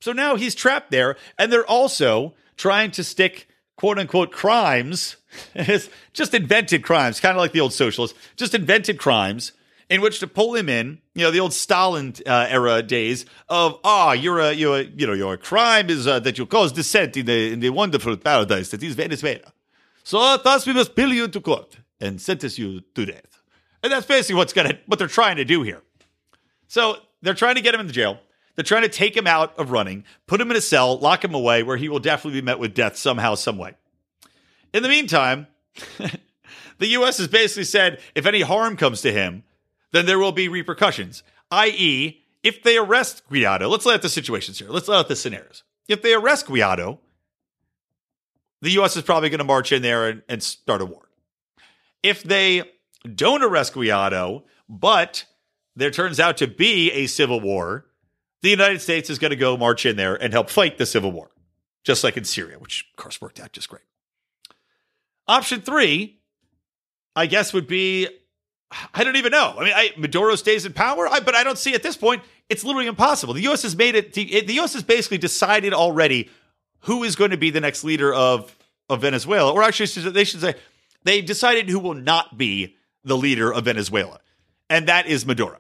So 0.03 0.13
now 0.13 0.37
he's 0.37 0.55
trapped 0.55 0.91
there. 0.91 1.17
And 1.39 1.51
they're 1.51 1.65
also 1.65 2.35
trying 2.59 2.91
to 2.91 3.03
stick 3.03 3.49
quote 3.79 3.99
unquote 3.99 4.33
crimes, 4.33 5.17
just 6.13 6.35
invented 6.35 6.83
crimes, 6.83 7.21
kind 7.21 7.37
of 7.37 7.41
like 7.41 7.53
the 7.53 7.61
old 7.61 7.73
socialists, 7.73 8.19
just 8.37 8.53
invented 8.53 8.99
crimes 8.99 9.53
in 9.89 10.01
which 10.03 10.19
to 10.19 10.27
pull 10.27 10.55
him 10.55 10.69
in, 10.69 11.01
you 11.15 11.23
know, 11.23 11.31
the 11.31 11.39
old 11.39 11.53
Stalin 11.53 12.13
uh, 12.27 12.47
era 12.51 12.83
days 12.83 13.25
of, 13.49 13.79
ah, 13.85 14.13
you're 14.13 14.41
a, 14.41 14.53
you're 14.53 14.81
a, 14.81 14.83
you 14.83 15.07
know, 15.07 15.13
your 15.13 15.37
crime 15.37 15.89
is 15.89 16.07
uh, 16.07 16.19
that 16.19 16.37
you 16.37 16.45
cause 16.45 16.73
dissent 16.73 17.17
in 17.17 17.27
the, 17.27 17.53
in 17.53 17.61
the 17.61 17.71
wonderful 17.71 18.17
paradise 18.17 18.69
that 18.71 18.83
is 18.83 18.95
Venezuela. 18.95 19.53
So 20.03 20.37
thus 20.39 20.67
we 20.67 20.73
must 20.73 20.97
bill 20.97 21.13
you 21.13 21.25
into 21.25 21.41
court 21.41 21.77
and 22.01 22.21
sentence 22.21 22.59
you 22.59 22.81
to 22.81 23.07
death. 23.07 23.41
And 23.83 23.93
that's 23.93 24.07
basically 24.07 24.35
what's 24.35 24.53
gonna, 24.53 24.77
what 24.87 24.99
they're 24.99 25.07
trying 25.07 25.37
to 25.37 25.45
do 25.45 25.63
here. 25.63 25.83
So 26.67 26.97
they're 27.23 27.33
trying 27.35 27.55
to 27.55 27.61
get 27.61 27.75
him 27.75 27.81
in 27.81 27.87
the 27.87 27.93
jail. 27.93 28.19
They're 28.59 28.65
trying 28.65 28.83
to 28.83 28.89
take 28.89 29.17
him 29.17 29.29
out 29.29 29.57
of 29.57 29.71
running, 29.71 30.03
put 30.27 30.41
him 30.41 30.51
in 30.51 30.57
a 30.57 30.61
cell, 30.61 30.99
lock 30.99 31.25
him 31.25 31.33
away 31.33 31.63
where 31.63 31.77
he 31.77 31.89
will 31.89 32.01
definitely 32.01 32.41
be 32.41 32.45
met 32.45 32.59
with 32.59 32.75
death 32.75 32.97
somehow, 32.97 33.37
some 33.37 33.57
way. 33.57 33.75
In 34.75 34.83
the 34.83 34.89
meantime, 34.89 35.47
the 36.79 36.89
U.S. 36.89 37.19
has 37.19 37.29
basically 37.29 37.63
said 37.63 38.01
if 38.17 38.27
any 38.27 38.41
harm 38.41 38.77
comes 38.77 39.01
to 39.03 39.13
him, 39.13 39.45
then 39.93 40.07
there 40.07 40.19
will 40.19 40.33
be 40.33 40.49
repercussions. 40.49 41.23
I.e., 41.53 42.25
if 42.43 42.65
they 42.65 42.77
arrest 42.77 43.23
Guaido, 43.31 43.71
let's 43.71 43.87
lay 43.87 43.95
out 43.95 44.03
the 44.03 44.09
situations 44.09 44.59
here. 44.59 44.71
Let's 44.71 44.89
lay 44.89 44.97
out 44.97 45.07
the 45.07 45.15
scenarios. 45.15 45.63
If 45.87 46.03
they 46.03 46.13
arrest 46.13 46.47
Guaido, 46.47 46.99
the 48.61 48.71
U.S. 48.71 48.97
is 48.97 49.05
probably 49.05 49.31
going 49.31 49.39
to 49.39 49.45
march 49.45 49.71
in 49.71 49.83
there 49.83 50.09
and, 50.09 50.23
and 50.29 50.43
start 50.43 50.83
a 50.83 50.85
war. 50.85 51.09
If 52.03 52.25
they 52.25 52.65
don't 53.15 53.45
arrest 53.45 53.75
Guaido, 53.75 54.43
but 54.69 55.27
there 55.77 55.93
turns 55.93 56.19
out 56.19 56.39
to 56.39 56.49
be 56.49 56.91
a 56.91 57.07
civil 57.07 57.41
war, 57.41 57.85
the 58.43 58.51
United 58.51 58.81
States 58.81 59.11
is 59.11 59.19
going 59.19 59.31
to 59.31 59.37
go 59.37 59.57
march 59.57 59.87
in 59.87 59.97
there 59.97 60.15
and 60.15 60.33
help 60.33 60.51
fight 60.51 60.79
the 60.79 60.87
civil 60.87 61.13
war, 61.13 61.31
just 61.85 62.05
like 62.05 62.17
in 62.17 62.25
Syria, 62.25 62.59
which 62.59 62.87
of 62.91 62.97
course 62.97 63.21
worked 63.21 63.41
out 63.41 63.53
just 63.53 63.69
great. 63.69 63.83
Option 65.27 65.61
three, 65.61 66.21
I 67.15 67.27
guess, 67.27 67.53
would 67.53 67.67
be 67.67 68.09
I 68.93 69.03
don't 69.03 69.17
even 69.17 69.33
know. 69.33 69.55
I 69.59 69.65
mean, 69.65 69.73
I, 69.75 69.93
Maduro 69.97 70.35
stays 70.35 70.67
in 70.67 70.73
power, 70.73 71.09
I, 71.09 71.21
but 71.21 71.35
I 71.35 71.43
don't 71.43 71.59
see 71.59 71.75
at 71.75 71.83
this 71.83 71.97
point. 71.97 72.23
It's 72.49 72.65
literally 72.65 72.87
impossible. 72.87 73.35
The 73.35 73.43
U.S. 73.43 73.63
has 73.63 73.75
made 73.77 73.95
it. 73.95 74.13
The, 74.13 74.43
the 74.43 74.55
U.S. 74.55 74.75
has 74.75 74.83
basically 74.83 75.19
decided 75.19 75.73
already 75.73 76.31
who 76.81 77.03
is 77.03 77.17
going 77.17 77.31
to 77.31 77.37
be 77.37 77.51
the 77.51 77.61
next 77.61 77.85
leader 77.85 78.13
of 78.13 78.55
of 78.91 79.03
Venezuela, 79.03 79.53
or 79.53 79.63
actually, 79.63 80.11
they 80.11 80.25
should 80.25 80.41
say 80.41 80.55
they 81.05 81.21
decided 81.21 81.69
who 81.69 81.79
will 81.79 81.95
not 81.95 82.39
be 82.39 82.77
the 83.05 83.17
leader 83.17 83.53
of 83.53 83.65
Venezuela, 83.65 84.21
and 84.71 84.89
that 84.89 85.07
is 85.07 85.27
Maduro. 85.27 85.59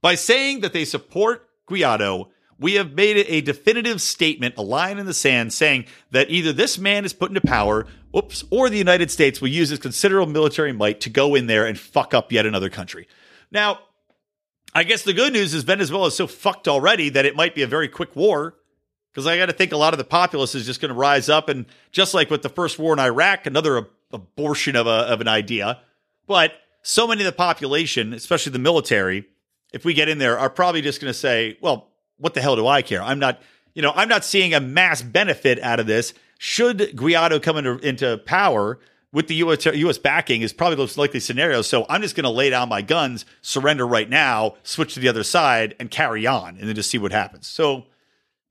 By 0.00 0.16
saying 0.16 0.60
that 0.60 0.72
they 0.72 0.84
support 0.84 1.48
Guaido, 1.68 2.28
we 2.58 2.74
have 2.74 2.92
made 2.92 3.24
a 3.28 3.40
definitive 3.40 4.00
statement, 4.00 4.54
a 4.56 4.62
line 4.62 4.98
in 4.98 5.06
the 5.06 5.14
sand, 5.14 5.52
saying 5.52 5.86
that 6.10 6.30
either 6.30 6.52
this 6.52 6.78
man 6.78 7.04
is 7.04 7.12
put 7.12 7.30
into 7.30 7.40
power, 7.40 7.86
oops, 8.16 8.44
or 8.50 8.70
the 8.70 8.78
United 8.78 9.10
States 9.10 9.40
will 9.40 9.48
use 9.48 9.72
its 9.72 9.82
considerable 9.82 10.30
military 10.30 10.72
might 10.72 11.00
to 11.00 11.10
go 11.10 11.34
in 11.34 11.46
there 11.46 11.66
and 11.66 11.78
fuck 11.78 12.14
up 12.14 12.30
yet 12.30 12.46
another 12.46 12.70
country. 12.70 13.08
Now, 13.50 13.80
I 14.74 14.84
guess 14.84 15.02
the 15.02 15.12
good 15.12 15.32
news 15.32 15.54
is 15.54 15.64
Venezuela 15.64 16.06
is 16.06 16.16
so 16.16 16.26
fucked 16.26 16.68
already 16.68 17.08
that 17.08 17.26
it 17.26 17.36
might 17.36 17.54
be 17.54 17.62
a 17.62 17.66
very 17.66 17.88
quick 17.88 18.14
war. 18.14 18.54
Because 19.12 19.26
I 19.26 19.36
got 19.36 19.46
to 19.46 19.52
think 19.52 19.72
a 19.72 19.76
lot 19.76 19.92
of 19.92 19.98
the 19.98 20.04
populace 20.04 20.54
is 20.54 20.64
just 20.64 20.80
going 20.80 20.88
to 20.88 20.94
rise 20.94 21.28
up, 21.28 21.50
and 21.50 21.66
just 21.90 22.14
like 22.14 22.30
with 22.30 22.40
the 22.40 22.48
first 22.48 22.78
war 22.78 22.94
in 22.94 22.98
Iraq, 22.98 23.44
another 23.44 23.88
abortion 24.10 24.74
of 24.74 24.86
a 24.86 24.90
of 24.90 25.20
an 25.20 25.28
idea. 25.28 25.82
But 26.26 26.52
so 26.80 27.06
many 27.06 27.20
of 27.20 27.26
the 27.26 27.36
population, 27.36 28.14
especially 28.14 28.52
the 28.52 28.58
military, 28.58 29.26
if 29.72 29.84
we 29.84 29.94
get 29.94 30.08
in 30.08 30.18
there, 30.18 30.38
are 30.38 30.50
probably 30.50 30.82
just 30.82 31.00
going 31.00 31.12
to 31.12 31.18
say, 31.18 31.56
"Well, 31.60 31.92
what 32.22 32.34
the 32.34 32.40
hell 32.40 32.56
do 32.56 32.66
I 32.66 32.82
care? 32.82 33.02
I'm 33.02 33.18
not, 33.18 33.42
you 33.74 33.82
know, 33.82 33.92
I'm 33.94 34.08
not 34.08 34.24
seeing 34.24 34.54
a 34.54 34.60
mass 34.60 35.02
benefit 35.02 35.58
out 35.60 35.80
of 35.80 35.86
this. 35.86 36.14
Should 36.38 36.78
Guaido 36.78 37.42
come 37.42 37.56
into, 37.56 37.78
into 37.78 38.18
power 38.18 38.78
with 39.12 39.26
the 39.26 39.34
US, 39.36 39.66
US 39.66 39.98
backing 39.98 40.42
is 40.42 40.52
probably 40.52 40.76
the 40.76 40.82
most 40.82 40.96
likely 40.96 41.20
scenario. 41.20 41.62
So 41.62 41.84
I'm 41.88 42.00
just 42.00 42.14
going 42.14 42.24
to 42.24 42.30
lay 42.30 42.48
down 42.50 42.68
my 42.68 42.80
guns, 42.80 43.24
surrender 43.42 43.86
right 43.86 44.08
now, 44.08 44.54
switch 44.62 44.94
to 44.94 45.00
the 45.00 45.08
other 45.08 45.24
side, 45.24 45.74
and 45.80 45.90
carry 45.90 46.26
on, 46.26 46.56
and 46.58 46.68
then 46.68 46.76
just 46.76 46.90
see 46.90 46.98
what 46.98 47.12
happens. 47.12 47.46
So 47.48 47.86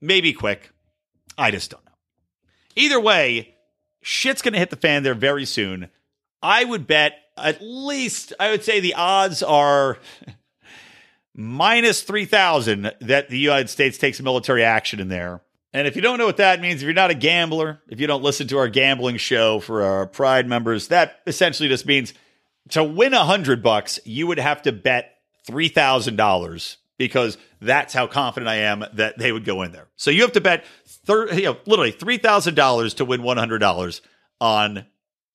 maybe 0.00 0.32
quick. 0.32 0.70
I 1.38 1.50
just 1.50 1.70
don't 1.70 1.84
know. 1.84 1.92
Either 2.76 3.00
way, 3.00 3.54
shit's 4.02 4.42
going 4.42 4.52
to 4.52 4.58
hit 4.58 4.70
the 4.70 4.76
fan 4.76 5.02
there 5.02 5.14
very 5.14 5.46
soon. 5.46 5.88
I 6.42 6.64
would 6.64 6.86
bet 6.86 7.14
at 7.38 7.62
least, 7.62 8.34
I 8.38 8.50
would 8.50 8.62
say 8.62 8.80
the 8.80 8.94
odds 8.94 9.42
are 9.42 9.98
minus 11.34 12.02
3,000 12.02 12.92
that 13.00 13.28
the 13.28 13.38
United 13.38 13.70
States 13.70 13.98
takes 13.98 14.20
military 14.20 14.64
action 14.64 15.00
in 15.00 15.08
there. 15.08 15.42
And 15.72 15.86
if 15.86 15.96
you 15.96 16.02
don't 16.02 16.18
know 16.18 16.26
what 16.26 16.36
that 16.36 16.60
means, 16.60 16.82
if 16.82 16.84
you're 16.84 16.92
not 16.92 17.10
a 17.10 17.14
gambler, 17.14 17.80
if 17.88 17.98
you 17.98 18.06
don't 18.06 18.22
listen 18.22 18.46
to 18.48 18.58
our 18.58 18.68
gambling 18.68 19.16
show 19.16 19.58
for 19.58 19.82
our 19.82 20.06
Pride 20.06 20.46
members, 20.46 20.88
that 20.88 21.20
essentially 21.26 21.68
just 21.68 21.86
means 21.86 22.12
to 22.70 22.84
win 22.84 23.14
a 23.14 23.24
hundred 23.24 23.62
bucks, 23.62 23.98
you 24.04 24.26
would 24.26 24.38
have 24.38 24.62
to 24.62 24.72
bet 24.72 25.16
three 25.46 25.68
thousand 25.68 26.16
dollars 26.16 26.76
because 26.98 27.38
that's 27.60 27.94
how 27.94 28.06
confident 28.06 28.48
I 28.48 28.56
am 28.56 28.84
that 28.94 29.18
they 29.18 29.32
would 29.32 29.44
go 29.44 29.62
in 29.62 29.72
there. 29.72 29.88
So 29.96 30.10
you 30.10 30.22
have 30.22 30.32
to 30.32 30.40
bet 30.40 30.64
thir- 31.06 31.32
you 31.32 31.44
know, 31.44 31.56
literally 31.66 31.90
three 31.90 32.18
thousand 32.18 32.54
dollars 32.54 32.94
to 32.94 33.06
win 33.06 33.22
one 33.22 33.38
hundred 33.38 33.58
dollars 33.58 34.02
on 34.40 34.84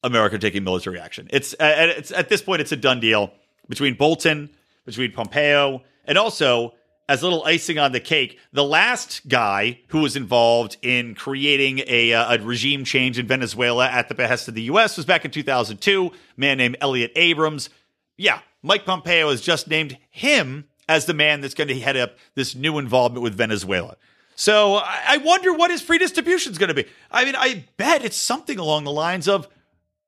America 0.04 0.38
taking 0.38 0.64
military 0.64 1.00
action. 1.00 1.28
It's, 1.32 1.54
uh, 1.54 1.94
it's 1.98 2.12
at 2.12 2.30
this 2.30 2.42
point, 2.42 2.62
it's 2.62 2.72
a 2.72 2.78
done 2.78 3.00
deal 3.00 3.34
between 3.68 3.96
Bolton 3.96 4.52
between 4.88 5.12
Pompeo 5.12 5.84
and 6.06 6.18
also 6.18 6.74
as 7.10 7.22
a 7.22 7.26
little 7.26 7.44
icing 7.46 7.78
on 7.78 7.92
the 7.92 8.00
cake, 8.00 8.40
the 8.52 8.64
last 8.64 9.28
guy 9.28 9.80
who 9.90 10.00
was 10.00 10.16
involved 10.16 10.78
in 10.82 11.14
creating 11.14 11.82
a, 11.88 12.14
uh, 12.14 12.36
a, 12.36 12.40
regime 12.40 12.84
change 12.84 13.20
in 13.20 13.28
Venezuela 13.28 13.88
at 13.88 14.10
the 14.10 14.16
behest 14.16 14.48
of 14.48 14.56
the 14.56 14.64
U.S. 14.64 14.98
was 14.98 15.06
back 15.06 15.24
in 15.24 15.32
2002, 15.32 16.08
a 16.08 16.12
man 16.36 16.58
named 16.58 16.78
Elliott 16.82 17.12
Abrams. 17.16 17.70
Yeah, 18.18 18.40
Mike 18.64 18.86
Pompeo 18.86 19.30
has 19.30 19.42
just 19.42 19.68
named 19.68 19.98
him 20.10 20.66
as 20.90 21.06
the 21.06 21.14
man 21.14 21.42
that's 21.42 21.54
going 21.54 21.68
to 21.68 21.80
head 21.80 21.98
up 21.98 22.16
this 22.36 22.56
new 22.56 22.78
involvement 22.78 23.24
with 23.24 23.36
Venezuela. 23.36 23.98
So 24.36 24.76
I 24.76 25.18
wonder 25.18 25.54
what 25.54 25.72
his 25.72 25.82
free 25.82 25.98
distribution 25.98 26.52
is 26.52 26.58
going 26.58 26.70
to 26.70 26.76
be. 26.76 26.86
I 27.12 27.26
mean, 27.26 27.36
I 27.36 27.66
bet 27.78 28.06
it's 28.06 28.18
something 28.18 28.60
along 28.60 28.84
the 28.84 28.92
lines 28.92 29.28
of 29.28 29.48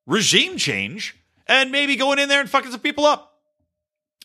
regime 0.06 0.56
change 0.56 1.16
and 1.46 1.72
maybe 1.72 1.96
going 1.96 2.18
in 2.18 2.28
there 2.28 2.40
and 2.40 2.48
fucking 2.48 2.70
some 2.70 2.80
people 2.80 3.04
up. 3.04 3.29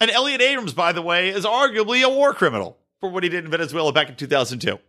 And 0.02 0.12
Elliott 0.12 0.42
Abrams, 0.42 0.74
by 0.74 0.92
the 0.92 1.02
way, 1.02 1.30
is 1.30 1.46
arguably 1.46 2.04
a 2.04 2.10
war 2.10 2.34
criminal 2.34 2.78
for 3.00 3.10
what 3.10 3.24
he 3.24 3.30
did 3.30 3.46
in 3.46 3.52
Venezuela 3.52 3.94
back 3.94 4.10
in 4.10 4.16
2002. 4.16 4.80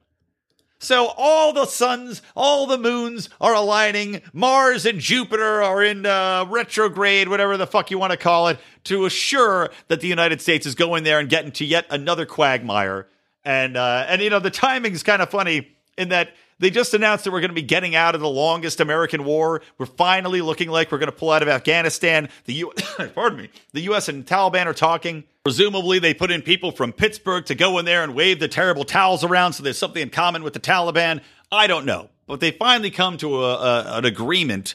So 0.79 1.13
all 1.17 1.53
the 1.53 1.65
suns, 1.65 2.21
all 2.35 2.67
the 2.67 2.77
moons 2.77 3.31
are 3.41 3.55
aligning. 3.55 4.21
Mars 4.33 4.85
and 4.85 5.01
Jupiter 5.01 5.63
are 5.63 5.83
in 5.83 6.05
uh, 6.05 6.45
retrograde, 6.49 7.29
whatever 7.29 7.57
the 7.57 7.67
fuck 7.67 7.91
you 7.91 7.99
want 7.99 8.11
to 8.11 8.19
call 8.19 8.49
it, 8.49 8.59
to 8.85 9.07
assure 9.07 9.71
that 9.89 10.01
the 10.01 10.09
United 10.09 10.43
States 10.43 10.67
is 10.67 10.75
going 10.75 11.03
there 11.05 11.19
and 11.19 11.31
getting 11.31 11.53
to 11.53 11.65
yet 11.65 11.87
another 11.89 12.27
quagmire. 12.27 13.07
And 13.45 13.77
uh, 13.77 14.05
and 14.09 14.21
you 14.21 14.29
know 14.29 14.41
the 14.41 14.51
timing 14.51 14.93
is 14.93 15.03
kind 15.03 15.23
of 15.23 15.31
funny 15.31 15.69
in 15.97 16.11
that 16.11 16.31
they 16.59 16.71
just 16.71 16.95
announced 16.95 17.25
that 17.25 17.33
we're 17.33 17.41
going 17.41 17.51
to 17.51 17.55
be 17.55 17.63
getting 17.63 17.95
out 17.95 18.15
of 18.15 18.21
the 18.21 18.29
longest 18.29 18.81
American 18.81 19.25
war. 19.25 19.61
We're 19.77 19.87
finally 19.87 20.41
looking 20.41 20.71
like 20.71 20.91
we're 20.91 20.99
going 20.99 21.11
to 21.11 21.17
pull 21.17 21.31
out 21.31 21.43
of 21.43 21.49
Afghanistan. 21.49 22.29
The 22.45 22.55
U- 22.55 22.73
pardon 23.15 23.41
me. 23.41 23.51
The 23.73 23.83
U.S. 23.83 24.09
and 24.09 24.25
Taliban 24.25 24.67
are 24.67 24.75
talking. 24.75 25.25
Presumably, 25.45 25.99
they 25.99 26.15
put 26.15 26.31
in 26.31 26.43
people 26.43 26.73
from 26.73 26.93
Pittsburgh 26.93 27.45
to 27.47 27.55
go 27.55 27.79
in 27.79 27.85
there 27.85 28.03
and 28.03 28.15
wave 28.15 28.41
the 28.41 28.49
terrible 28.49 28.85
towels 28.85 29.23
around, 29.23 29.53
so 29.53 29.63
there's 29.63 29.79
something 29.79 30.03
in 30.03 30.11
common 30.11 30.43
with 30.43 30.55
the 30.55 30.61
Taliban. 30.61 31.21
I 31.53 31.67
don't 31.67 31.85
know, 31.85 32.09
but 32.27 32.41
they 32.41 32.51
finally 32.53 32.91
come 32.91 33.19
to 33.19 33.45
a, 33.45 33.55
a, 33.55 33.99
an 33.99 34.05
agreement 34.05 34.75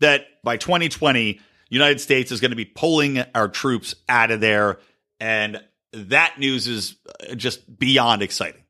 that 0.00 0.26
by 0.42 0.56
2020, 0.56 1.40
United 1.68 2.00
States 2.00 2.32
is 2.32 2.40
going 2.40 2.50
to 2.50 2.56
be 2.56 2.64
pulling 2.64 3.18
our 3.34 3.48
troops 3.48 3.94
out 4.08 4.30
of 4.30 4.40
there, 4.40 4.78
and 5.20 5.62
that 5.92 6.38
news 6.38 6.66
is 6.66 6.96
uh, 7.30 7.34
just 7.34 7.78
beyond 7.78 8.22
exciting. 8.22 8.62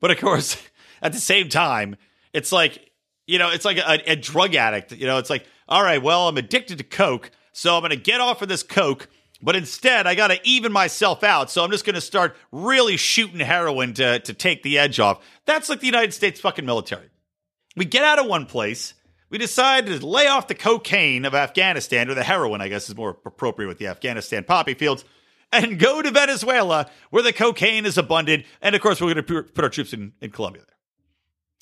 But 0.00 0.10
of 0.10 0.18
course 0.18 0.60
at 1.02 1.12
the 1.12 1.20
same 1.20 1.48
time, 1.48 1.96
it's 2.32 2.52
like 2.52 2.90
You 3.28 3.38
know, 3.38 3.50
it's 3.50 3.66
like 3.66 3.76
a, 3.76 4.12
a 4.12 4.16
drug 4.16 4.54
addict. 4.54 4.92
You 4.92 5.06
know, 5.06 5.18
it's 5.18 5.28
like, 5.28 5.44
all 5.68 5.82
right, 5.82 6.02
well, 6.02 6.28
I'm 6.28 6.38
addicted 6.38 6.78
to 6.78 6.84
Coke, 6.84 7.30
so 7.52 7.74
I'm 7.74 7.82
going 7.82 7.90
to 7.90 7.96
get 7.96 8.22
off 8.22 8.40
of 8.40 8.48
this 8.48 8.62
Coke, 8.62 9.06
but 9.42 9.54
instead 9.54 10.06
I 10.06 10.14
got 10.14 10.28
to 10.28 10.40
even 10.44 10.72
myself 10.72 11.22
out. 11.22 11.50
So 11.50 11.62
I'm 11.62 11.70
just 11.70 11.84
going 11.84 11.94
to 11.94 12.00
start 12.00 12.34
really 12.52 12.96
shooting 12.96 13.40
heroin 13.40 13.92
to, 13.94 14.20
to 14.20 14.32
take 14.32 14.62
the 14.62 14.78
edge 14.78 14.98
off. 14.98 15.22
That's 15.44 15.68
like 15.68 15.80
the 15.80 15.86
United 15.86 16.14
States 16.14 16.40
fucking 16.40 16.64
military. 16.64 17.10
We 17.76 17.84
get 17.84 18.02
out 18.02 18.18
of 18.18 18.26
one 18.26 18.46
place. 18.46 18.94
We 19.28 19.36
decide 19.36 19.84
to 19.86 20.06
lay 20.06 20.26
off 20.26 20.48
the 20.48 20.54
cocaine 20.54 21.26
of 21.26 21.34
Afghanistan, 21.34 22.08
or 22.08 22.14
the 22.14 22.24
heroin, 22.24 22.62
I 22.62 22.68
guess 22.68 22.88
is 22.88 22.96
more 22.96 23.18
appropriate 23.26 23.68
with 23.68 23.78
the 23.78 23.88
Afghanistan 23.88 24.42
poppy 24.42 24.72
fields, 24.72 25.04
and 25.52 25.78
go 25.78 26.00
to 26.00 26.10
Venezuela 26.10 26.88
where 27.10 27.22
the 27.22 27.34
cocaine 27.34 27.84
is 27.84 27.98
abundant. 27.98 28.46
And 28.62 28.74
of 28.74 28.80
course, 28.80 29.02
we're 29.02 29.12
going 29.12 29.26
to 29.26 29.42
put 29.42 29.64
our 29.64 29.70
troops 29.70 29.92
in, 29.92 30.14
in 30.22 30.30
Colombia 30.30 30.62
there. 30.66 30.77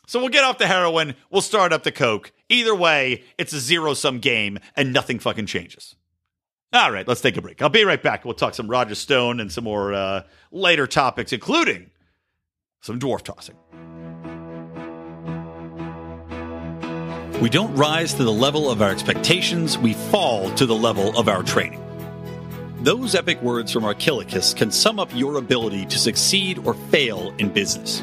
So 0.07 0.21
we'll 0.21 0.29
get 0.29 0.45
off 0.45 0.59
the 0.59 0.69
heroin, 0.69 1.17
we'll 1.31 1.43
start 1.43 1.73
up 1.73 1.83
the 1.83 1.93
coke. 1.93 2.33
Either 2.49 2.75
way, 2.75 3.25
it's 3.39 3.53
a 3.53 3.59
zero 3.59 3.93
sum 3.93 4.21
game 4.21 4.59
and 4.77 4.93
nothing 4.93 5.19
fucking 5.19 5.47
changes. 5.47 5.97
All 6.73 6.93
right, 6.93 7.07
let's 7.07 7.21
take 7.21 7.37
a 7.37 7.43
break. 7.43 7.61
I'll 7.61 7.69
be 7.69 7.85
right 7.85 8.03
back. 8.03 8.25
We'll 8.25 8.35
talk 8.35 8.55
some 8.55 8.69
Roger 8.69 8.95
Stone 8.95 9.41
and 9.41 9.51
some 9.51 9.65
more 9.65 9.93
uh, 9.95 10.23
later 10.53 10.87
topics, 10.87 11.33
including 11.33 11.91
some 12.81 13.01
dwarf 13.01 13.23
tossing. 13.23 13.57
We 17.41 17.51
don't 17.51 17.75
rise 17.75 18.15
to 18.15 18.25
the 18.25 18.33
level 18.33 18.71
of 18.71 18.81
our 18.81 18.91
expectations, 18.91 19.77
we 19.77 19.93
fall 19.93 20.51
to 20.55 20.67
the 20.67 20.75
level 20.75 21.19
of 21.19 21.29
our 21.29 21.43
training. 21.43 21.83
Those 22.81 23.15
epic 23.15 23.43
words 23.43 23.73
from 23.73 23.85
Archilochus 23.85 24.55
can 24.55 24.71
sum 24.71 24.99
up 24.99 25.11
your 25.15 25.37
ability 25.37 25.87
to 25.87 25.99
succeed 25.99 26.59
or 26.65 26.75
fail 26.75 27.35
in 27.39 27.49
business. 27.49 28.03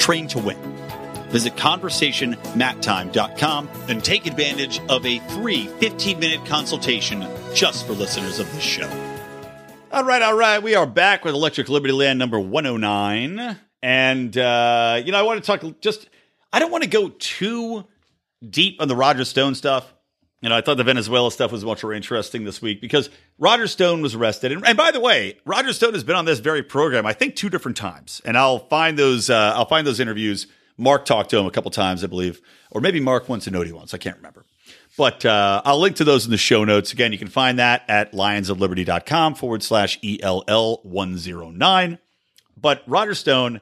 Train 0.00 0.26
to 0.28 0.40
win. 0.40 0.56
Visit 1.28 1.54
conversationmattime.com 1.54 3.68
and 3.88 4.02
take 4.02 4.26
advantage 4.26 4.80
of 4.88 5.06
a 5.06 5.20
free 5.36 5.68
15 5.78 6.18
minute 6.18 6.44
consultation 6.46 7.24
just 7.54 7.86
for 7.86 7.92
listeners 7.92 8.40
of 8.40 8.52
this 8.52 8.64
show. 8.64 8.90
All 9.92 10.04
right, 10.04 10.22
all 10.22 10.36
right. 10.36 10.62
We 10.62 10.74
are 10.74 10.86
back 10.86 11.24
with 11.24 11.34
Electric 11.34 11.66
Libertyland 11.66 12.16
number 12.16 12.40
109. 12.40 13.58
And, 13.82 14.38
uh, 14.38 15.02
you 15.04 15.12
know, 15.12 15.18
I 15.18 15.22
want 15.22 15.44
to 15.44 15.46
talk 15.46 15.80
just, 15.80 16.08
I 16.52 16.58
don't 16.58 16.70
want 16.70 16.84
to 16.84 16.90
go 16.90 17.10
too 17.10 17.84
deep 18.48 18.80
on 18.80 18.88
the 18.88 18.96
Roger 18.96 19.24
Stone 19.24 19.54
stuff. 19.54 19.92
Know, 20.48 20.56
I 20.56 20.62
thought 20.62 20.78
the 20.78 20.84
Venezuela 20.84 21.30
stuff 21.30 21.52
was 21.52 21.64
much 21.64 21.82
more 21.82 21.92
interesting 21.92 22.44
this 22.44 22.62
week 22.62 22.80
because 22.80 23.10
Roger 23.38 23.66
Stone 23.66 24.00
was 24.00 24.14
arrested. 24.14 24.52
And, 24.52 24.66
and 24.66 24.76
by 24.76 24.90
the 24.90 25.00
way, 25.00 25.36
Roger 25.44 25.74
Stone 25.74 25.92
has 25.92 26.02
been 26.02 26.16
on 26.16 26.24
this 26.24 26.38
very 26.38 26.62
program, 26.62 27.04
I 27.04 27.12
think, 27.12 27.36
two 27.36 27.50
different 27.50 27.76
times. 27.76 28.22
And 28.24 28.38
I'll 28.38 28.60
find 28.68 28.98
those, 28.98 29.28
uh, 29.28 29.52
I'll 29.54 29.66
find 29.66 29.86
those 29.86 30.00
interviews. 30.00 30.46
Mark 30.78 31.04
talked 31.04 31.28
to 31.30 31.38
him 31.38 31.44
a 31.44 31.50
couple 31.50 31.70
times, 31.70 32.02
I 32.02 32.06
believe, 32.06 32.40
or 32.70 32.80
maybe 32.80 33.00
Mark 33.00 33.28
once 33.28 33.46
and 33.46 33.54
Odie 33.54 33.72
once. 33.72 33.92
I 33.92 33.98
can't 33.98 34.16
remember. 34.16 34.46
But 34.96 35.26
uh, 35.26 35.60
I'll 35.64 35.78
link 35.78 35.96
to 35.96 36.04
those 36.04 36.24
in 36.24 36.30
the 36.30 36.38
show 36.38 36.64
notes. 36.64 36.92
Again, 36.92 37.12
you 37.12 37.18
can 37.18 37.28
find 37.28 37.58
that 37.58 37.82
at 37.86 38.12
lionsofliberty.com 38.12 39.34
forward 39.34 39.62
slash 39.62 39.98
ELL 40.02 40.80
109. 40.82 41.98
But 42.56 42.82
Roger 42.86 43.14
Stone, 43.14 43.60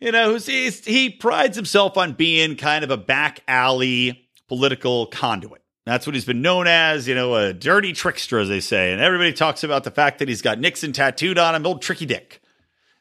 you 0.00 0.10
know, 0.10 0.36
he 0.36 1.10
prides 1.10 1.56
himself 1.56 1.96
on 1.96 2.12
being 2.12 2.56
kind 2.56 2.82
of 2.82 2.90
a 2.90 2.96
back 2.96 3.40
alley 3.46 4.23
political 4.48 5.06
conduit. 5.06 5.62
That's 5.86 6.06
what 6.06 6.14
he's 6.14 6.24
been 6.24 6.42
known 6.42 6.66
as, 6.66 7.06
you 7.06 7.14
know, 7.14 7.34
a 7.34 7.52
dirty 7.52 7.92
trickster, 7.92 8.38
as 8.38 8.48
they 8.48 8.60
say. 8.60 8.92
And 8.92 9.00
everybody 9.00 9.32
talks 9.32 9.64
about 9.64 9.84
the 9.84 9.90
fact 9.90 10.18
that 10.18 10.28
he's 10.28 10.40
got 10.40 10.58
Nixon 10.58 10.92
tattooed 10.92 11.38
on 11.38 11.54
him, 11.54 11.66
old 11.66 11.82
tricky 11.82 12.06
dick. 12.06 12.40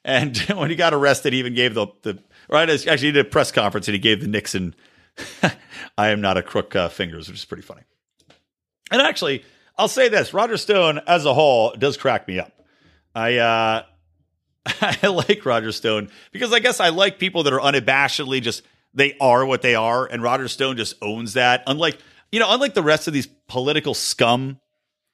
And 0.03 0.37
when 0.55 0.69
he 0.69 0.75
got 0.75 0.93
arrested, 0.93 1.33
he 1.33 1.39
even 1.39 1.53
gave 1.53 1.73
the, 1.73 1.87
the 2.01 2.19
right, 2.49 2.69
actually, 2.69 2.97
he 2.97 3.11
did 3.13 3.25
a 3.25 3.29
press 3.29 3.51
conference 3.51 3.87
and 3.87 3.93
he 3.93 3.99
gave 3.99 4.21
the 4.21 4.27
Nixon 4.27 4.75
I 5.97 6.09
am 6.09 6.21
not 6.21 6.37
a 6.37 6.43
crook 6.43 6.75
uh, 6.75 6.89
fingers, 6.89 7.27
which 7.27 7.37
is 7.37 7.45
pretty 7.45 7.63
funny. 7.63 7.81
And 8.91 9.01
actually, 9.01 9.43
I'll 9.77 9.87
say 9.87 10.09
this: 10.09 10.33
Roger 10.33 10.57
Stone 10.57 11.01
as 11.07 11.25
a 11.25 11.33
whole 11.33 11.73
does 11.77 11.97
crack 11.97 12.27
me 12.27 12.39
up. 12.39 12.51
I 13.15 13.37
uh, 13.37 13.83
I 14.65 15.07
like 15.07 15.45
Roger 15.45 15.71
Stone 15.71 16.09
because 16.31 16.53
I 16.53 16.59
guess 16.59 16.79
I 16.79 16.89
like 16.89 17.19
people 17.19 17.43
that 17.43 17.53
are 17.53 17.59
unabashedly 17.59 18.41
just 18.41 18.63
they 18.93 19.15
are 19.19 19.45
what 19.45 19.61
they 19.61 19.75
are, 19.75 20.05
and 20.05 20.21
Roger 20.21 20.47
Stone 20.47 20.77
just 20.77 20.95
owns 21.01 21.33
that. 21.33 21.63
Unlike 21.67 21.99
you 22.31 22.39
know, 22.39 22.51
unlike 22.51 22.73
the 22.73 22.81
rest 22.81 23.07
of 23.07 23.13
these 23.13 23.27
political 23.47 23.93
scum, 23.93 24.59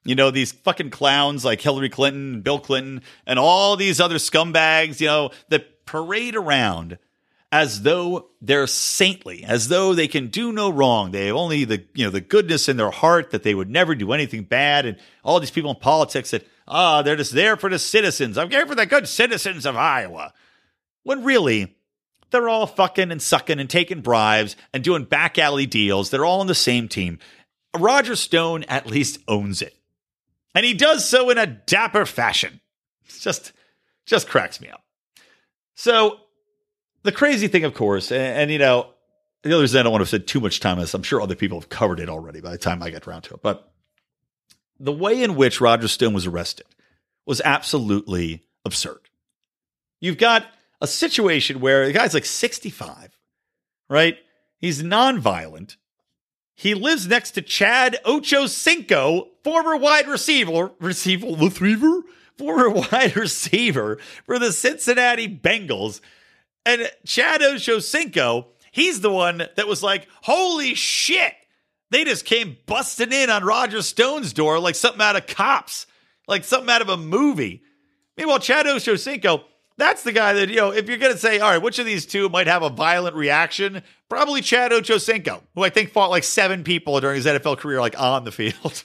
you 0.04 0.14
know, 0.14 0.30
these 0.30 0.52
fucking 0.52 0.90
clowns 0.90 1.44
like 1.44 1.60
Hillary 1.60 1.90
Clinton, 1.90 2.40
Bill 2.40 2.58
Clinton, 2.58 3.02
and 3.26 3.38
all 3.38 3.76
these 3.76 4.00
other 4.00 4.16
scumbags, 4.16 5.00
you 5.00 5.06
know, 5.06 5.30
that 5.50 5.84
parade 5.84 6.34
around 6.34 6.98
as 7.52 7.82
though 7.82 8.30
they're 8.40 8.66
saintly, 8.66 9.44
as 9.44 9.68
though 9.68 9.92
they 9.92 10.08
can 10.08 10.28
do 10.28 10.52
no 10.52 10.70
wrong. 10.70 11.10
They 11.10 11.26
have 11.26 11.36
only 11.36 11.64
the 11.64 11.84
you 11.94 12.04
know 12.04 12.10
the 12.10 12.20
goodness 12.20 12.68
in 12.68 12.76
their 12.76 12.90
heart 12.90 13.30
that 13.30 13.42
they 13.42 13.54
would 13.54 13.68
never 13.68 13.94
do 13.94 14.12
anything 14.12 14.44
bad. 14.44 14.86
And 14.86 14.96
all 15.24 15.40
these 15.40 15.50
people 15.50 15.70
in 15.70 15.76
politics 15.76 16.30
that 16.30 16.46
ah, 16.68 17.02
they're 17.02 17.16
just 17.16 17.32
there 17.32 17.56
for 17.56 17.68
the 17.68 17.78
citizens. 17.78 18.38
I'm 18.38 18.50
here 18.50 18.66
for 18.66 18.74
the 18.74 18.86
good 18.86 19.08
citizens 19.08 19.66
of 19.66 19.76
Iowa. 19.76 20.32
When 21.02 21.24
really, 21.24 21.76
they're 22.30 22.48
all 22.48 22.66
fucking 22.66 23.10
and 23.10 23.20
sucking 23.20 23.60
and 23.60 23.68
taking 23.68 24.00
bribes 24.00 24.56
and 24.72 24.84
doing 24.84 25.04
back 25.04 25.38
alley 25.38 25.66
deals. 25.66 26.10
They're 26.10 26.24
all 26.24 26.40
on 26.40 26.46
the 26.46 26.54
same 26.54 26.88
team. 26.88 27.18
Roger 27.76 28.16
Stone 28.16 28.64
at 28.64 28.86
least 28.86 29.18
owns 29.28 29.62
it. 29.62 29.76
And 30.54 30.64
he 30.64 30.74
does 30.74 31.08
so 31.08 31.30
in 31.30 31.38
a 31.38 31.46
dapper 31.46 32.06
fashion. 32.06 32.60
It's 33.04 33.20
just 33.20 33.52
just 34.06 34.28
cracks 34.28 34.60
me 34.60 34.68
up. 34.68 34.82
So 35.74 36.18
the 37.02 37.12
crazy 37.12 37.48
thing, 37.48 37.64
of 37.64 37.74
course, 37.74 38.10
and, 38.10 38.20
and 38.20 38.50
you 38.50 38.58
know, 38.58 38.92
the 39.42 39.54
other 39.54 39.66
thing 39.66 39.80
I 39.80 39.82
don't 39.84 39.92
want 39.92 40.02
to 40.02 40.06
spend 40.06 40.26
too 40.26 40.40
much 40.40 40.60
time 40.60 40.72
on 40.72 40.80
this. 40.80 40.94
I'm 40.94 41.02
sure 41.02 41.20
other 41.20 41.36
people 41.36 41.60
have 41.60 41.68
covered 41.68 42.00
it 42.00 42.08
already 42.08 42.40
by 42.40 42.50
the 42.50 42.58
time 42.58 42.82
I 42.82 42.90
get 42.90 43.06
around 43.06 43.22
to 43.22 43.34
it. 43.34 43.42
But 43.42 43.72
the 44.78 44.92
way 44.92 45.22
in 45.22 45.36
which 45.36 45.60
Roger 45.60 45.88
Stone 45.88 46.14
was 46.14 46.26
arrested 46.26 46.66
was 47.26 47.40
absolutely 47.42 48.42
absurd. 48.64 49.00
You've 50.00 50.18
got 50.18 50.44
a 50.80 50.86
situation 50.86 51.60
where 51.60 51.86
the 51.86 51.92
guy's 51.92 52.14
like 52.14 52.24
65, 52.24 53.16
right? 53.88 54.16
He's 54.56 54.82
nonviolent. 54.82 55.76
He 56.54 56.74
lives 56.74 57.06
next 57.06 57.32
to 57.32 57.42
Chad 57.42 57.98
Ochocinco, 58.04 59.28
former 59.42 59.76
wide 59.76 60.06
receiver, 60.06 60.72
receiver, 60.78 61.26
retriever, 61.38 62.02
former 62.36 62.68
wide 62.92 63.16
receiver 63.16 63.98
for 64.26 64.38
the 64.38 64.52
Cincinnati 64.52 65.26
Bengals. 65.26 66.00
And 66.66 66.90
Chad 67.06 67.40
Ochocinco, 67.40 68.46
he's 68.72 69.00
the 69.00 69.10
one 69.10 69.46
that 69.56 69.68
was 69.68 69.82
like, 69.82 70.06
holy 70.22 70.74
shit. 70.74 71.32
They 71.90 72.04
just 72.04 72.24
came 72.24 72.58
busting 72.66 73.12
in 73.12 73.30
on 73.30 73.42
Roger 73.42 73.82
Stone's 73.82 74.32
door 74.32 74.60
like 74.60 74.74
something 74.74 75.00
out 75.00 75.16
of 75.16 75.26
cops, 75.26 75.86
like 76.28 76.44
something 76.44 76.70
out 76.70 76.82
of 76.82 76.88
a 76.88 76.96
movie. 76.96 77.62
Meanwhile, 78.16 78.40
Chad 78.40 78.66
Ochocinco, 78.66 79.44
that's 79.80 80.02
the 80.02 80.12
guy 80.12 80.32
that, 80.34 80.48
you 80.48 80.56
know, 80.56 80.72
if 80.72 80.88
you're 80.88 80.98
going 80.98 81.12
to 81.12 81.18
say, 81.18 81.38
all 81.38 81.50
right, 81.50 81.62
which 81.62 81.78
of 81.78 81.86
these 81.86 82.06
two 82.06 82.28
might 82.28 82.46
have 82.46 82.62
a 82.62 82.70
violent 82.70 83.16
reaction? 83.16 83.82
Probably 84.08 84.40
Chad 84.40 84.72
Ochocinco, 84.72 85.42
who 85.54 85.62
I 85.62 85.70
think 85.70 85.90
fought 85.90 86.10
like 86.10 86.24
seven 86.24 86.64
people 86.64 87.00
during 87.00 87.16
his 87.16 87.26
NFL 87.26 87.58
career, 87.58 87.80
like 87.80 87.98
on 87.98 88.24
the 88.24 88.32
field. 88.32 88.84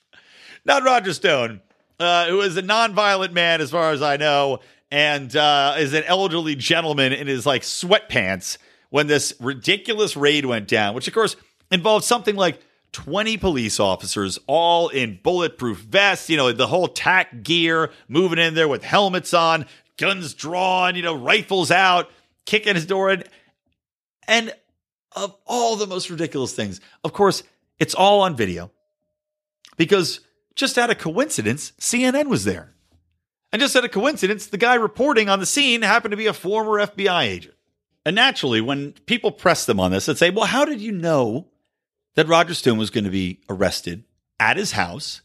Not 0.64 0.84
Roger 0.84 1.12
Stone, 1.12 1.60
uh, 1.98 2.26
who 2.26 2.40
is 2.40 2.56
a 2.56 2.62
nonviolent 2.62 3.32
man, 3.32 3.60
as 3.60 3.70
far 3.70 3.92
as 3.92 4.02
I 4.02 4.16
know, 4.16 4.60
and 4.90 5.34
uh, 5.34 5.76
is 5.78 5.92
an 5.92 6.04
elderly 6.04 6.54
gentleman 6.54 7.12
in 7.12 7.26
his 7.26 7.46
like 7.46 7.62
sweatpants 7.62 8.58
when 8.90 9.06
this 9.06 9.32
ridiculous 9.40 10.16
raid 10.16 10.46
went 10.46 10.68
down, 10.68 10.94
which 10.94 11.08
of 11.08 11.14
course 11.14 11.34
involved 11.70 12.04
something 12.04 12.36
like 12.36 12.60
20 12.92 13.38
police 13.38 13.80
officers, 13.80 14.38
all 14.46 14.88
in 14.88 15.18
bulletproof 15.22 15.78
vests, 15.78 16.28
you 16.28 16.36
know, 16.36 16.52
the 16.52 16.66
whole 16.66 16.88
tack 16.88 17.42
gear, 17.42 17.90
moving 18.06 18.38
in 18.38 18.54
there 18.54 18.68
with 18.68 18.84
helmets 18.84 19.32
on, 19.32 19.64
guns 19.98 20.34
drawn, 20.34 20.94
you 20.96 21.02
know, 21.02 21.14
rifles 21.14 21.70
out, 21.70 22.10
kicking 22.46 22.74
his 22.74 22.86
door 22.86 23.10
in. 23.10 23.24
And 24.26 24.52
of 25.14 25.36
all 25.46 25.76
the 25.76 25.86
most 25.86 26.10
ridiculous 26.10 26.54
things, 26.54 26.80
of 27.04 27.12
course, 27.12 27.42
it's 27.78 27.94
all 27.94 28.22
on 28.22 28.36
video 28.36 28.70
because 29.76 30.20
just 30.54 30.78
out 30.78 30.90
of 30.90 30.98
coincidence, 30.98 31.72
CNN 31.80 32.26
was 32.26 32.44
there. 32.44 32.72
And 33.52 33.60
just 33.60 33.76
out 33.76 33.84
of 33.84 33.90
coincidence, 33.90 34.46
the 34.46 34.56
guy 34.56 34.74
reporting 34.74 35.28
on 35.28 35.38
the 35.38 35.46
scene 35.46 35.82
happened 35.82 36.12
to 36.12 36.16
be 36.16 36.26
a 36.26 36.32
former 36.32 36.84
FBI 36.86 37.24
agent. 37.24 37.54
And 38.04 38.16
naturally, 38.16 38.60
when 38.60 38.92
people 39.06 39.30
press 39.30 39.66
them 39.66 39.78
on 39.78 39.90
this 39.90 40.08
and 40.08 40.16
say, 40.16 40.30
well, 40.30 40.46
how 40.46 40.64
did 40.64 40.80
you 40.80 40.92
know 40.92 41.48
that 42.14 42.28
Roger 42.28 42.54
Stone 42.54 42.78
was 42.78 42.90
going 42.90 43.04
to 43.04 43.10
be 43.10 43.40
arrested 43.48 44.04
at 44.40 44.56
his 44.56 44.72
house 44.72 45.20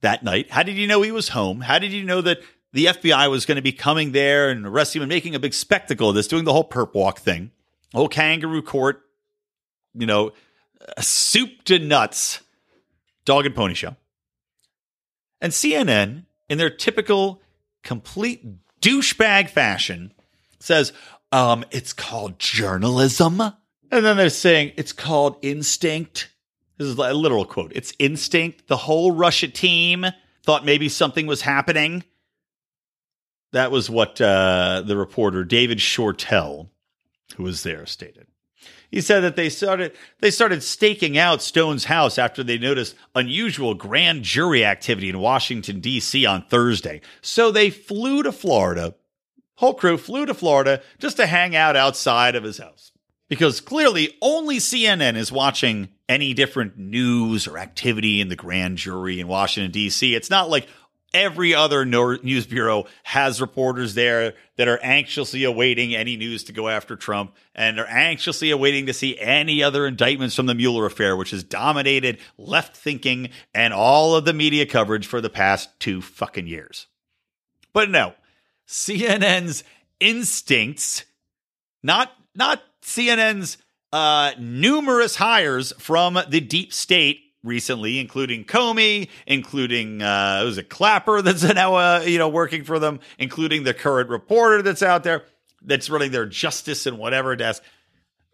that 0.00 0.24
night? 0.24 0.50
How 0.50 0.62
did 0.62 0.76
you 0.76 0.86
know 0.86 1.02
he 1.02 1.12
was 1.12 1.28
home? 1.28 1.60
How 1.60 1.78
did 1.78 1.92
you 1.92 2.02
know 2.02 2.20
that 2.22 2.40
the 2.72 2.86
FBI 2.86 3.30
was 3.30 3.46
going 3.46 3.56
to 3.56 3.62
be 3.62 3.72
coming 3.72 4.12
there 4.12 4.50
and 4.50 4.66
arresting 4.66 5.00
him 5.00 5.04
and 5.04 5.08
making 5.08 5.34
a 5.34 5.40
big 5.40 5.54
spectacle 5.54 6.08
of 6.10 6.14
this, 6.14 6.28
doing 6.28 6.44
the 6.44 6.52
whole 6.52 6.68
perp 6.68 6.94
walk 6.94 7.20
thing, 7.20 7.50
whole 7.94 8.08
kangaroo 8.08 8.62
court, 8.62 9.02
you 9.94 10.06
know, 10.06 10.32
soup 11.00 11.64
to 11.64 11.78
nuts, 11.78 12.40
dog 13.24 13.46
and 13.46 13.54
pony 13.54 13.74
show. 13.74 13.96
And 15.40 15.52
CNN, 15.52 16.24
in 16.48 16.58
their 16.58 16.70
typical 16.70 17.40
complete 17.82 18.44
douchebag 18.80 19.50
fashion, 19.50 20.12
says, 20.60 20.92
um, 21.32 21.64
it's 21.70 21.92
called 21.92 22.38
journalism. 22.38 23.40
And 23.40 24.04
then 24.04 24.16
they're 24.16 24.30
saying 24.30 24.72
it's 24.76 24.92
called 24.92 25.38
instinct. 25.42 26.30
This 26.78 26.88
is 26.88 26.98
a 26.98 27.14
literal 27.14 27.44
quote. 27.44 27.72
It's 27.74 27.92
instinct. 27.98 28.68
The 28.68 28.76
whole 28.76 29.12
Russia 29.12 29.48
team 29.48 30.06
thought 30.44 30.64
maybe 30.64 30.88
something 30.88 31.26
was 31.26 31.42
happening. 31.42 32.04
That 33.56 33.70
was 33.70 33.88
what 33.88 34.20
uh, 34.20 34.82
the 34.84 34.98
reporter 34.98 35.42
David 35.42 35.78
Shortell, 35.78 36.68
who 37.36 37.42
was 37.42 37.62
there, 37.62 37.86
stated. 37.86 38.26
He 38.90 39.00
said 39.00 39.20
that 39.20 39.34
they 39.34 39.48
started 39.48 39.92
they 40.20 40.30
started 40.30 40.62
staking 40.62 41.16
out 41.16 41.40
Stone's 41.40 41.86
house 41.86 42.18
after 42.18 42.44
they 42.44 42.58
noticed 42.58 42.94
unusual 43.14 43.72
grand 43.72 44.24
jury 44.24 44.62
activity 44.62 45.08
in 45.08 45.20
Washington 45.20 45.80
D.C. 45.80 46.26
on 46.26 46.42
Thursday. 46.42 47.00
So 47.22 47.50
they 47.50 47.70
flew 47.70 48.22
to 48.24 48.30
Florida. 48.30 48.94
Whole 49.54 49.72
crew 49.72 49.96
flew 49.96 50.26
to 50.26 50.34
Florida 50.34 50.82
just 50.98 51.16
to 51.16 51.26
hang 51.26 51.56
out 51.56 51.76
outside 51.76 52.36
of 52.36 52.44
his 52.44 52.58
house. 52.58 52.92
Because 53.30 53.62
clearly 53.62 54.18
only 54.20 54.58
CNN 54.58 55.16
is 55.16 55.32
watching 55.32 55.88
any 56.10 56.34
different 56.34 56.76
news 56.76 57.48
or 57.48 57.56
activity 57.56 58.20
in 58.20 58.28
the 58.28 58.36
grand 58.36 58.76
jury 58.76 59.18
in 59.18 59.28
Washington 59.28 59.72
D.C. 59.72 60.14
It's 60.14 60.28
not 60.28 60.50
like 60.50 60.68
every 61.16 61.54
other 61.54 61.86
news 61.86 62.46
bureau 62.46 62.84
has 63.02 63.40
reporters 63.40 63.94
there 63.94 64.34
that 64.56 64.68
are 64.68 64.78
anxiously 64.82 65.44
awaiting 65.44 65.94
any 65.94 66.14
news 66.16 66.44
to 66.44 66.52
go 66.52 66.68
after 66.68 66.94
Trump 66.94 67.34
and 67.54 67.80
are 67.80 67.86
anxiously 67.86 68.50
awaiting 68.50 68.84
to 68.84 68.92
see 68.92 69.18
any 69.18 69.62
other 69.62 69.86
indictments 69.86 70.34
from 70.36 70.44
the 70.44 70.54
Mueller 70.54 70.84
affair, 70.84 71.16
which 71.16 71.30
has 71.30 71.42
dominated 71.42 72.18
left 72.36 72.76
thinking 72.76 73.30
and 73.54 73.72
all 73.72 74.14
of 74.14 74.26
the 74.26 74.34
media 74.34 74.66
coverage 74.66 75.06
for 75.06 75.22
the 75.22 75.30
past 75.30 75.70
two 75.80 76.02
fucking 76.02 76.46
years. 76.46 76.86
But 77.72 77.88
no, 77.88 78.12
CNN's 78.68 79.64
instincts, 79.98 81.06
not 81.82 82.12
not 82.34 82.62
CNN's 82.82 83.56
uh, 83.90 84.32
numerous 84.38 85.16
hires 85.16 85.72
from 85.78 86.18
the 86.28 86.40
deep 86.40 86.74
state 86.74 87.25
recently, 87.46 87.98
including 87.98 88.44
Comey, 88.44 89.08
including 89.26 90.02
uh, 90.02 90.42
was 90.44 90.58
it 90.58 90.68
Clapper 90.68 91.22
that's 91.22 91.42
now 91.54 91.74
uh, 91.76 92.04
you 92.06 92.18
know 92.18 92.28
working 92.28 92.64
for 92.64 92.78
them, 92.78 93.00
including 93.18 93.64
the 93.64 93.74
current 93.74 94.10
reporter 94.10 94.62
that's 94.62 94.82
out 94.82 95.04
there 95.04 95.24
that's 95.62 95.90
running 95.90 96.12
their 96.12 96.26
justice 96.26 96.86
and 96.86 96.98
whatever 96.98 97.34
desk. 97.36 97.62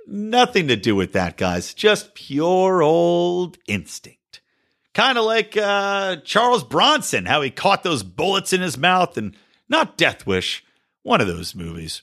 Nothing 0.07 0.69
to 0.69 0.77
do 0.77 0.97
with 0.97 1.13
that, 1.13 1.37
guys. 1.37 1.75
Just 1.75 2.15
pure 2.15 2.83
old 2.83 3.59
instinct. 3.69 4.41
Kind 4.95 5.17
of 5.17 5.25
like 5.25 5.57
uh, 5.57 6.17
Charles 6.17 6.65
Bronson, 6.65 7.25
how 7.25 7.41
he 7.41 7.51
caught 7.51 7.83
those 7.83 8.03
bullets 8.03 8.53
in 8.53 8.61
his 8.61 8.77
mouth 8.77 9.17
and 9.17 9.37
not 9.69 9.97
Death 9.97 10.27
Wish, 10.27 10.65
one 11.03 11.21
of 11.21 11.29
those 11.29 11.55
movies 11.55 12.03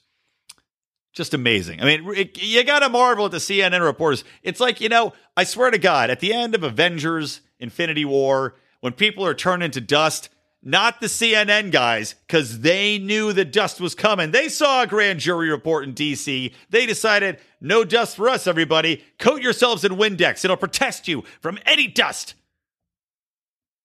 just 1.20 1.34
amazing. 1.34 1.82
I 1.82 1.86
mean, 1.86 2.09
it, 2.15 2.41
you 2.41 2.63
got 2.63 2.80
to 2.80 2.88
marvel 2.88 3.26
at 3.26 3.32
the 3.32 3.39
CNN 3.39 3.84
reporters. 3.84 4.24
It's 4.41 4.61
like, 4.61 4.80
you 4.80 4.88
know, 4.88 5.11
I 5.36 5.43
swear 5.43 5.70
to 5.70 5.78
God, 5.78 6.09
at 6.09 6.22
the 6.22 6.34
end 6.34 6.55
of 6.55 6.63
Avengers 6.63 7.41
Infinity 7.59 8.05
War, 8.05 8.55
when 8.80 8.93
people 8.93 9.26
are 9.26 9.34
turned 9.34 9.61
into 9.61 9.82
dust, 9.82 10.30
not 10.63 11.01
the 11.01 11.07
CNN 11.07 11.72
guys, 11.72 12.15
because 12.26 12.61
they 12.61 12.97
knew 12.99 13.34
the 13.34 13.43
dust 13.43 13.82
was 13.82 13.95
coming. 13.95 14.32
They 14.32 14.47
saw 14.47 14.82
a 14.82 14.88
grand 14.88 15.20
jury 15.20 15.49
report 15.49 15.84
in 15.84 15.93
DC. 15.93 16.53
They 16.70 16.86
decided, 16.86 17.38
no 17.59 17.84
dust 17.84 18.15
for 18.15 18.30
us, 18.30 18.47
everybody. 18.47 19.03
Coat 19.17 19.41
yourselves 19.41 19.84
in 19.84 19.97
Windex. 19.97 20.45
It'll 20.45 20.55
protect 20.55 21.09
you 21.09 21.26
from 21.41 21.59
any 21.65 21.88
dust. 21.88 22.34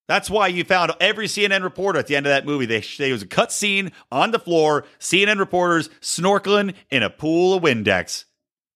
That's 0.06 0.28
why 0.28 0.48
you 0.48 0.64
found 0.64 0.92
every 1.00 1.26
CNN 1.26 1.62
reporter 1.62 1.98
at 1.98 2.06
the 2.06 2.16
end 2.16 2.26
of 2.26 2.30
that 2.30 2.44
movie. 2.44 2.66
They, 2.66 2.84
they 2.98 3.10
was 3.10 3.22
a 3.22 3.26
cut 3.26 3.50
scene 3.50 3.92
on 4.12 4.32
the 4.32 4.38
floor, 4.38 4.84
CNN 5.00 5.38
reporters 5.38 5.88
snorkeling 6.00 6.74
in 6.90 7.02
a 7.02 7.10
pool 7.10 7.54
of 7.54 7.62
Windex. 7.62 8.24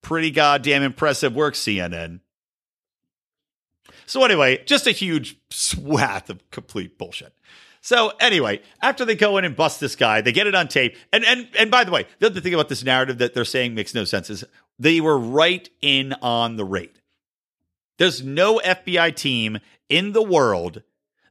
Pretty 0.02 0.30
goddamn 0.30 0.82
impressive 0.82 1.34
work, 1.34 1.54
CNN. 1.54 2.20
So 4.06 4.24
anyway, 4.24 4.62
just 4.64 4.86
a 4.86 4.92
huge 4.92 5.36
swath 5.50 6.30
of 6.30 6.50
complete 6.50 6.96
bullshit. 6.96 7.34
So 7.82 8.12
anyway, 8.20 8.62
after 8.80 9.04
they 9.04 9.14
go 9.14 9.36
in 9.36 9.44
and 9.44 9.54
bust 9.54 9.80
this 9.80 9.96
guy, 9.96 10.22
they 10.22 10.32
get 10.32 10.46
it 10.46 10.54
on 10.54 10.68
tape. 10.68 10.96
And 11.12 11.24
and 11.24 11.48
and 11.58 11.70
by 11.70 11.84
the 11.84 11.90
way, 11.90 12.06
the 12.18 12.26
other 12.26 12.40
thing 12.40 12.54
about 12.54 12.68
this 12.68 12.82
narrative 12.82 13.18
that 13.18 13.34
they're 13.34 13.44
saying 13.44 13.74
makes 13.74 13.94
no 13.94 14.04
sense 14.04 14.30
is 14.30 14.44
they 14.78 15.00
were 15.00 15.18
right 15.18 15.68
in 15.82 16.14
on 16.22 16.56
the 16.56 16.64
raid. 16.64 17.00
There's 17.98 18.22
no 18.22 18.60
FBI 18.64 19.14
team 19.14 19.58
in 19.88 20.12
the 20.12 20.22
world 20.22 20.82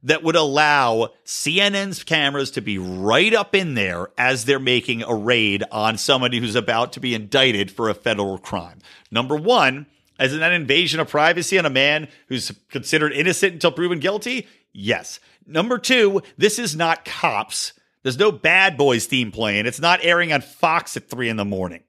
that 0.03 0.23
would 0.23 0.35
allow 0.35 1.09
CNN's 1.25 2.03
cameras 2.03 2.51
to 2.51 2.61
be 2.61 2.77
right 2.77 3.33
up 3.33 3.55
in 3.55 3.73
there 3.73 4.09
as 4.17 4.45
they're 4.45 4.59
making 4.59 5.03
a 5.03 5.13
raid 5.13 5.63
on 5.71 5.97
somebody 5.97 6.39
who's 6.39 6.55
about 6.55 6.93
to 6.93 6.99
be 6.99 7.15
indicted 7.15 7.71
for 7.71 7.89
a 7.89 7.93
federal 7.93 8.37
crime. 8.37 8.79
Number 9.11 9.35
one, 9.35 9.87
as 10.19 10.33
an 10.33 10.41
invasion 10.43 10.99
of 10.99 11.09
privacy 11.09 11.59
on 11.59 11.65
a 11.65 11.69
man 11.69 12.07
who's 12.27 12.51
considered 12.69 13.13
innocent 13.13 13.53
until 13.53 13.71
proven 13.71 13.99
guilty? 13.99 14.47
Yes. 14.73 15.19
Number 15.45 15.77
two, 15.77 16.21
this 16.37 16.59
is 16.59 16.75
not 16.75 17.05
cops. 17.05 17.73
There's 18.03 18.19
no 18.19 18.31
bad 18.31 18.77
boys 18.77 19.05
theme 19.05 19.31
playing. 19.31 19.65
It's 19.65 19.79
not 19.79 19.99
airing 20.03 20.33
on 20.33 20.41
Fox 20.41 20.97
at 20.97 21.09
three 21.09 21.29
in 21.29 21.37
the 21.37 21.45
morning. 21.45 21.83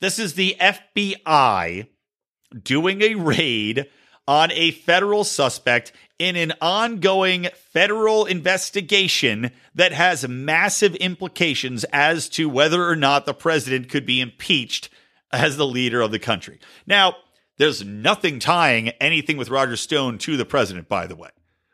This 0.00 0.18
is 0.18 0.34
the 0.34 0.56
FBI 0.60 1.86
doing 2.62 3.02
a 3.02 3.14
raid 3.14 3.86
on 4.26 4.50
a 4.52 4.72
federal 4.72 5.24
suspect 5.24 5.92
in 6.22 6.36
an 6.36 6.52
ongoing 6.60 7.48
federal 7.72 8.26
investigation 8.26 9.50
that 9.74 9.90
has 9.90 10.28
massive 10.28 10.94
implications 10.94 11.82
as 11.92 12.28
to 12.28 12.48
whether 12.48 12.88
or 12.88 12.94
not 12.94 13.26
the 13.26 13.34
president 13.34 13.88
could 13.88 14.06
be 14.06 14.20
impeached 14.20 14.88
as 15.32 15.56
the 15.56 15.66
leader 15.66 16.00
of 16.00 16.12
the 16.12 16.20
country. 16.20 16.60
Now, 16.86 17.16
there's 17.58 17.84
nothing 17.84 18.38
tying 18.38 18.90
anything 19.00 19.36
with 19.36 19.50
Roger 19.50 19.76
Stone 19.76 20.18
to 20.18 20.36
the 20.36 20.44
president, 20.44 20.88
by 20.88 21.08
the 21.08 21.16
way. 21.16 21.30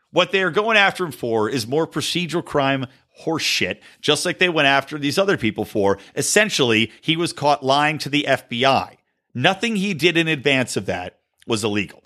What 0.09 0.31
they 0.31 0.41
are 0.41 0.49
going 0.49 0.77
after 0.77 1.05
him 1.05 1.11
for 1.11 1.47
is 1.47 1.67
more 1.67 1.85
procedural 1.85 2.43
crime 2.43 2.87
horseshit, 3.21 3.81
just 4.01 4.25
like 4.25 4.39
they 4.39 4.49
went 4.49 4.67
after 4.67 4.97
these 4.97 5.19
other 5.19 5.37
people 5.37 5.63
for. 5.63 5.99
Essentially, 6.15 6.91
he 7.01 7.15
was 7.15 7.33
caught 7.33 7.63
lying 7.63 7.99
to 7.99 8.09
the 8.09 8.25
FBI. 8.27 8.97
Nothing 9.35 9.75
he 9.75 9.93
did 9.93 10.17
in 10.17 10.27
advance 10.27 10.75
of 10.75 10.87
that 10.87 11.19
was 11.45 11.63
illegal. 11.63 12.03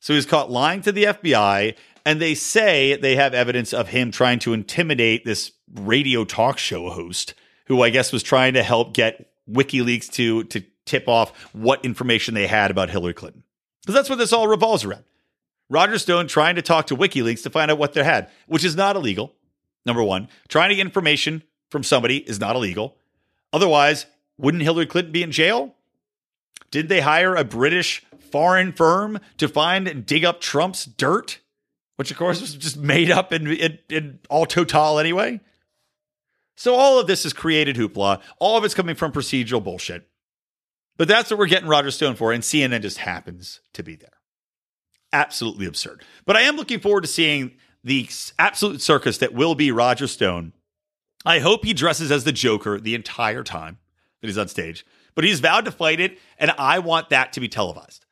So 0.00 0.14
he's 0.14 0.26
caught 0.26 0.50
lying 0.50 0.82
to 0.82 0.92
the 0.92 1.04
FBI, 1.04 1.74
and 2.04 2.20
they 2.20 2.34
say 2.34 2.96
they 2.96 3.16
have 3.16 3.34
evidence 3.34 3.72
of 3.72 3.88
him 3.88 4.10
trying 4.10 4.38
to 4.40 4.52
intimidate 4.52 5.24
this 5.24 5.52
radio 5.74 6.24
talk 6.24 6.58
show 6.58 6.90
host, 6.90 7.34
who 7.66 7.82
I 7.82 7.90
guess 7.90 8.12
was 8.12 8.22
trying 8.22 8.54
to 8.54 8.62
help 8.62 8.94
get 8.94 9.30
WikiLeaks 9.50 10.10
to 10.12 10.44
to 10.44 10.62
tip 10.84 11.08
off 11.08 11.32
what 11.52 11.84
information 11.84 12.34
they 12.34 12.46
had 12.46 12.70
about 12.70 12.90
Hillary 12.90 13.14
Clinton. 13.14 13.42
Because 13.82 13.94
that's 13.94 14.10
what 14.10 14.18
this 14.18 14.32
all 14.32 14.48
revolves 14.48 14.84
around. 14.84 15.04
Roger 15.68 15.98
Stone 15.98 16.28
trying 16.28 16.56
to 16.56 16.62
talk 16.62 16.86
to 16.86 16.96
WikiLeaks 16.96 17.42
to 17.42 17.50
find 17.50 17.70
out 17.70 17.78
what 17.78 17.92
they 17.92 18.04
had, 18.04 18.30
which 18.46 18.64
is 18.64 18.76
not 18.76 18.96
illegal. 18.96 19.34
Number 19.84 20.02
one, 20.02 20.28
trying 20.48 20.70
to 20.70 20.76
get 20.76 20.86
information 20.86 21.42
from 21.70 21.82
somebody 21.82 22.18
is 22.18 22.40
not 22.40 22.56
illegal. 22.56 22.96
Otherwise, 23.52 24.06
wouldn't 24.38 24.62
Hillary 24.62 24.86
Clinton 24.86 25.12
be 25.12 25.22
in 25.22 25.32
jail? 25.32 25.75
Did 26.70 26.88
they 26.88 27.00
hire 27.00 27.34
a 27.34 27.44
British 27.44 28.04
foreign 28.30 28.72
firm 28.72 29.18
to 29.38 29.48
find 29.48 29.88
and 29.88 30.04
dig 30.04 30.24
up 30.24 30.40
Trump's 30.40 30.84
dirt, 30.84 31.40
which 31.96 32.10
of 32.10 32.16
course 32.16 32.40
was 32.40 32.54
just 32.54 32.76
made 32.76 33.10
up 33.10 33.32
in, 33.32 33.46
in, 33.46 33.78
in 33.88 34.18
all 34.28 34.46
total 34.46 34.98
anyway? 34.98 35.40
So 36.56 36.74
all 36.74 36.98
of 36.98 37.06
this 37.06 37.24
is 37.24 37.32
created 37.32 37.76
hoopla. 37.76 38.20
All 38.38 38.56
of 38.56 38.64
it's 38.64 38.74
coming 38.74 38.96
from 38.96 39.12
procedural 39.12 39.62
bullshit. 39.62 40.08
But 40.96 41.08
that's 41.08 41.30
what 41.30 41.38
we're 41.38 41.46
getting 41.46 41.68
Roger 41.68 41.90
Stone 41.90 42.16
for, 42.16 42.32
and 42.32 42.42
CNN 42.42 42.80
just 42.80 42.98
happens 42.98 43.60
to 43.74 43.82
be 43.82 43.96
there. 43.96 44.08
Absolutely 45.12 45.66
absurd. 45.66 46.02
But 46.24 46.36
I 46.36 46.42
am 46.42 46.56
looking 46.56 46.80
forward 46.80 47.02
to 47.02 47.08
seeing 47.08 47.52
the 47.84 48.08
absolute 48.38 48.80
circus 48.80 49.18
that 49.18 49.34
will 49.34 49.54
be 49.54 49.70
Roger 49.70 50.06
Stone. 50.06 50.54
I 51.24 51.40
hope 51.40 51.64
he 51.64 51.74
dresses 51.74 52.10
as 52.10 52.24
the 52.24 52.32
Joker 52.32 52.80
the 52.80 52.94
entire 52.94 53.44
time 53.44 53.78
that 54.20 54.26
he's 54.26 54.38
on 54.38 54.48
stage, 54.48 54.86
but 55.16 55.24
he's 55.24 55.40
vowed 55.40 55.64
to 55.64 55.72
fight 55.72 55.98
it, 55.98 56.20
and 56.38 56.52
I 56.52 56.78
want 56.78 57.10
that 57.10 57.32
to 57.32 57.40
be 57.40 57.48
televised. 57.48 58.06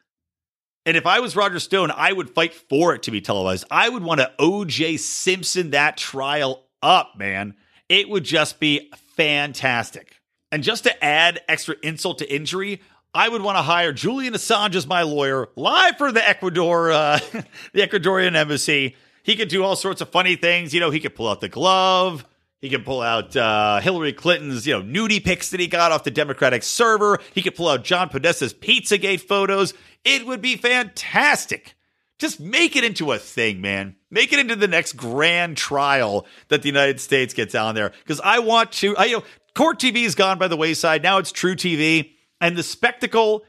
And 0.86 0.96
if 0.96 1.06
I 1.06 1.20
was 1.20 1.36
Roger 1.36 1.60
Stone, 1.60 1.92
I 1.92 2.12
would 2.12 2.30
fight 2.30 2.52
for 2.52 2.94
it 2.94 3.04
to 3.04 3.10
be 3.10 3.20
televised. 3.20 3.64
I 3.70 3.88
would 3.88 4.02
want 4.02 4.20
to 4.20 4.32
OJ 4.40 4.98
Simpson 4.98 5.70
that 5.70 5.96
trial 5.96 6.66
up, 6.82 7.12
man. 7.16 7.54
It 7.88 8.08
would 8.08 8.24
just 8.24 8.58
be 8.58 8.90
fantastic. 9.16 10.20
And 10.50 10.62
just 10.62 10.84
to 10.84 11.04
add 11.04 11.40
extra 11.48 11.76
insult 11.82 12.18
to 12.18 12.34
injury, 12.34 12.82
I 13.14 13.28
would 13.28 13.42
want 13.42 13.56
to 13.56 13.62
hire 13.62 13.92
Julian 13.92 14.34
Assange 14.34 14.74
as 14.74 14.86
my 14.86 15.02
lawyer, 15.02 15.48
live 15.56 15.96
for 15.96 16.10
the 16.10 16.26
Ecuador, 16.26 16.92
uh, 16.92 17.18
the 17.72 17.80
Ecuadorian 17.80 18.34
embassy. 18.34 18.96
He 19.22 19.36
could 19.36 19.48
do 19.48 19.62
all 19.64 19.76
sorts 19.76 20.00
of 20.00 20.10
funny 20.10 20.36
things. 20.36 20.74
You 20.74 20.80
know, 20.80 20.90
he 20.90 21.00
could 21.00 21.14
pull 21.14 21.28
out 21.28 21.40
the 21.40 21.48
glove. 21.48 22.26
He 22.64 22.70
can 22.70 22.82
pull 22.82 23.02
out 23.02 23.36
uh, 23.36 23.78
Hillary 23.80 24.14
Clinton's, 24.14 24.66
you 24.66 24.72
know, 24.72 24.80
nudie 24.80 25.22
pics 25.22 25.50
that 25.50 25.60
he 25.60 25.66
got 25.66 25.92
off 25.92 26.02
the 26.02 26.10
Democratic 26.10 26.62
server. 26.62 27.18
He 27.34 27.42
could 27.42 27.54
pull 27.54 27.68
out 27.68 27.84
John 27.84 28.08
Podesta's 28.08 28.54
Pizzagate 28.54 29.20
photos. 29.20 29.74
It 30.02 30.24
would 30.24 30.40
be 30.40 30.56
fantastic. 30.56 31.74
Just 32.18 32.40
make 32.40 32.74
it 32.74 32.82
into 32.82 33.12
a 33.12 33.18
thing, 33.18 33.60
man. 33.60 33.96
Make 34.10 34.32
it 34.32 34.38
into 34.38 34.56
the 34.56 34.66
next 34.66 34.94
grand 34.94 35.58
trial 35.58 36.24
that 36.48 36.62
the 36.62 36.68
United 36.68 37.00
States 37.00 37.34
gets 37.34 37.54
on 37.54 37.74
there. 37.74 37.92
Because 38.02 38.22
I 38.24 38.38
want 38.38 38.72
to, 38.72 38.96
I, 38.96 39.04
you 39.04 39.18
know, 39.18 39.24
court 39.54 39.78
TV 39.78 39.96
is 40.04 40.14
gone 40.14 40.38
by 40.38 40.48
the 40.48 40.56
wayside. 40.56 41.02
Now 41.02 41.18
it's 41.18 41.32
truTV. 41.32 42.12
And 42.40 42.56
the 42.56 42.62
spectacle 42.62 43.44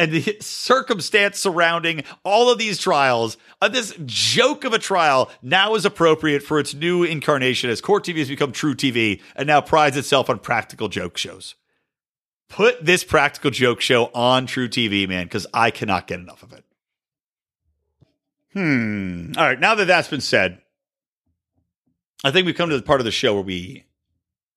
and 0.00 0.12
the 0.12 0.38
circumstance 0.40 1.38
surrounding 1.38 2.04
all 2.24 2.50
of 2.50 2.56
these 2.56 2.78
trials, 2.78 3.36
uh, 3.60 3.68
this 3.68 3.94
joke 4.06 4.64
of 4.64 4.72
a 4.72 4.78
trial 4.78 5.30
now 5.42 5.74
is 5.74 5.84
appropriate 5.84 6.42
for 6.42 6.58
its 6.58 6.72
new 6.72 7.04
incarnation 7.04 7.68
as 7.68 7.82
court 7.82 8.06
TV 8.06 8.16
has 8.16 8.28
become 8.30 8.50
truTV 8.50 9.20
and 9.36 9.46
now 9.46 9.60
prides 9.60 9.98
itself 9.98 10.30
on 10.30 10.38
practical 10.38 10.88
joke 10.88 11.18
shows. 11.18 11.54
Put 12.48 12.82
this 12.82 13.04
practical 13.04 13.50
joke 13.50 13.82
show 13.82 14.06
on 14.14 14.46
truTV, 14.46 15.06
man, 15.06 15.26
because 15.26 15.46
I 15.52 15.70
cannot 15.70 16.06
get 16.06 16.18
enough 16.18 16.42
of 16.42 16.54
it. 16.54 16.64
Hmm. 18.54 19.32
All 19.36 19.44
right. 19.44 19.60
Now 19.60 19.74
that 19.74 19.84
that's 19.84 20.08
been 20.08 20.22
said, 20.22 20.62
I 22.24 22.30
think 22.30 22.46
we've 22.46 22.56
come 22.56 22.70
to 22.70 22.76
the 22.76 22.82
part 22.82 23.02
of 23.02 23.04
the 23.04 23.10
show 23.10 23.34
where 23.34 23.42
we 23.42 23.84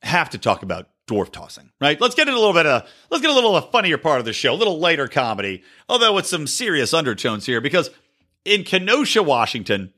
have 0.03 0.29
to 0.29 0.37
talk 0.37 0.63
about 0.63 0.87
dwarf 1.07 1.31
tossing, 1.31 1.71
right? 1.81 1.99
Let's 1.99 2.15
get 2.15 2.27
into 2.27 2.37
a 2.37 2.39
little 2.39 2.53
bit 2.53 2.65
of 2.65 2.87
let's 3.09 3.21
get 3.21 3.31
a 3.31 3.33
little 3.33 3.55
of 3.55 3.65
a 3.65 3.71
funnier 3.71 3.97
part 3.97 4.19
of 4.19 4.25
the 4.25 4.33
show, 4.33 4.53
a 4.53 4.55
little 4.55 4.79
lighter 4.79 5.07
comedy, 5.07 5.63
although 5.89 6.13
with 6.13 6.25
some 6.25 6.47
serious 6.47 6.93
undertones 6.93 7.45
here, 7.45 7.61
because 7.61 7.89
in 8.45 8.63
Kenosha, 8.63 9.21
Washington, 9.23 9.93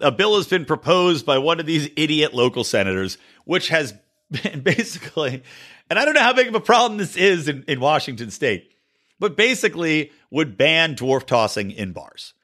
a 0.00 0.10
bill 0.10 0.36
has 0.36 0.46
been 0.46 0.64
proposed 0.64 1.26
by 1.26 1.38
one 1.38 1.60
of 1.60 1.66
these 1.66 1.88
idiot 1.96 2.34
local 2.34 2.64
senators, 2.64 3.18
which 3.44 3.68
has 3.68 3.94
been 4.30 4.60
basically, 4.60 5.42
and 5.90 5.98
I 5.98 6.04
don't 6.04 6.14
know 6.14 6.20
how 6.20 6.32
big 6.32 6.48
of 6.48 6.54
a 6.54 6.60
problem 6.60 6.98
this 6.98 7.16
is 7.16 7.48
in, 7.48 7.64
in 7.66 7.80
Washington 7.80 8.30
state, 8.30 8.72
but 9.18 9.36
basically 9.36 10.12
would 10.30 10.56
ban 10.56 10.94
dwarf 10.94 11.24
tossing 11.24 11.70
in 11.70 11.92
bars. 11.92 12.34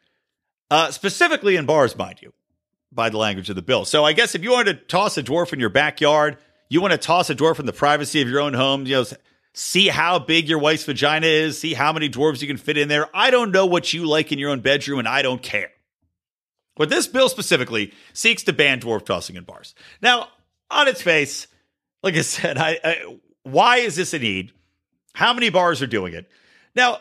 Uh, 0.70 0.90
specifically 0.92 1.56
in 1.56 1.66
bars, 1.66 1.96
mind 1.96 2.22
you, 2.22 2.32
by 2.92 3.08
the 3.08 3.18
language 3.18 3.50
of 3.50 3.56
the 3.56 3.62
bill. 3.62 3.84
So 3.84 4.04
I 4.04 4.12
guess 4.12 4.36
if 4.36 4.44
you 4.44 4.52
wanted 4.52 4.78
to 4.78 4.84
toss 4.86 5.18
a 5.18 5.22
dwarf 5.22 5.52
in 5.52 5.58
your 5.58 5.68
backyard, 5.68 6.38
you 6.70 6.80
want 6.80 6.92
to 6.92 6.98
toss 6.98 7.28
a 7.28 7.34
dwarf 7.34 7.58
in 7.58 7.66
the 7.66 7.72
privacy 7.72 8.22
of 8.22 8.28
your 8.28 8.40
own 8.40 8.54
home, 8.54 8.86
you 8.86 8.94
know, 8.94 9.04
see 9.52 9.88
how 9.88 10.18
big 10.18 10.48
your 10.48 10.60
wife's 10.60 10.84
vagina 10.84 11.26
is, 11.26 11.58
see 11.58 11.74
how 11.74 11.92
many 11.92 12.08
dwarves 12.08 12.40
you 12.40 12.46
can 12.46 12.56
fit 12.56 12.78
in 12.78 12.88
there. 12.88 13.08
I 13.12 13.30
don't 13.30 13.50
know 13.50 13.66
what 13.66 13.92
you 13.92 14.06
like 14.06 14.32
in 14.32 14.38
your 14.38 14.50
own 14.50 14.60
bedroom, 14.60 15.00
and 15.00 15.08
I 15.08 15.20
don't 15.20 15.42
care. 15.42 15.70
But 16.76 16.88
this 16.88 17.08
bill 17.08 17.28
specifically 17.28 17.92
seeks 18.12 18.44
to 18.44 18.52
ban 18.52 18.80
dwarf 18.80 19.04
tossing 19.04 19.36
in 19.36 19.44
bars. 19.44 19.74
Now, 20.00 20.28
on 20.70 20.88
its 20.88 21.02
face, 21.02 21.48
like 22.02 22.14
I 22.14 22.22
said, 22.22 22.56
I, 22.56 22.78
I 22.82 23.18
why 23.42 23.78
is 23.78 23.96
this 23.96 24.14
a 24.14 24.18
need? 24.18 24.52
How 25.12 25.34
many 25.34 25.50
bars 25.50 25.82
are 25.82 25.88
doing 25.88 26.14
it? 26.14 26.30
Now, 26.76 27.00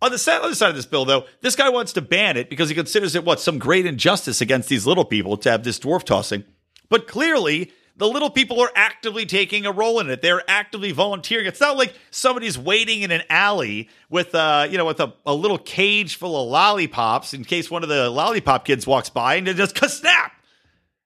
on 0.00 0.12
the 0.12 0.40
other 0.42 0.54
side 0.54 0.70
of 0.70 0.76
this 0.76 0.86
bill, 0.86 1.04
though, 1.04 1.26
this 1.42 1.56
guy 1.56 1.68
wants 1.68 1.92
to 1.94 2.00
ban 2.00 2.36
it 2.36 2.48
because 2.48 2.68
he 2.68 2.74
considers 2.74 3.14
it 3.14 3.24
what 3.24 3.40
some 3.40 3.58
great 3.58 3.84
injustice 3.84 4.40
against 4.40 4.68
these 4.68 4.86
little 4.86 5.04
people 5.04 5.36
to 5.38 5.50
have 5.50 5.64
this 5.64 5.78
dwarf 5.78 6.04
tossing. 6.04 6.44
But 6.88 7.06
clearly, 7.06 7.72
the 8.00 8.08
little 8.08 8.30
people 8.30 8.58
are 8.62 8.70
actively 8.74 9.26
taking 9.26 9.66
a 9.66 9.72
role 9.72 10.00
in 10.00 10.08
it. 10.08 10.22
They're 10.22 10.42
actively 10.48 10.90
volunteering. 10.90 11.44
It's 11.44 11.60
not 11.60 11.76
like 11.76 11.92
somebody's 12.10 12.58
waiting 12.58 13.02
in 13.02 13.10
an 13.10 13.20
alley 13.28 13.90
with, 14.08 14.34
uh, 14.34 14.66
you 14.70 14.78
know, 14.78 14.86
with 14.86 15.00
a, 15.00 15.12
a 15.26 15.34
little 15.34 15.58
cage 15.58 16.16
full 16.16 16.42
of 16.42 16.48
lollipops 16.48 17.34
in 17.34 17.44
case 17.44 17.70
one 17.70 17.82
of 17.82 17.90
the 17.90 18.08
lollipop 18.08 18.64
kids 18.64 18.86
walks 18.86 19.10
by 19.10 19.34
and 19.34 19.46
it 19.46 19.56
just 19.56 19.76
snap. 19.76 20.32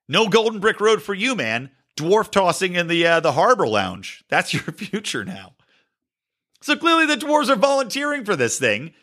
No 0.08 0.28
golden 0.28 0.60
brick 0.60 0.80
road 0.80 1.02
for 1.02 1.14
you, 1.14 1.34
man. 1.34 1.72
Dwarf 1.96 2.30
tossing 2.30 2.76
in 2.76 2.86
the 2.86 3.04
uh, 3.04 3.18
the 3.18 3.32
harbor 3.32 3.66
lounge. 3.66 4.22
That's 4.28 4.54
your 4.54 4.62
future 4.62 5.24
now. 5.24 5.54
So 6.62 6.76
clearly 6.76 7.06
the 7.06 7.16
dwarves 7.16 7.48
are 7.48 7.56
volunteering 7.56 8.24
for 8.24 8.36
this 8.36 8.56
thing. 8.56 8.94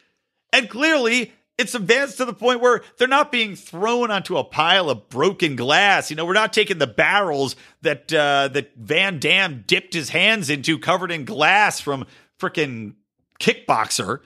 And 0.53 0.69
clearly 0.69 1.33
it's 1.61 1.75
advanced 1.75 2.17
to 2.17 2.25
the 2.25 2.33
point 2.33 2.59
where 2.59 2.81
they're 2.97 3.07
not 3.07 3.31
being 3.31 3.55
thrown 3.55 4.11
onto 4.11 4.37
a 4.37 4.43
pile 4.43 4.89
of 4.89 5.07
broken 5.09 5.55
glass. 5.55 6.09
You 6.09 6.15
know, 6.17 6.25
we're 6.25 6.33
not 6.33 6.51
taking 6.51 6.79
the 6.79 6.87
barrels 6.87 7.55
that 7.81 8.11
uh, 8.11 8.49
that 8.49 8.75
Van 8.75 9.19
Damme 9.19 9.63
dipped 9.65 9.93
his 9.93 10.09
hands 10.09 10.49
into 10.49 10.77
covered 10.77 11.11
in 11.11 11.23
glass 11.23 11.79
from 11.79 12.05
freaking 12.39 12.95
kickboxer. 13.39 14.19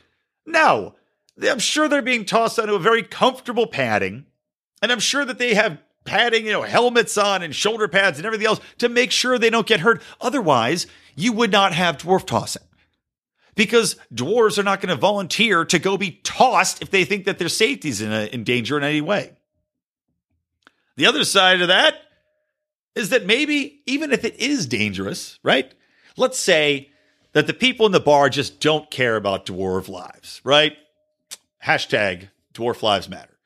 No. 0.46 0.96
I'm 1.42 1.60
sure 1.60 1.88
they're 1.90 2.02
being 2.02 2.26
tossed 2.26 2.58
onto 2.58 2.76
a 2.76 2.80
very 2.80 3.04
comfortable 3.04 3.68
padding. 3.68 4.26
And 4.82 4.92
I'm 4.92 5.00
sure 5.00 5.26
that 5.26 5.38
they 5.38 5.54
have 5.54 5.80
padding, 6.06 6.46
you 6.46 6.54
know, 6.54 6.62
helmets 6.62 7.18
on 7.18 7.44
and 7.44 7.54
shoulder 7.54 7.88
pads 7.88 8.18
and 8.18 8.26
everything 8.26 8.48
else 8.48 8.62
to 8.78 8.88
make 8.88 9.12
sure 9.12 9.38
they 9.38 9.50
don't 9.50 9.68
get 9.68 9.82
hurt. 9.82 10.02
Otherwise, 10.22 10.88
you 11.16 11.34
would 11.34 11.52
not 11.52 11.74
have 11.74 11.98
dwarf 11.98 12.26
tossing 12.26 12.64
because 13.56 13.96
dwarves 14.14 14.58
are 14.58 14.64
not 14.64 14.82
going 14.82 14.94
to 14.94 15.00
volunteer 15.00 15.66
to 15.66 15.80
go 15.80 15.98
be 15.98 16.20
tossed 16.24 16.82
if 16.82 16.92
they 16.92 17.06
think 17.06 17.26
that 17.26 17.40
their 17.40 17.50
safety 17.50 17.90
is 17.90 18.02
in, 18.02 18.12
a, 18.12 18.26
in 18.26 18.44
danger 18.44 18.78
in 18.78 18.84
any 18.84 19.02
way. 19.02 19.34
The 20.98 21.08
other 21.08 21.24
side 21.24 21.62
of 21.62 21.70
that 21.70 21.96
is 22.94 23.10
that 23.10 23.26
maybe 23.26 23.82
even 23.86 24.12
if 24.12 24.24
it 24.24 24.36
is 24.40 24.66
dangerous, 24.66 25.40
right? 25.44 25.74
Let's 26.18 26.40
say 26.40 26.90
that 27.34 27.48
the 27.48 27.54
people 27.54 27.86
in 27.86 27.92
the 27.92 28.00
bar 28.00 28.30
just 28.30 28.62
don't 28.62 28.90
care 28.90 29.18
about 29.18 29.46
dwarf 29.46 29.90
lives, 29.90 30.40
right? 30.44 30.78
Hashtag 31.64 32.30
dwarf 32.54 32.82
lives 32.82 33.10
matter. 33.10 33.38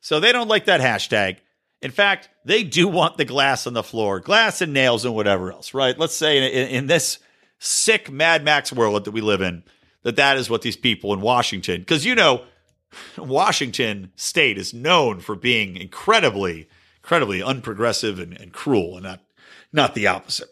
So 0.00 0.18
they 0.18 0.32
don't 0.32 0.48
like 0.48 0.66
that 0.66 0.80
hashtag. 0.80 1.38
In 1.82 1.90
fact, 1.90 2.28
they 2.44 2.64
do 2.64 2.88
want 2.88 3.16
the 3.16 3.24
glass 3.24 3.66
on 3.66 3.74
the 3.74 3.82
floor, 3.82 4.18
glass 4.18 4.60
and 4.60 4.72
nails 4.72 5.04
and 5.04 5.14
whatever 5.14 5.52
else, 5.52 5.74
right? 5.74 5.96
Let's 5.96 6.14
say 6.14 6.38
in, 6.38 6.68
in 6.68 6.86
this 6.86 7.18
sick 7.58 8.10
Mad 8.10 8.44
Max 8.44 8.72
world 8.72 9.04
that 9.04 9.12
we 9.12 9.20
live 9.20 9.40
in, 9.40 9.62
that 10.02 10.16
that 10.16 10.36
is 10.36 10.50
what 10.50 10.62
these 10.62 10.76
people 10.76 11.12
in 11.12 11.20
Washington, 11.20 11.80
because 11.80 12.04
you 12.04 12.14
know, 12.14 12.44
Washington 13.18 14.12
state 14.16 14.58
is 14.58 14.74
known 14.74 15.20
for 15.20 15.34
being 15.34 15.76
incredibly, 15.76 16.68
incredibly 16.96 17.40
unprogressive 17.40 18.20
and, 18.20 18.38
and 18.40 18.52
cruel, 18.52 18.96
and 18.96 19.04
not 19.04 19.20
not 19.72 19.94
the 19.94 20.06
opposite. 20.06 20.48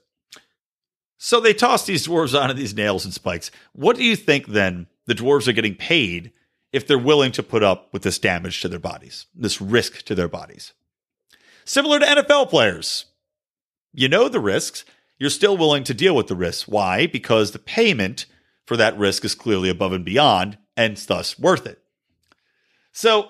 So 1.17 1.41
they 1.41 1.55
toss 1.55 1.87
these 1.87 2.07
dwarves 2.07 2.39
onto 2.39 2.55
these 2.55 2.75
nails 2.75 3.05
and 3.05 3.15
spikes. 3.15 3.51
What 3.73 3.97
do 3.97 4.05
you 4.05 4.17
think 4.17 4.47
then 4.47 4.89
the 5.07 5.15
dwarves 5.15 5.49
are 5.49 5.53
getting 5.53 5.75
paid 5.75 6.33
if 6.73 6.87
they're 6.87 6.99
willing 6.99 7.33
to 7.33 7.43
put 7.43 7.63
up 7.63 7.89
with 7.93 8.03
this 8.03 8.19
damage 8.19 8.61
to 8.61 8.69
their 8.69 8.79
bodies, 8.79 9.27
this 9.35 9.61
risk 9.61 10.03
to 10.05 10.15
their 10.15 10.29
bodies? 10.29 10.75
Similar 11.65 12.01
to 12.01 12.07
NFL 12.07 12.51
players. 12.51 13.07
You 13.95 14.09
know 14.09 14.29
the 14.29 14.41
risks 14.41 14.85
you're 15.19 15.31
still 15.31 15.57
willing 15.57 15.85
to 15.85 15.95
deal 15.95 16.15
with 16.15 16.27
the 16.27 16.37
risk. 16.37 16.67
Why? 16.67 17.07
Because 17.07 17.53
the 17.53 17.59
payment 17.59 18.27
for 18.67 18.77
that 18.77 18.99
risk 18.99 19.25
is 19.25 19.35
clearly 19.35 19.69
above 19.69 19.93
and 19.93 20.05
beyond 20.05 20.59
and 20.77 20.97
thus 20.97 21.39
worth 21.39 21.67
it. 21.67 21.81
So 22.93 23.29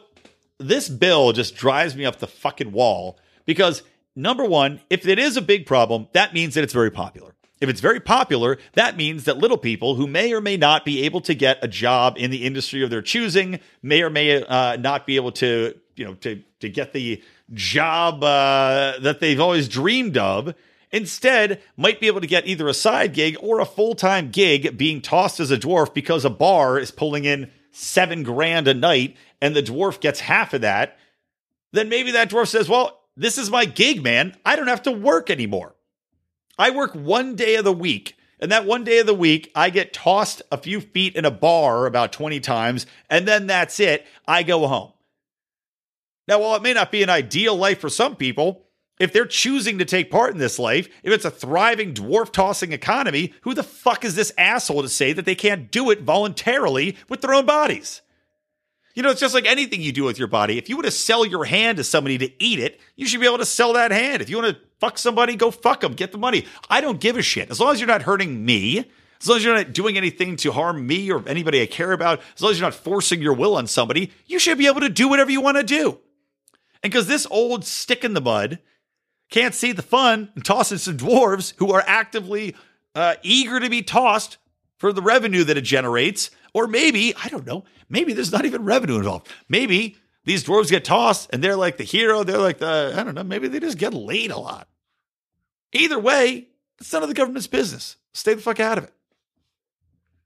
this 0.58 0.88
bill 0.88 1.32
just 1.32 1.56
drives 1.56 1.96
me 1.96 2.04
up 2.04 2.18
the 2.18 2.26
fucking 2.26 2.72
wall 2.72 3.18
because 3.44 3.82
number 4.14 4.44
one, 4.44 4.80
if 4.90 5.06
it 5.06 5.18
is 5.18 5.36
a 5.36 5.42
big 5.42 5.66
problem, 5.66 6.08
that 6.12 6.34
means 6.34 6.54
that 6.54 6.64
it's 6.64 6.72
very 6.72 6.90
popular. 6.90 7.34
If 7.60 7.68
it's 7.70 7.80
very 7.80 8.00
popular, 8.00 8.58
that 8.74 8.96
means 8.96 9.24
that 9.24 9.38
little 9.38 9.56
people 9.56 9.94
who 9.94 10.06
may 10.06 10.32
or 10.32 10.40
may 10.40 10.56
not 10.56 10.84
be 10.84 11.04
able 11.04 11.20
to 11.22 11.34
get 11.34 11.58
a 11.62 11.68
job 11.68 12.16
in 12.18 12.30
the 12.30 12.44
industry 12.44 12.82
of 12.82 12.90
their 12.90 13.00
choosing 13.00 13.60
may 13.82 14.02
or 14.02 14.10
may 14.10 14.42
uh, 14.42 14.76
not 14.76 15.06
be 15.06 15.16
able 15.16 15.32
to, 15.32 15.74
you 15.96 16.04
know, 16.04 16.14
to 16.14 16.42
to 16.60 16.68
get 16.68 16.92
the 16.92 17.22
job 17.52 18.24
uh, 18.24 18.98
that 19.00 19.20
they've 19.20 19.40
always 19.40 19.68
dreamed 19.68 20.18
of 20.18 20.54
Instead, 20.94 21.60
might 21.76 21.98
be 21.98 22.06
able 22.06 22.20
to 22.20 22.26
get 22.26 22.46
either 22.46 22.68
a 22.68 22.72
side 22.72 23.14
gig 23.14 23.36
or 23.40 23.58
a 23.58 23.66
full 23.66 23.96
time 23.96 24.30
gig 24.30 24.78
being 24.78 25.02
tossed 25.02 25.40
as 25.40 25.50
a 25.50 25.58
dwarf 25.58 25.92
because 25.92 26.24
a 26.24 26.30
bar 26.30 26.78
is 26.78 26.92
pulling 26.92 27.24
in 27.24 27.50
seven 27.72 28.22
grand 28.22 28.68
a 28.68 28.74
night 28.74 29.16
and 29.42 29.56
the 29.56 29.62
dwarf 29.62 30.00
gets 30.00 30.20
half 30.20 30.54
of 30.54 30.60
that. 30.60 30.96
Then 31.72 31.88
maybe 31.88 32.12
that 32.12 32.30
dwarf 32.30 32.46
says, 32.46 32.68
Well, 32.68 33.00
this 33.16 33.38
is 33.38 33.50
my 33.50 33.64
gig, 33.64 34.04
man. 34.04 34.36
I 34.46 34.54
don't 34.54 34.68
have 34.68 34.84
to 34.84 34.92
work 34.92 35.30
anymore. 35.30 35.74
I 36.56 36.70
work 36.70 36.94
one 36.94 37.34
day 37.34 37.56
of 37.56 37.64
the 37.64 37.72
week. 37.72 38.16
And 38.38 38.52
that 38.52 38.64
one 38.64 38.84
day 38.84 39.00
of 39.00 39.06
the 39.06 39.14
week, 39.14 39.50
I 39.52 39.70
get 39.70 39.92
tossed 39.92 40.42
a 40.52 40.58
few 40.58 40.80
feet 40.80 41.16
in 41.16 41.24
a 41.24 41.30
bar 41.32 41.86
about 41.86 42.12
20 42.12 42.38
times, 42.38 42.86
and 43.10 43.26
then 43.26 43.48
that's 43.48 43.80
it. 43.80 44.06
I 44.28 44.44
go 44.44 44.66
home. 44.68 44.92
Now, 46.28 46.40
while 46.40 46.54
it 46.54 46.62
may 46.62 46.72
not 46.72 46.92
be 46.92 47.02
an 47.02 47.10
ideal 47.10 47.56
life 47.56 47.80
for 47.80 47.88
some 47.88 48.14
people, 48.14 48.63
if 49.00 49.12
they're 49.12 49.26
choosing 49.26 49.78
to 49.78 49.84
take 49.84 50.10
part 50.10 50.32
in 50.32 50.38
this 50.38 50.58
life, 50.58 50.88
if 51.02 51.12
it's 51.12 51.24
a 51.24 51.30
thriving 51.30 51.94
dwarf 51.94 52.32
tossing 52.32 52.72
economy, 52.72 53.32
who 53.42 53.54
the 53.54 53.62
fuck 53.62 54.04
is 54.04 54.14
this 54.14 54.32
asshole 54.38 54.82
to 54.82 54.88
say 54.88 55.12
that 55.12 55.24
they 55.24 55.34
can't 55.34 55.70
do 55.70 55.90
it 55.90 56.02
voluntarily 56.02 56.96
with 57.08 57.20
their 57.20 57.34
own 57.34 57.46
bodies? 57.46 58.02
You 58.94 59.02
know, 59.02 59.10
it's 59.10 59.20
just 59.20 59.34
like 59.34 59.46
anything 59.46 59.80
you 59.80 59.90
do 59.90 60.04
with 60.04 60.18
your 60.18 60.28
body. 60.28 60.56
If 60.56 60.68
you 60.68 60.76
want 60.76 60.86
to 60.86 60.92
sell 60.92 61.26
your 61.26 61.44
hand 61.44 61.78
to 61.78 61.84
somebody 61.84 62.16
to 62.18 62.42
eat 62.42 62.60
it, 62.60 62.80
you 62.94 63.06
should 63.06 63.20
be 63.20 63.26
able 63.26 63.38
to 63.38 63.44
sell 63.44 63.72
that 63.72 63.90
hand. 63.90 64.22
If 64.22 64.30
you 64.30 64.40
want 64.40 64.54
to 64.54 64.62
fuck 64.78 64.98
somebody, 64.98 65.34
go 65.34 65.50
fuck 65.50 65.80
them, 65.80 65.94
get 65.94 66.12
the 66.12 66.18
money. 66.18 66.46
I 66.70 66.80
don't 66.80 67.00
give 67.00 67.16
a 67.16 67.22
shit. 67.22 67.50
As 67.50 67.58
long 67.58 67.72
as 67.72 67.80
you're 67.80 67.88
not 67.88 68.02
hurting 68.02 68.44
me, 68.44 68.88
as 69.20 69.28
long 69.28 69.38
as 69.38 69.44
you're 69.44 69.54
not 69.54 69.72
doing 69.72 69.96
anything 69.96 70.36
to 70.36 70.52
harm 70.52 70.86
me 70.86 71.10
or 71.10 71.26
anybody 71.28 71.60
I 71.60 71.66
care 71.66 71.90
about, 71.90 72.20
as 72.36 72.42
long 72.42 72.52
as 72.52 72.60
you're 72.60 72.66
not 72.66 72.74
forcing 72.74 73.20
your 73.20 73.32
will 73.32 73.56
on 73.56 73.66
somebody, 73.66 74.12
you 74.26 74.38
should 74.38 74.58
be 74.58 74.68
able 74.68 74.80
to 74.80 74.88
do 74.88 75.08
whatever 75.08 75.30
you 75.30 75.40
want 75.40 75.56
to 75.56 75.64
do. 75.64 75.98
And 76.84 76.92
because 76.92 77.08
this 77.08 77.26
old 77.30 77.64
stick 77.64 78.04
in 78.04 78.14
the 78.14 78.20
mud 78.20 78.60
can't 79.34 79.54
see 79.54 79.72
the 79.72 79.82
fun 79.82 80.30
in 80.36 80.42
tossing 80.42 80.78
some 80.78 80.96
dwarves 80.96 81.54
who 81.56 81.72
are 81.72 81.82
actively 81.88 82.54
uh, 82.94 83.16
eager 83.24 83.58
to 83.58 83.68
be 83.68 83.82
tossed 83.82 84.36
for 84.78 84.92
the 84.92 85.02
revenue 85.02 85.42
that 85.42 85.58
it 85.58 85.62
generates, 85.62 86.30
or 86.52 86.68
maybe, 86.68 87.12
I 87.16 87.28
don't 87.30 87.44
know, 87.44 87.64
maybe 87.88 88.12
there's 88.12 88.30
not 88.30 88.44
even 88.44 88.64
revenue 88.64 88.94
involved. 88.94 89.28
Maybe 89.48 89.96
these 90.22 90.44
dwarves 90.44 90.70
get 90.70 90.84
tossed 90.84 91.30
and 91.32 91.42
they're 91.42 91.56
like 91.56 91.78
the 91.78 91.84
hero, 91.84 92.22
they're 92.22 92.38
like 92.38 92.58
the, 92.58 92.94
I 92.96 93.02
don't 93.02 93.16
know, 93.16 93.24
maybe 93.24 93.48
they 93.48 93.58
just 93.58 93.76
get 93.76 93.92
laid 93.92 94.30
a 94.30 94.38
lot. 94.38 94.68
Either 95.72 95.98
way, 95.98 96.46
it's 96.78 96.92
none 96.92 97.02
of 97.02 97.08
the 97.08 97.14
government's 97.16 97.48
business. 97.48 97.96
Stay 98.12 98.34
the 98.34 98.40
fuck 98.40 98.60
out 98.60 98.78
of 98.78 98.84
it. 98.84 98.92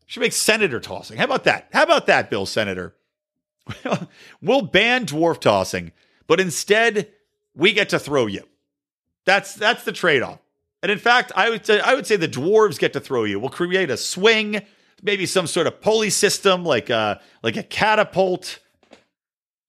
Should 0.04 0.20
make 0.20 0.34
senator 0.34 0.80
tossing. 0.80 1.16
How 1.16 1.24
about 1.24 1.44
that? 1.44 1.68
How 1.72 1.82
about 1.84 2.08
that, 2.08 2.28
Bill 2.28 2.44
Senator? 2.44 2.94
we'll 4.42 4.62
ban 4.62 5.06
dwarf 5.06 5.40
tossing, 5.40 5.92
but 6.26 6.40
instead 6.40 7.08
we 7.54 7.72
get 7.72 7.88
to 7.88 7.98
throw 7.98 8.26
you. 8.26 8.42
That's 9.28 9.52
that's 9.52 9.84
the 9.84 9.92
trade-off. 9.92 10.38
And 10.82 10.90
in 10.90 10.98
fact, 10.98 11.32
I 11.36 11.50
would 11.50 11.66
say, 11.66 11.80
I 11.80 11.94
would 11.94 12.06
say 12.06 12.16
the 12.16 12.26
dwarves 12.26 12.78
get 12.78 12.94
to 12.94 13.00
throw 13.00 13.24
you. 13.24 13.38
We'll 13.38 13.50
create 13.50 13.90
a 13.90 13.98
swing, 13.98 14.62
maybe 15.02 15.26
some 15.26 15.46
sort 15.46 15.66
of 15.66 15.82
pulley 15.82 16.08
system 16.08 16.64
like 16.64 16.88
a 16.88 17.20
like 17.42 17.58
a 17.58 17.62
catapult. 17.62 18.58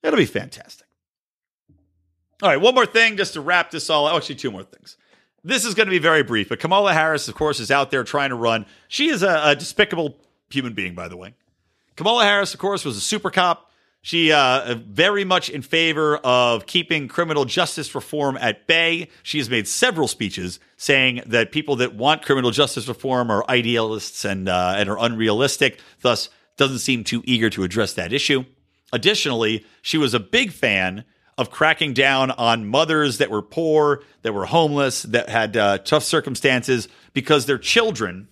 It'll 0.01 0.16
be 0.16 0.26
fantastic. 0.26 0.88
All 2.41 2.47
right, 2.47 2.62
one 2.62 2.74
more 2.74 2.86
thing 2.86 3.18
just 3.18 3.34
to 3.34 3.41
wrap 3.41 3.70
this 3.70 3.89
all. 3.89 4.07
Oh, 4.07 4.16
actually, 4.16 4.36
two 4.36 4.49
more 4.49 4.64
things. 4.64 4.95
This 5.43 5.66
is 5.66 5.74
going 5.74 5.88
to 5.88 5.91
be 5.91 5.99
very 5.99 6.24
brief, 6.24 6.47
but 6.47 6.62
Kamala 6.62 6.93
Harris, 6.93 7.28
of 7.28 7.36
course, 7.36 7.60
is 7.60 7.70
out 7.70 7.91
there 7.91 8.05
trying 8.05 8.30
to 8.30 8.36
run. 8.36 8.66
She 8.88 9.10
is 9.10 9.24
a, 9.24 9.41
a 9.43 9.55
despicable 9.57 10.16
human 10.49 10.72
being, 10.72 10.95
by 10.95 11.10
the 11.10 11.18
way. 11.18 11.34
Kamala 11.97 12.24
Harris, 12.24 12.53
of 12.53 12.62
course, 12.62 12.86
was 12.86 12.95
a 12.95 13.01
super 13.01 13.30
cop. 13.30 13.68
She 14.01 14.31
uh, 14.31 14.75
very 14.87 15.25
much 15.25 15.49
in 15.49 15.61
favor 15.61 16.17
of 16.17 16.65
keeping 16.65 17.07
criminal 17.09 17.43
justice 17.45 17.93
reform 17.93 18.37
at 18.37 18.65
bay. 18.65 19.09
She 19.23 19.39
has 19.39 19.49
made 19.49 19.67
several 19.67 20.07
speeches 20.07 20.59
saying 20.77 21.23
that 21.25 21.51
people 21.51 21.75
that 21.77 21.95
want 21.95 22.21
criminal 22.21 22.51
justice 22.51 22.87
reform 22.87 23.29
are 23.29 23.43
idealists 23.49 24.23
and 24.23 24.47
uh, 24.47 24.75
and 24.77 24.89
are 24.89 24.97
unrealistic. 24.97 25.79
Thus, 26.01 26.29
doesn't 26.59 26.79
seem 26.79 27.03
too 27.03 27.23
eager 27.25 27.49
to 27.49 27.63
address 27.63 27.93
that 27.93 28.13
issue. 28.13 28.43
Additionally, 28.91 29.65
she 29.81 29.97
was 29.97 30.13
a 30.13 30.19
big 30.19 30.51
fan 30.51 31.05
of 31.37 31.49
cracking 31.49 31.93
down 31.93 32.31
on 32.31 32.67
mothers 32.67 33.17
that 33.19 33.31
were 33.31 33.41
poor, 33.41 34.03
that 34.23 34.33
were 34.33 34.45
homeless, 34.45 35.03
that 35.03 35.29
had 35.29 35.55
uh, 35.55 35.77
tough 35.77 36.03
circumstances 36.03 36.89
because 37.13 37.45
their 37.45 37.57
children 37.57 38.27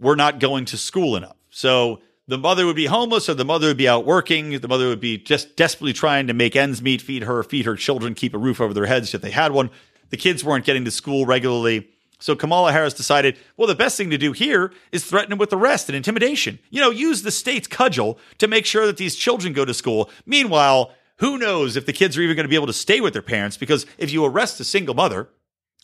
were 0.00 0.16
not 0.16 0.40
going 0.40 0.64
to 0.64 0.78
school 0.78 1.14
enough. 1.14 1.36
So 1.50 2.00
the 2.28 2.38
mother 2.38 2.66
would 2.66 2.76
be 2.76 2.86
homeless 2.86 3.28
or 3.28 3.34
the 3.34 3.44
mother 3.44 3.68
would 3.68 3.76
be 3.76 3.88
out 3.88 4.04
working. 4.04 4.58
The 4.58 4.68
mother 4.68 4.88
would 4.88 5.00
be 5.00 5.18
just 5.18 5.56
desperately 5.56 5.92
trying 5.92 6.26
to 6.26 6.34
make 6.34 6.56
ends 6.56 6.82
meet, 6.82 7.00
feed 7.00 7.22
her, 7.22 7.42
feed 7.42 7.66
her 7.66 7.76
children, 7.76 8.14
keep 8.14 8.34
a 8.34 8.38
roof 8.38 8.60
over 8.60 8.74
their 8.74 8.86
heads 8.86 9.14
if 9.14 9.22
they 9.22 9.30
had 9.30 9.52
one. 9.52 9.70
The 10.10 10.16
kids 10.16 10.44
weren't 10.44 10.64
getting 10.64 10.84
to 10.84 10.90
school 10.90 11.26
regularly. 11.26 11.88
So 12.18 12.34
Kamala 12.34 12.72
Harris 12.72 12.94
decided, 12.94 13.36
well, 13.56 13.68
the 13.68 13.74
best 13.74 13.96
thing 13.96 14.10
to 14.10 14.18
do 14.18 14.32
here 14.32 14.72
is 14.90 15.04
threaten 15.04 15.30
them 15.30 15.38
with 15.38 15.52
arrest 15.52 15.88
and 15.88 15.96
intimidation. 15.96 16.58
You 16.70 16.80
know, 16.80 16.90
use 16.90 17.22
the 17.22 17.30
state's 17.30 17.68
cudgel 17.68 18.18
to 18.38 18.48
make 18.48 18.66
sure 18.66 18.86
that 18.86 18.96
these 18.96 19.16
children 19.16 19.52
go 19.52 19.64
to 19.64 19.74
school. 19.74 20.10
Meanwhile, 20.24 20.92
who 21.18 21.38
knows 21.38 21.76
if 21.76 21.86
the 21.86 21.92
kids 21.92 22.16
are 22.16 22.22
even 22.22 22.34
going 22.34 22.44
to 22.44 22.48
be 22.48 22.56
able 22.56 22.66
to 22.66 22.72
stay 22.72 23.00
with 23.00 23.12
their 23.12 23.22
parents? 23.22 23.56
Because 23.56 23.86
if 23.98 24.12
you 24.12 24.24
arrest 24.24 24.60
a 24.60 24.64
single 24.64 24.94
mother 24.94 25.28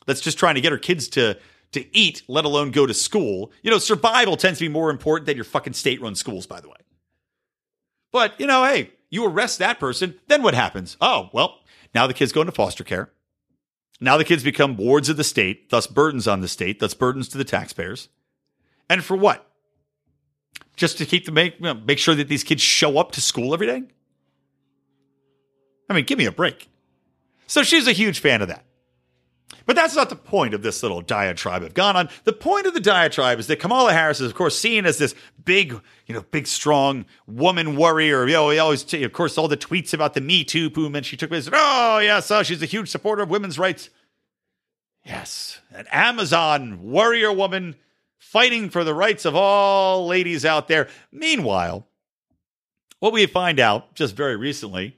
that's 0.07 0.21
just 0.21 0.39
trying 0.39 0.55
to 0.55 0.61
get 0.61 0.73
her 0.73 0.79
kids 0.79 1.07
to 1.09 1.39
to 1.73 1.97
eat, 1.97 2.23
let 2.29 2.45
alone 2.45 2.71
go 2.71 2.87
to 2.87 2.95
school. 2.95 3.51
You 3.63 3.71
know, 3.71 3.79
survival 3.79 4.37
tends 4.37 4.59
to 4.59 4.65
be 4.65 4.69
more 4.69 4.91
important 4.91 5.27
than 5.27 5.37
your 5.37 5.45
fucking 5.45 5.73
state 5.73 6.01
run 6.01 6.15
schools, 6.15 6.47
by 6.47 6.61
the 6.61 6.69
way. 6.69 6.77
But, 8.13 8.39
you 8.39 8.47
know, 8.47 8.65
hey, 8.65 8.91
you 9.11 9.27
arrest 9.27 9.59
that 9.59 9.81
person, 9.81 10.19
then 10.29 10.43
what 10.43 10.55
happens? 10.55 10.97
Oh, 11.01 11.31
well, 11.33 11.61
now 11.95 12.07
the 12.07 12.15
kids 12.15 12.33
go 12.33 12.41
into 12.41 12.53
foster 12.53 12.85
care. 12.85 13.11
Now 14.01 14.17
the 14.17 14.25
kids 14.25 14.43
become 14.43 14.77
wards 14.77 15.09
of 15.09 15.17
the 15.17 15.25
state, 15.25 15.71
thus 15.71 15.87
burdens 15.87 16.27
on 16.27 16.41
the 16.41 16.49
state, 16.49 16.81
thus 16.81 16.95
burdens 16.95 17.29
to 17.29 17.39
the 17.39 17.45
taxpayers. 17.45 18.09
And 18.91 19.03
for 19.05 19.17
what? 19.17 19.47
Just 20.77 20.99
to 20.99 21.07
keep 21.07 21.25
the 21.25 21.33
make, 21.33 21.57
you 21.59 21.65
know, 21.65 21.75
make 21.75 21.99
sure 21.99 22.15
that 22.15 22.29
these 22.29 22.45
kids 22.45 22.63
show 22.63 22.99
up 22.99 23.13
to 23.13 23.21
school 23.21 23.55
every 23.55 23.67
day? 23.67 23.85
I 25.89 25.95
mean, 25.95 26.05
give 26.05 26.19
me 26.19 26.27
a 26.27 26.33
break. 26.33 26.69
So 27.47 27.63
she's 27.63 27.87
a 27.87 27.93
huge 27.93 28.19
fan 28.19 28.43
of 28.43 28.49
that. 28.49 28.65
But 29.67 29.77
that's 29.77 29.95
not 29.95 30.09
the 30.09 30.17
point 30.17 30.55
of 30.55 30.63
this 30.63 30.83
little 30.83 31.01
diatribe 31.01 31.63
I've 31.63 31.75
gone 31.75 31.97
on. 31.97 32.09
The 32.25 32.33
point 32.33 32.67
of 32.67 32.75
the 32.75 32.81
diatribe 32.81 33.39
is 33.39 33.47
that 33.47 33.61
Kamala 33.61 33.93
Harris 33.93 34.21
is, 34.21 34.31
of 34.31 34.35
course, 34.35 34.59
seen 34.59 34.87
as 34.87 34.99
this 34.99 35.15
big, 35.45 35.79
you 36.07 36.15
know, 36.15 36.23
big, 36.31 36.47
strong 36.47 37.05
woman 37.27 37.77
warrior. 37.77 38.27
You 38.27 38.35
know, 38.35 38.49
we 38.49 38.59
always, 38.59 38.83
t- 38.83 39.05
of 39.05 39.13
course, 39.13 39.39
all 39.39 39.49
the 39.49 39.57
tweets 39.57 39.95
about 39.95 40.15
the 40.15 40.21
Me 40.21 40.45
Too 40.45 40.71
movement. 40.75 41.07
She 41.07 41.17
took 41.17 41.31
place. 41.31 41.49
Oh, 41.53 41.99
yes, 41.99 42.31
oh, 42.31 42.43
she's 42.43 42.63
a 42.63 42.67
huge 42.67 42.91
supporter 42.91 43.23
of 43.23 43.31
women's 43.31 43.59
rights. 43.59 43.91
Yes, 45.05 45.61
an 45.73 45.87
Amazon 45.91 46.83
warrior 46.83 47.33
woman 47.33 47.77
fighting 48.19 48.71
for 48.71 48.85
the 48.85 48.95
rights 48.95 49.25
of 49.25 49.35
all 49.35 50.07
ladies 50.07 50.45
out 50.45 50.69
there. 50.69 50.89
Meanwhile, 51.11 51.87
what 53.01 53.13
we 53.13 53.27
find 53.27 53.59
out 53.59 53.95
just 53.95 54.15
very 54.15 54.37
recently 54.37 54.97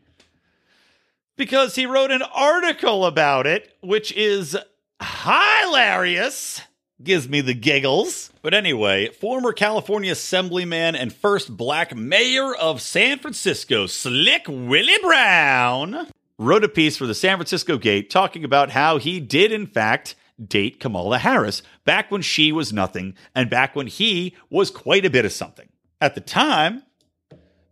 because 1.36 1.74
he 1.74 1.86
wrote 1.86 2.10
an 2.10 2.22
article 2.22 3.06
about 3.06 3.46
it, 3.46 3.76
which 3.80 4.12
is 4.12 4.56
hilarious. 5.02 6.60
Gives 7.02 7.28
me 7.28 7.40
the 7.40 7.54
giggles. 7.54 8.30
But 8.40 8.54
anyway, 8.54 9.08
former 9.08 9.52
California 9.52 10.12
Assemblyman 10.12 10.94
and 10.94 11.12
first 11.12 11.56
black 11.56 11.94
mayor 11.94 12.54
of 12.54 12.80
San 12.80 13.18
Francisco, 13.18 13.86
Slick 13.86 14.44
Willie 14.48 14.98
Brown, 15.02 16.08
wrote 16.38 16.64
a 16.64 16.68
piece 16.68 16.96
for 16.96 17.06
the 17.06 17.14
San 17.14 17.36
Francisco 17.36 17.78
Gate 17.78 18.10
talking 18.10 18.44
about 18.44 18.70
how 18.70 18.98
he 18.98 19.18
did, 19.18 19.50
in 19.50 19.66
fact, 19.66 20.14
date 20.42 20.80
Kamala 20.80 21.18
Harris 21.18 21.62
back 21.84 22.10
when 22.10 22.22
she 22.22 22.52
was 22.52 22.72
nothing 22.72 23.14
and 23.34 23.50
back 23.50 23.74
when 23.74 23.86
he 23.86 24.36
was 24.50 24.70
quite 24.70 25.04
a 25.04 25.10
bit 25.10 25.24
of 25.24 25.32
something. 25.32 25.68
At 26.00 26.14
the 26.14 26.20
time, 26.20 26.84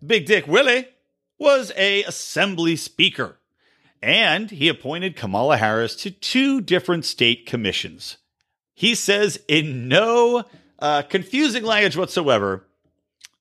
Big 0.04 0.26
Dick 0.26 0.46
Willie 0.46 0.88
was 1.38 1.72
a 1.76 2.02
assembly 2.04 2.76
speaker 2.76 3.38
and 4.02 4.50
he 4.50 4.68
appointed 4.68 5.16
Kamala 5.16 5.56
Harris 5.56 5.94
to 5.96 6.10
two 6.10 6.60
different 6.60 7.04
state 7.04 7.46
commissions. 7.46 8.16
He 8.74 8.94
says, 8.94 9.40
in 9.46 9.88
no 9.88 10.44
uh, 10.78 11.02
confusing 11.02 11.62
language 11.62 11.96
whatsoever, 11.96 12.66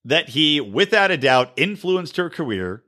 that 0.05 0.29
he, 0.29 0.61
without 0.61 1.11
a 1.11 1.17
doubt, 1.17 1.51
influenced 1.57 2.17
her 2.17 2.29
career 2.29 2.83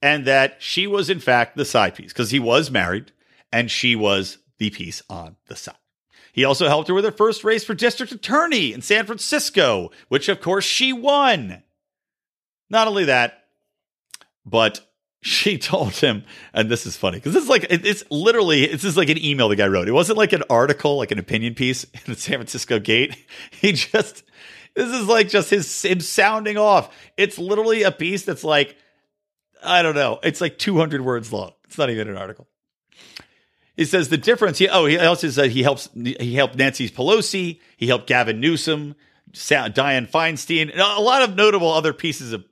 and 0.00 0.24
that 0.24 0.56
she 0.62 0.86
was, 0.86 1.10
in 1.10 1.20
fact, 1.20 1.56
the 1.56 1.64
side 1.64 1.94
piece 1.94 2.12
because 2.12 2.30
he 2.30 2.38
was 2.38 2.70
married 2.70 3.12
and 3.52 3.70
she 3.70 3.94
was 3.94 4.38
the 4.58 4.70
piece 4.70 5.02
on 5.10 5.36
the 5.46 5.56
side. 5.56 5.74
He 6.32 6.44
also 6.44 6.68
helped 6.68 6.88
her 6.88 6.94
with 6.94 7.04
her 7.04 7.10
first 7.10 7.44
race 7.44 7.64
for 7.64 7.74
district 7.74 8.12
attorney 8.12 8.72
in 8.72 8.82
San 8.82 9.04
Francisco, 9.04 9.90
which, 10.08 10.28
of 10.28 10.40
course, 10.40 10.64
she 10.64 10.92
won. 10.92 11.62
Not 12.68 12.86
only 12.86 13.06
that, 13.06 13.44
but 14.46 14.80
she 15.22 15.58
told 15.58 15.92
him, 15.92 16.24
and 16.54 16.70
this 16.70 16.86
is 16.86 16.96
funny 16.96 17.18
because 17.18 17.34
this 17.34 17.42
is 17.42 17.48
like 17.48 17.66
it's 17.68 18.04
literally 18.10 18.66
this 18.66 18.84
is 18.84 18.96
like 18.96 19.10
an 19.10 19.22
email 19.22 19.48
the 19.48 19.56
guy 19.56 19.66
wrote. 19.66 19.88
It 19.88 19.92
wasn't 19.92 20.18
like 20.18 20.32
an 20.32 20.42
article, 20.48 20.96
like 20.96 21.10
an 21.10 21.18
opinion 21.18 21.54
piece 21.54 21.84
in 21.94 22.00
the 22.06 22.16
San 22.16 22.36
Francisco 22.36 22.78
Gate. 22.78 23.16
He 23.50 23.72
just 23.72 24.24
this 24.74 24.88
is 24.88 25.06
like 25.06 25.28
just 25.28 25.50
his 25.50 25.82
him 25.82 26.00
sounding 26.00 26.56
off. 26.56 26.94
It's 27.16 27.38
literally 27.38 27.82
a 27.82 27.92
piece 27.92 28.24
that's 28.24 28.44
like 28.44 28.76
I 29.62 29.82
don't 29.82 29.94
know. 29.94 30.20
It's 30.22 30.40
like 30.40 30.58
200 30.58 31.02
words 31.02 31.32
long. 31.32 31.52
It's 31.64 31.76
not 31.76 31.90
even 31.90 32.08
an 32.08 32.16
article. 32.16 32.48
He 33.76 33.84
says 33.84 34.08
the 34.08 34.16
difference. 34.16 34.56
He 34.56 34.68
oh 34.68 34.86
he 34.86 34.98
also 34.98 35.28
said 35.28 35.50
he 35.50 35.62
helps 35.62 35.90
he 35.94 36.34
helped 36.34 36.56
Nancy 36.56 36.88
Pelosi. 36.88 37.60
He 37.76 37.86
helped 37.86 38.06
Gavin 38.06 38.40
Newsom, 38.40 38.94
Dianne 39.32 40.10
Feinstein, 40.10 40.70
and 40.70 40.80
a 40.80 41.00
lot 41.00 41.22
of 41.22 41.36
notable 41.36 41.70
other 41.70 41.92
pieces 41.92 42.32
of 42.32 42.44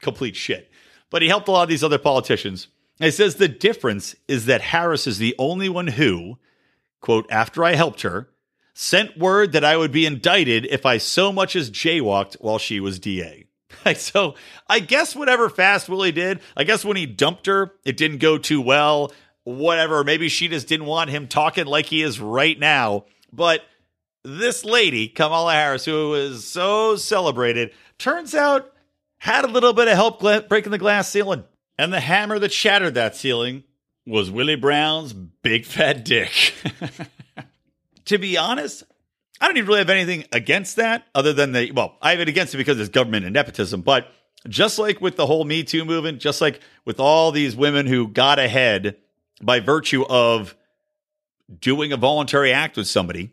complete 0.00 0.36
shit 0.36 0.70
but 1.14 1.22
he 1.22 1.28
helped 1.28 1.46
a 1.46 1.52
lot 1.52 1.62
of 1.62 1.68
these 1.68 1.84
other 1.84 1.96
politicians. 1.96 2.66
And 2.98 3.04
he 3.04 3.12
says 3.12 3.36
the 3.36 3.46
difference 3.46 4.16
is 4.26 4.46
that 4.46 4.60
Harris 4.60 5.06
is 5.06 5.18
the 5.18 5.36
only 5.38 5.68
one 5.68 5.86
who, 5.86 6.38
quote, 7.00 7.24
after 7.30 7.62
I 7.64 7.76
helped 7.76 8.02
her, 8.02 8.30
sent 8.74 9.16
word 9.16 9.52
that 9.52 9.64
I 9.64 9.76
would 9.76 9.92
be 9.92 10.06
indicted 10.06 10.66
if 10.66 10.84
I 10.84 10.98
so 10.98 11.30
much 11.32 11.54
as 11.54 11.70
jaywalked 11.70 12.34
while 12.40 12.58
she 12.58 12.80
was 12.80 12.98
DA. 12.98 13.46
so 13.94 14.34
I 14.68 14.80
guess 14.80 15.14
whatever 15.14 15.48
Fast 15.48 15.88
Willie 15.88 16.10
did, 16.10 16.40
I 16.56 16.64
guess 16.64 16.84
when 16.84 16.96
he 16.96 17.06
dumped 17.06 17.46
her, 17.46 17.70
it 17.84 17.96
didn't 17.96 18.18
go 18.18 18.36
too 18.36 18.60
well. 18.60 19.12
Whatever. 19.44 20.02
Maybe 20.02 20.28
she 20.28 20.48
just 20.48 20.66
didn't 20.66 20.86
want 20.86 21.10
him 21.10 21.28
talking 21.28 21.66
like 21.66 21.86
he 21.86 22.02
is 22.02 22.18
right 22.18 22.58
now. 22.58 23.04
But 23.32 23.62
this 24.24 24.64
lady, 24.64 25.06
Kamala 25.06 25.52
Harris, 25.52 25.84
who 25.84 26.14
is 26.14 26.44
so 26.44 26.96
celebrated, 26.96 27.70
turns 27.98 28.34
out 28.34 28.73
had 29.24 29.46
a 29.46 29.48
little 29.48 29.72
bit 29.72 29.88
of 29.88 29.94
help 29.94 30.20
breaking 30.20 30.70
the 30.70 30.76
glass 30.76 31.08
ceiling. 31.08 31.44
And 31.78 31.90
the 31.90 32.00
hammer 32.00 32.38
that 32.38 32.52
shattered 32.52 32.92
that 32.92 33.16
ceiling 33.16 33.64
was 34.06 34.30
Willie 34.30 34.54
Brown's 34.54 35.14
big 35.14 35.64
fat 35.64 36.04
dick. 36.04 36.52
to 38.04 38.18
be 38.18 38.36
honest, 38.36 38.82
I 39.40 39.46
don't 39.46 39.56
even 39.56 39.66
really 39.66 39.78
have 39.78 39.88
anything 39.88 40.26
against 40.30 40.76
that 40.76 41.06
other 41.14 41.32
than 41.32 41.52
the, 41.52 41.72
well, 41.72 41.96
I 42.02 42.10
have 42.10 42.20
it 42.20 42.28
against 42.28 42.52
it 42.52 42.58
because 42.58 42.78
it's 42.78 42.90
government 42.90 43.24
and 43.24 43.32
nepotism, 43.32 43.80
but 43.80 44.08
just 44.46 44.78
like 44.78 45.00
with 45.00 45.16
the 45.16 45.24
whole 45.24 45.44
Me 45.44 45.64
Too 45.64 45.86
movement, 45.86 46.20
just 46.20 46.42
like 46.42 46.60
with 46.84 47.00
all 47.00 47.32
these 47.32 47.56
women 47.56 47.86
who 47.86 48.08
got 48.08 48.38
ahead 48.38 48.98
by 49.40 49.58
virtue 49.58 50.04
of 50.04 50.54
doing 51.60 51.94
a 51.94 51.96
voluntary 51.96 52.52
act 52.52 52.76
with 52.76 52.88
somebody, 52.88 53.32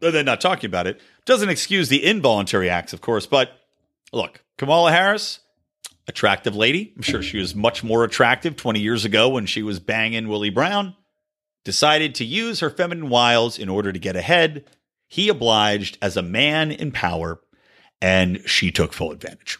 then 0.00 0.24
not 0.24 0.40
talking 0.40 0.66
about 0.66 0.88
it, 0.88 1.00
doesn't 1.26 1.48
excuse 1.48 1.88
the 1.88 2.04
involuntary 2.04 2.68
acts, 2.68 2.92
of 2.92 3.00
course. 3.00 3.26
But 3.26 3.52
look, 4.12 4.44
Kamala 4.58 4.92
Harris, 4.92 5.40
attractive 6.06 6.56
lady. 6.56 6.92
I'm 6.96 7.02
sure 7.02 7.22
she 7.22 7.38
was 7.38 7.54
much 7.54 7.82
more 7.82 8.04
attractive 8.04 8.56
20 8.56 8.80
years 8.80 9.04
ago 9.04 9.28
when 9.28 9.46
she 9.46 9.62
was 9.62 9.80
banging 9.80 10.28
Willie 10.28 10.50
Brown. 10.50 10.94
Decided 11.64 12.14
to 12.16 12.24
use 12.24 12.60
her 12.60 12.70
feminine 12.70 13.08
wiles 13.08 13.58
in 13.58 13.68
order 13.68 13.92
to 13.92 13.98
get 13.98 14.16
ahead. 14.16 14.64
He 15.08 15.28
obliged 15.28 15.98
as 16.00 16.16
a 16.16 16.22
man 16.22 16.70
in 16.70 16.92
power, 16.92 17.40
and 18.00 18.42
she 18.46 18.70
took 18.70 18.92
full 18.92 19.12
advantage. 19.12 19.58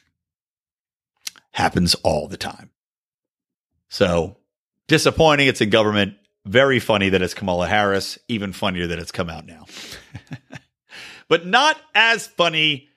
Happens 1.53 1.95
all 1.97 2.29
the 2.29 2.37
time. 2.37 2.71
So 3.89 4.37
disappointing 4.87 5.49
it's 5.49 5.61
in 5.61 5.71
government. 5.71 6.15
Very 6.47 6.79
funny 6.79 7.11
that 7.11 7.21
it's 7.21 7.35
Kamala 7.35 7.67
Harris. 7.67 8.19
Even 8.29 8.53
funnier 8.53 8.87
that 8.87 8.99
it's 8.99 9.13
come 9.13 9.29
out 9.29 9.47
now. 9.47 9.67
but 11.29 11.47
not 11.47 11.79
as 11.95 12.27
funny 12.27 12.90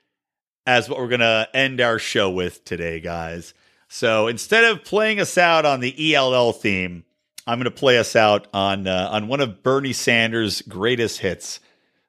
as 0.66 0.90
what 0.90 1.00
we're 1.00 1.08
going 1.08 1.20
to 1.20 1.48
end 1.54 1.82
our 1.82 2.00
show 2.00 2.30
with 2.30 2.64
today, 2.66 3.00
guys. 3.00 3.54
So 3.88 4.28
instead 4.28 4.64
of 4.64 4.84
playing 4.84 5.20
us 5.20 5.38
out 5.38 5.66
on 5.66 5.80
the 5.80 6.16
ELL 6.16 6.54
theme, 6.54 7.04
I'm 7.46 7.60
going 7.60 7.66
to 7.66 7.72
play 7.72 8.00
us 8.00 8.16
out 8.16 8.48
on 8.54 8.88
uh, 8.88 9.10
on 9.12 9.28
one 9.28 9.42
of 9.42 9.64
Bernie 9.64 9.94
Sanders' 9.94 10.62
greatest 10.62 11.20
hits, 11.20 11.60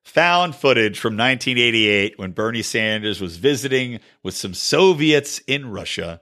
found 0.03 0.55
footage 0.55 0.99
from 0.99 1.15
1988 1.15 2.19
when 2.19 2.33
Bernie 2.33 2.63
Sanders 2.63 3.21
was 3.21 3.37
visiting 3.37 4.01
with 4.23 4.35
some 4.35 4.55
Soviets 4.55 5.41
in 5.41 5.71
Russia 5.71 6.21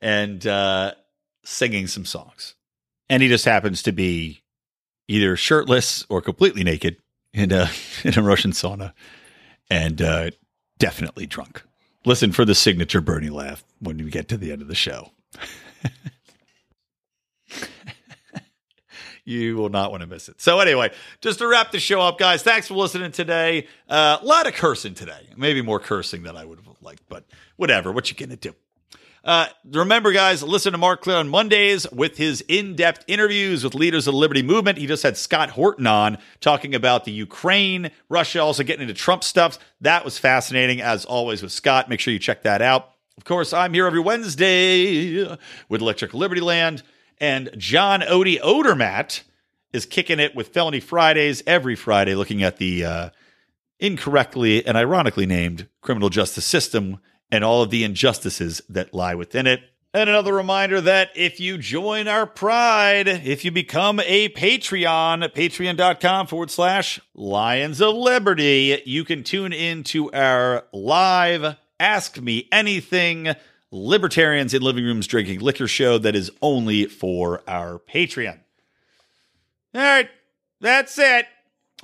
and 0.00 0.46
uh, 0.46 0.94
singing 1.44 1.86
some 1.86 2.06
songs. 2.06 2.54
And 3.10 3.22
he 3.22 3.28
just 3.28 3.44
happens 3.44 3.82
to 3.82 3.92
be 3.92 4.42
either 5.08 5.36
shirtless 5.36 6.06
or 6.08 6.22
completely 6.22 6.64
naked 6.64 6.96
in 7.34 7.52
a 7.52 7.70
in 8.04 8.18
a 8.18 8.22
Russian 8.22 8.52
sauna, 8.52 8.94
and 9.68 10.00
uh, 10.00 10.30
definitely 10.78 11.26
drunk. 11.26 11.62
Listen 12.04 12.32
for 12.32 12.44
the 12.44 12.54
signature 12.54 13.00
Bernie 13.00 13.30
laugh 13.30 13.64
when 13.80 13.96
we 13.96 14.10
get 14.10 14.28
to 14.28 14.36
the 14.36 14.52
end 14.52 14.60
of 14.60 14.68
the 14.68 14.74
show. 14.74 15.12
you 19.24 19.56
will 19.56 19.70
not 19.70 19.90
want 19.90 20.02
to 20.02 20.06
miss 20.06 20.28
it. 20.28 20.40
So 20.40 20.60
anyway, 20.60 20.92
just 21.20 21.38
to 21.38 21.46
wrap 21.46 21.72
the 21.72 21.80
show 21.80 22.00
up, 22.00 22.18
guys. 22.18 22.42
Thanks 22.42 22.68
for 22.68 22.74
listening 22.74 23.12
today. 23.12 23.66
Uh, 23.88 24.18
a 24.20 24.24
lot 24.24 24.46
of 24.46 24.52
cursing 24.54 24.94
today, 24.94 25.28
maybe 25.36 25.62
more 25.62 25.80
cursing 25.80 26.22
than 26.24 26.36
I 26.36 26.44
would 26.44 26.58
have 26.58 26.68
liked, 26.82 27.02
but 27.08 27.24
whatever. 27.56 27.90
What 27.90 28.10
you 28.10 28.16
gonna 28.16 28.36
do? 28.36 28.54
Uh, 29.24 29.46
remember, 29.64 30.12
guys, 30.12 30.42
listen 30.42 30.72
to 30.72 30.78
Marc 30.78 31.00
Clair 31.00 31.16
on 31.16 31.30
Mondays 31.30 31.90
with 31.90 32.18
his 32.18 32.42
in 32.46 32.76
depth 32.76 33.04
interviews 33.06 33.64
with 33.64 33.74
leaders 33.74 34.06
of 34.06 34.12
the 34.12 34.18
Liberty 34.18 34.42
Movement. 34.42 34.76
He 34.76 34.86
just 34.86 35.02
had 35.02 35.16
Scott 35.16 35.48
Horton 35.50 35.86
on 35.86 36.18
talking 36.40 36.74
about 36.74 37.06
the 37.06 37.10
Ukraine, 37.10 37.90
Russia, 38.10 38.42
also 38.42 38.62
getting 38.62 38.82
into 38.82 38.92
Trump 38.92 39.24
stuff. 39.24 39.58
That 39.80 40.04
was 40.04 40.18
fascinating, 40.18 40.82
as 40.82 41.06
always, 41.06 41.42
with 41.42 41.52
Scott. 41.52 41.88
Make 41.88 42.00
sure 42.00 42.12
you 42.12 42.18
check 42.18 42.42
that 42.42 42.60
out. 42.60 42.90
Of 43.16 43.24
course, 43.24 43.54
I'm 43.54 43.72
here 43.72 43.86
every 43.86 44.00
Wednesday 44.00 45.24
with 45.70 45.80
Electric 45.80 46.10
Libertyland, 46.10 46.82
and 47.18 47.48
John 47.56 48.02
Odie 48.02 48.40
Odermatt 48.40 49.22
is 49.72 49.86
kicking 49.86 50.20
it 50.20 50.34
with 50.34 50.48
Felony 50.48 50.80
Fridays 50.80 51.42
every 51.46 51.76
Friday, 51.76 52.14
looking 52.14 52.42
at 52.42 52.58
the 52.58 52.84
uh, 52.84 53.10
incorrectly 53.80 54.66
and 54.66 54.76
ironically 54.76 55.24
named 55.24 55.66
criminal 55.80 56.10
justice 56.10 56.44
system 56.44 56.98
and 57.30 57.44
all 57.44 57.62
of 57.62 57.70
the 57.70 57.84
injustices 57.84 58.62
that 58.68 58.94
lie 58.94 59.14
within 59.14 59.46
it. 59.46 59.60
And 59.92 60.10
another 60.10 60.34
reminder 60.34 60.80
that 60.80 61.10
if 61.14 61.38
you 61.38 61.56
join 61.56 62.08
our 62.08 62.26
pride, 62.26 63.06
if 63.06 63.44
you 63.44 63.52
become 63.52 64.00
a 64.00 64.28
Patreon, 64.30 65.32
patreon.com 65.32 66.26
forward 66.26 66.50
slash 66.50 67.00
Lions 67.14 67.80
of 67.80 67.94
Liberty, 67.94 68.82
you 68.84 69.04
can 69.04 69.22
tune 69.22 69.52
in 69.52 69.84
to 69.84 70.12
our 70.12 70.64
live 70.72 71.56
Ask 71.78 72.20
Me 72.20 72.48
Anything 72.50 73.34
Libertarians 73.70 74.52
in 74.52 74.62
Living 74.62 74.84
Rooms 74.84 75.06
Drinking 75.06 75.38
Liquor 75.38 75.68
show 75.68 75.98
that 75.98 76.16
is 76.16 76.30
only 76.42 76.86
for 76.86 77.42
our 77.46 77.78
Patreon. 77.78 78.40
All 79.74 79.80
right, 79.80 80.08
that's 80.60 80.98
it. 80.98 81.26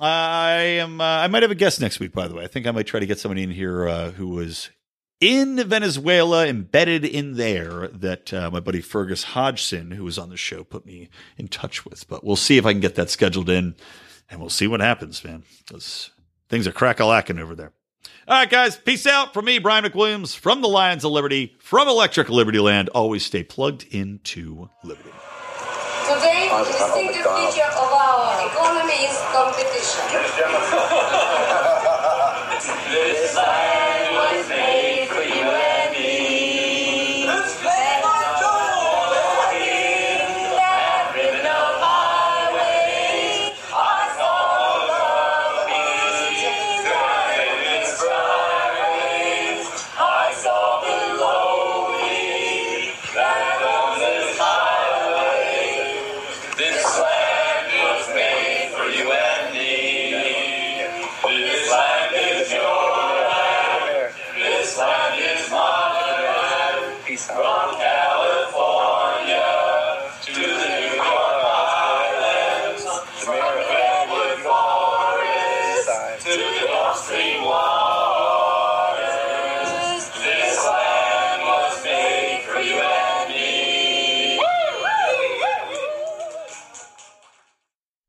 I 0.01 0.51
am. 0.79 0.99
Uh, 0.99 1.03
I 1.03 1.27
might 1.27 1.43
have 1.43 1.51
a 1.51 1.55
guest 1.55 1.79
next 1.79 1.99
week. 1.99 2.11
By 2.11 2.27
the 2.27 2.35
way, 2.35 2.43
I 2.43 2.47
think 2.47 2.65
I 2.65 2.71
might 2.71 2.87
try 2.87 2.99
to 2.99 3.05
get 3.05 3.19
somebody 3.19 3.43
in 3.43 3.51
here 3.51 3.87
uh, 3.87 4.11
who 4.11 4.29
was 4.29 4.69
in 5.21 5.55
Venezuela, 5.69 6.47
embedded 6.47 7.05
in 7.05 7.35
there, 7.35 7.87
that 7.89 8.33
uh, 8.33 8.49
my 8.51 8.59
buddy 8.59 8.81
Fergus 8.81 9.23
Hodgson, 9.23 9.91
who 9.91 10.03
was 10.03 10.17
on 10.17 10.29
the 10.29 10.37
show, 10.37 10.63
put 10.63 10.85
me 10.85 11.09
in 11.37 11.47
touch 11.47 11.85
with. 11.85 12.07
But 12.09 12.23
we'll 12.23 12.35
see 12.35 12.57
if 12.57 12.65
I 12.65 12.73
can 12.73 12.81
get 12.81 12.95
that 12.95 13.11
scheduled 13.11 13.49
in, 13.49 13.75
and 14.29 14.39
we'll 14.39 14.49
see 14.49 14.67
what 14.67 14.81
happens, 14.81 15.23
man. 15.23 15.43
Because 15.65 16.09
things 16.49 16.67
are 16.67 16.71
crack 16.71 16.99
a 16.99 17.05
lacking 17.05 17.39
over 17.39 17.55
there. 17.55 17.71
All 18.27 18.37
right, 18.37 18.49
guys, 18.49 18.77
peace 18.77 19.05
out 19.05 19.33
from 19.33 19.45
me, 19.45 19.59
Brian 19.59 19.83
McWilliams, 19.83 20.35
from 20.35 20.61
the 20.61 20.67
Lions 20.67 21.03
of 21.03 21.11
Liberty, 21.11 21.55
from 21.59 21.87
Electric 21.87 22.27
Libertyland. 22.27 22.89
Always 22.93 23.25
stay 23.25 23.43
plugged 23.43 23.85
into 23.91 24.69
Liberty. 24.83 25.11
Today, 26.07 26.49
the 26.49 26.63
distinctive 26.65 27.23
feature 27.23 27.71
of 27.77 27.93
our 27.93 28.47
economy 28.47 28.93
is 28.93 29.17
competition. 29.33 29.80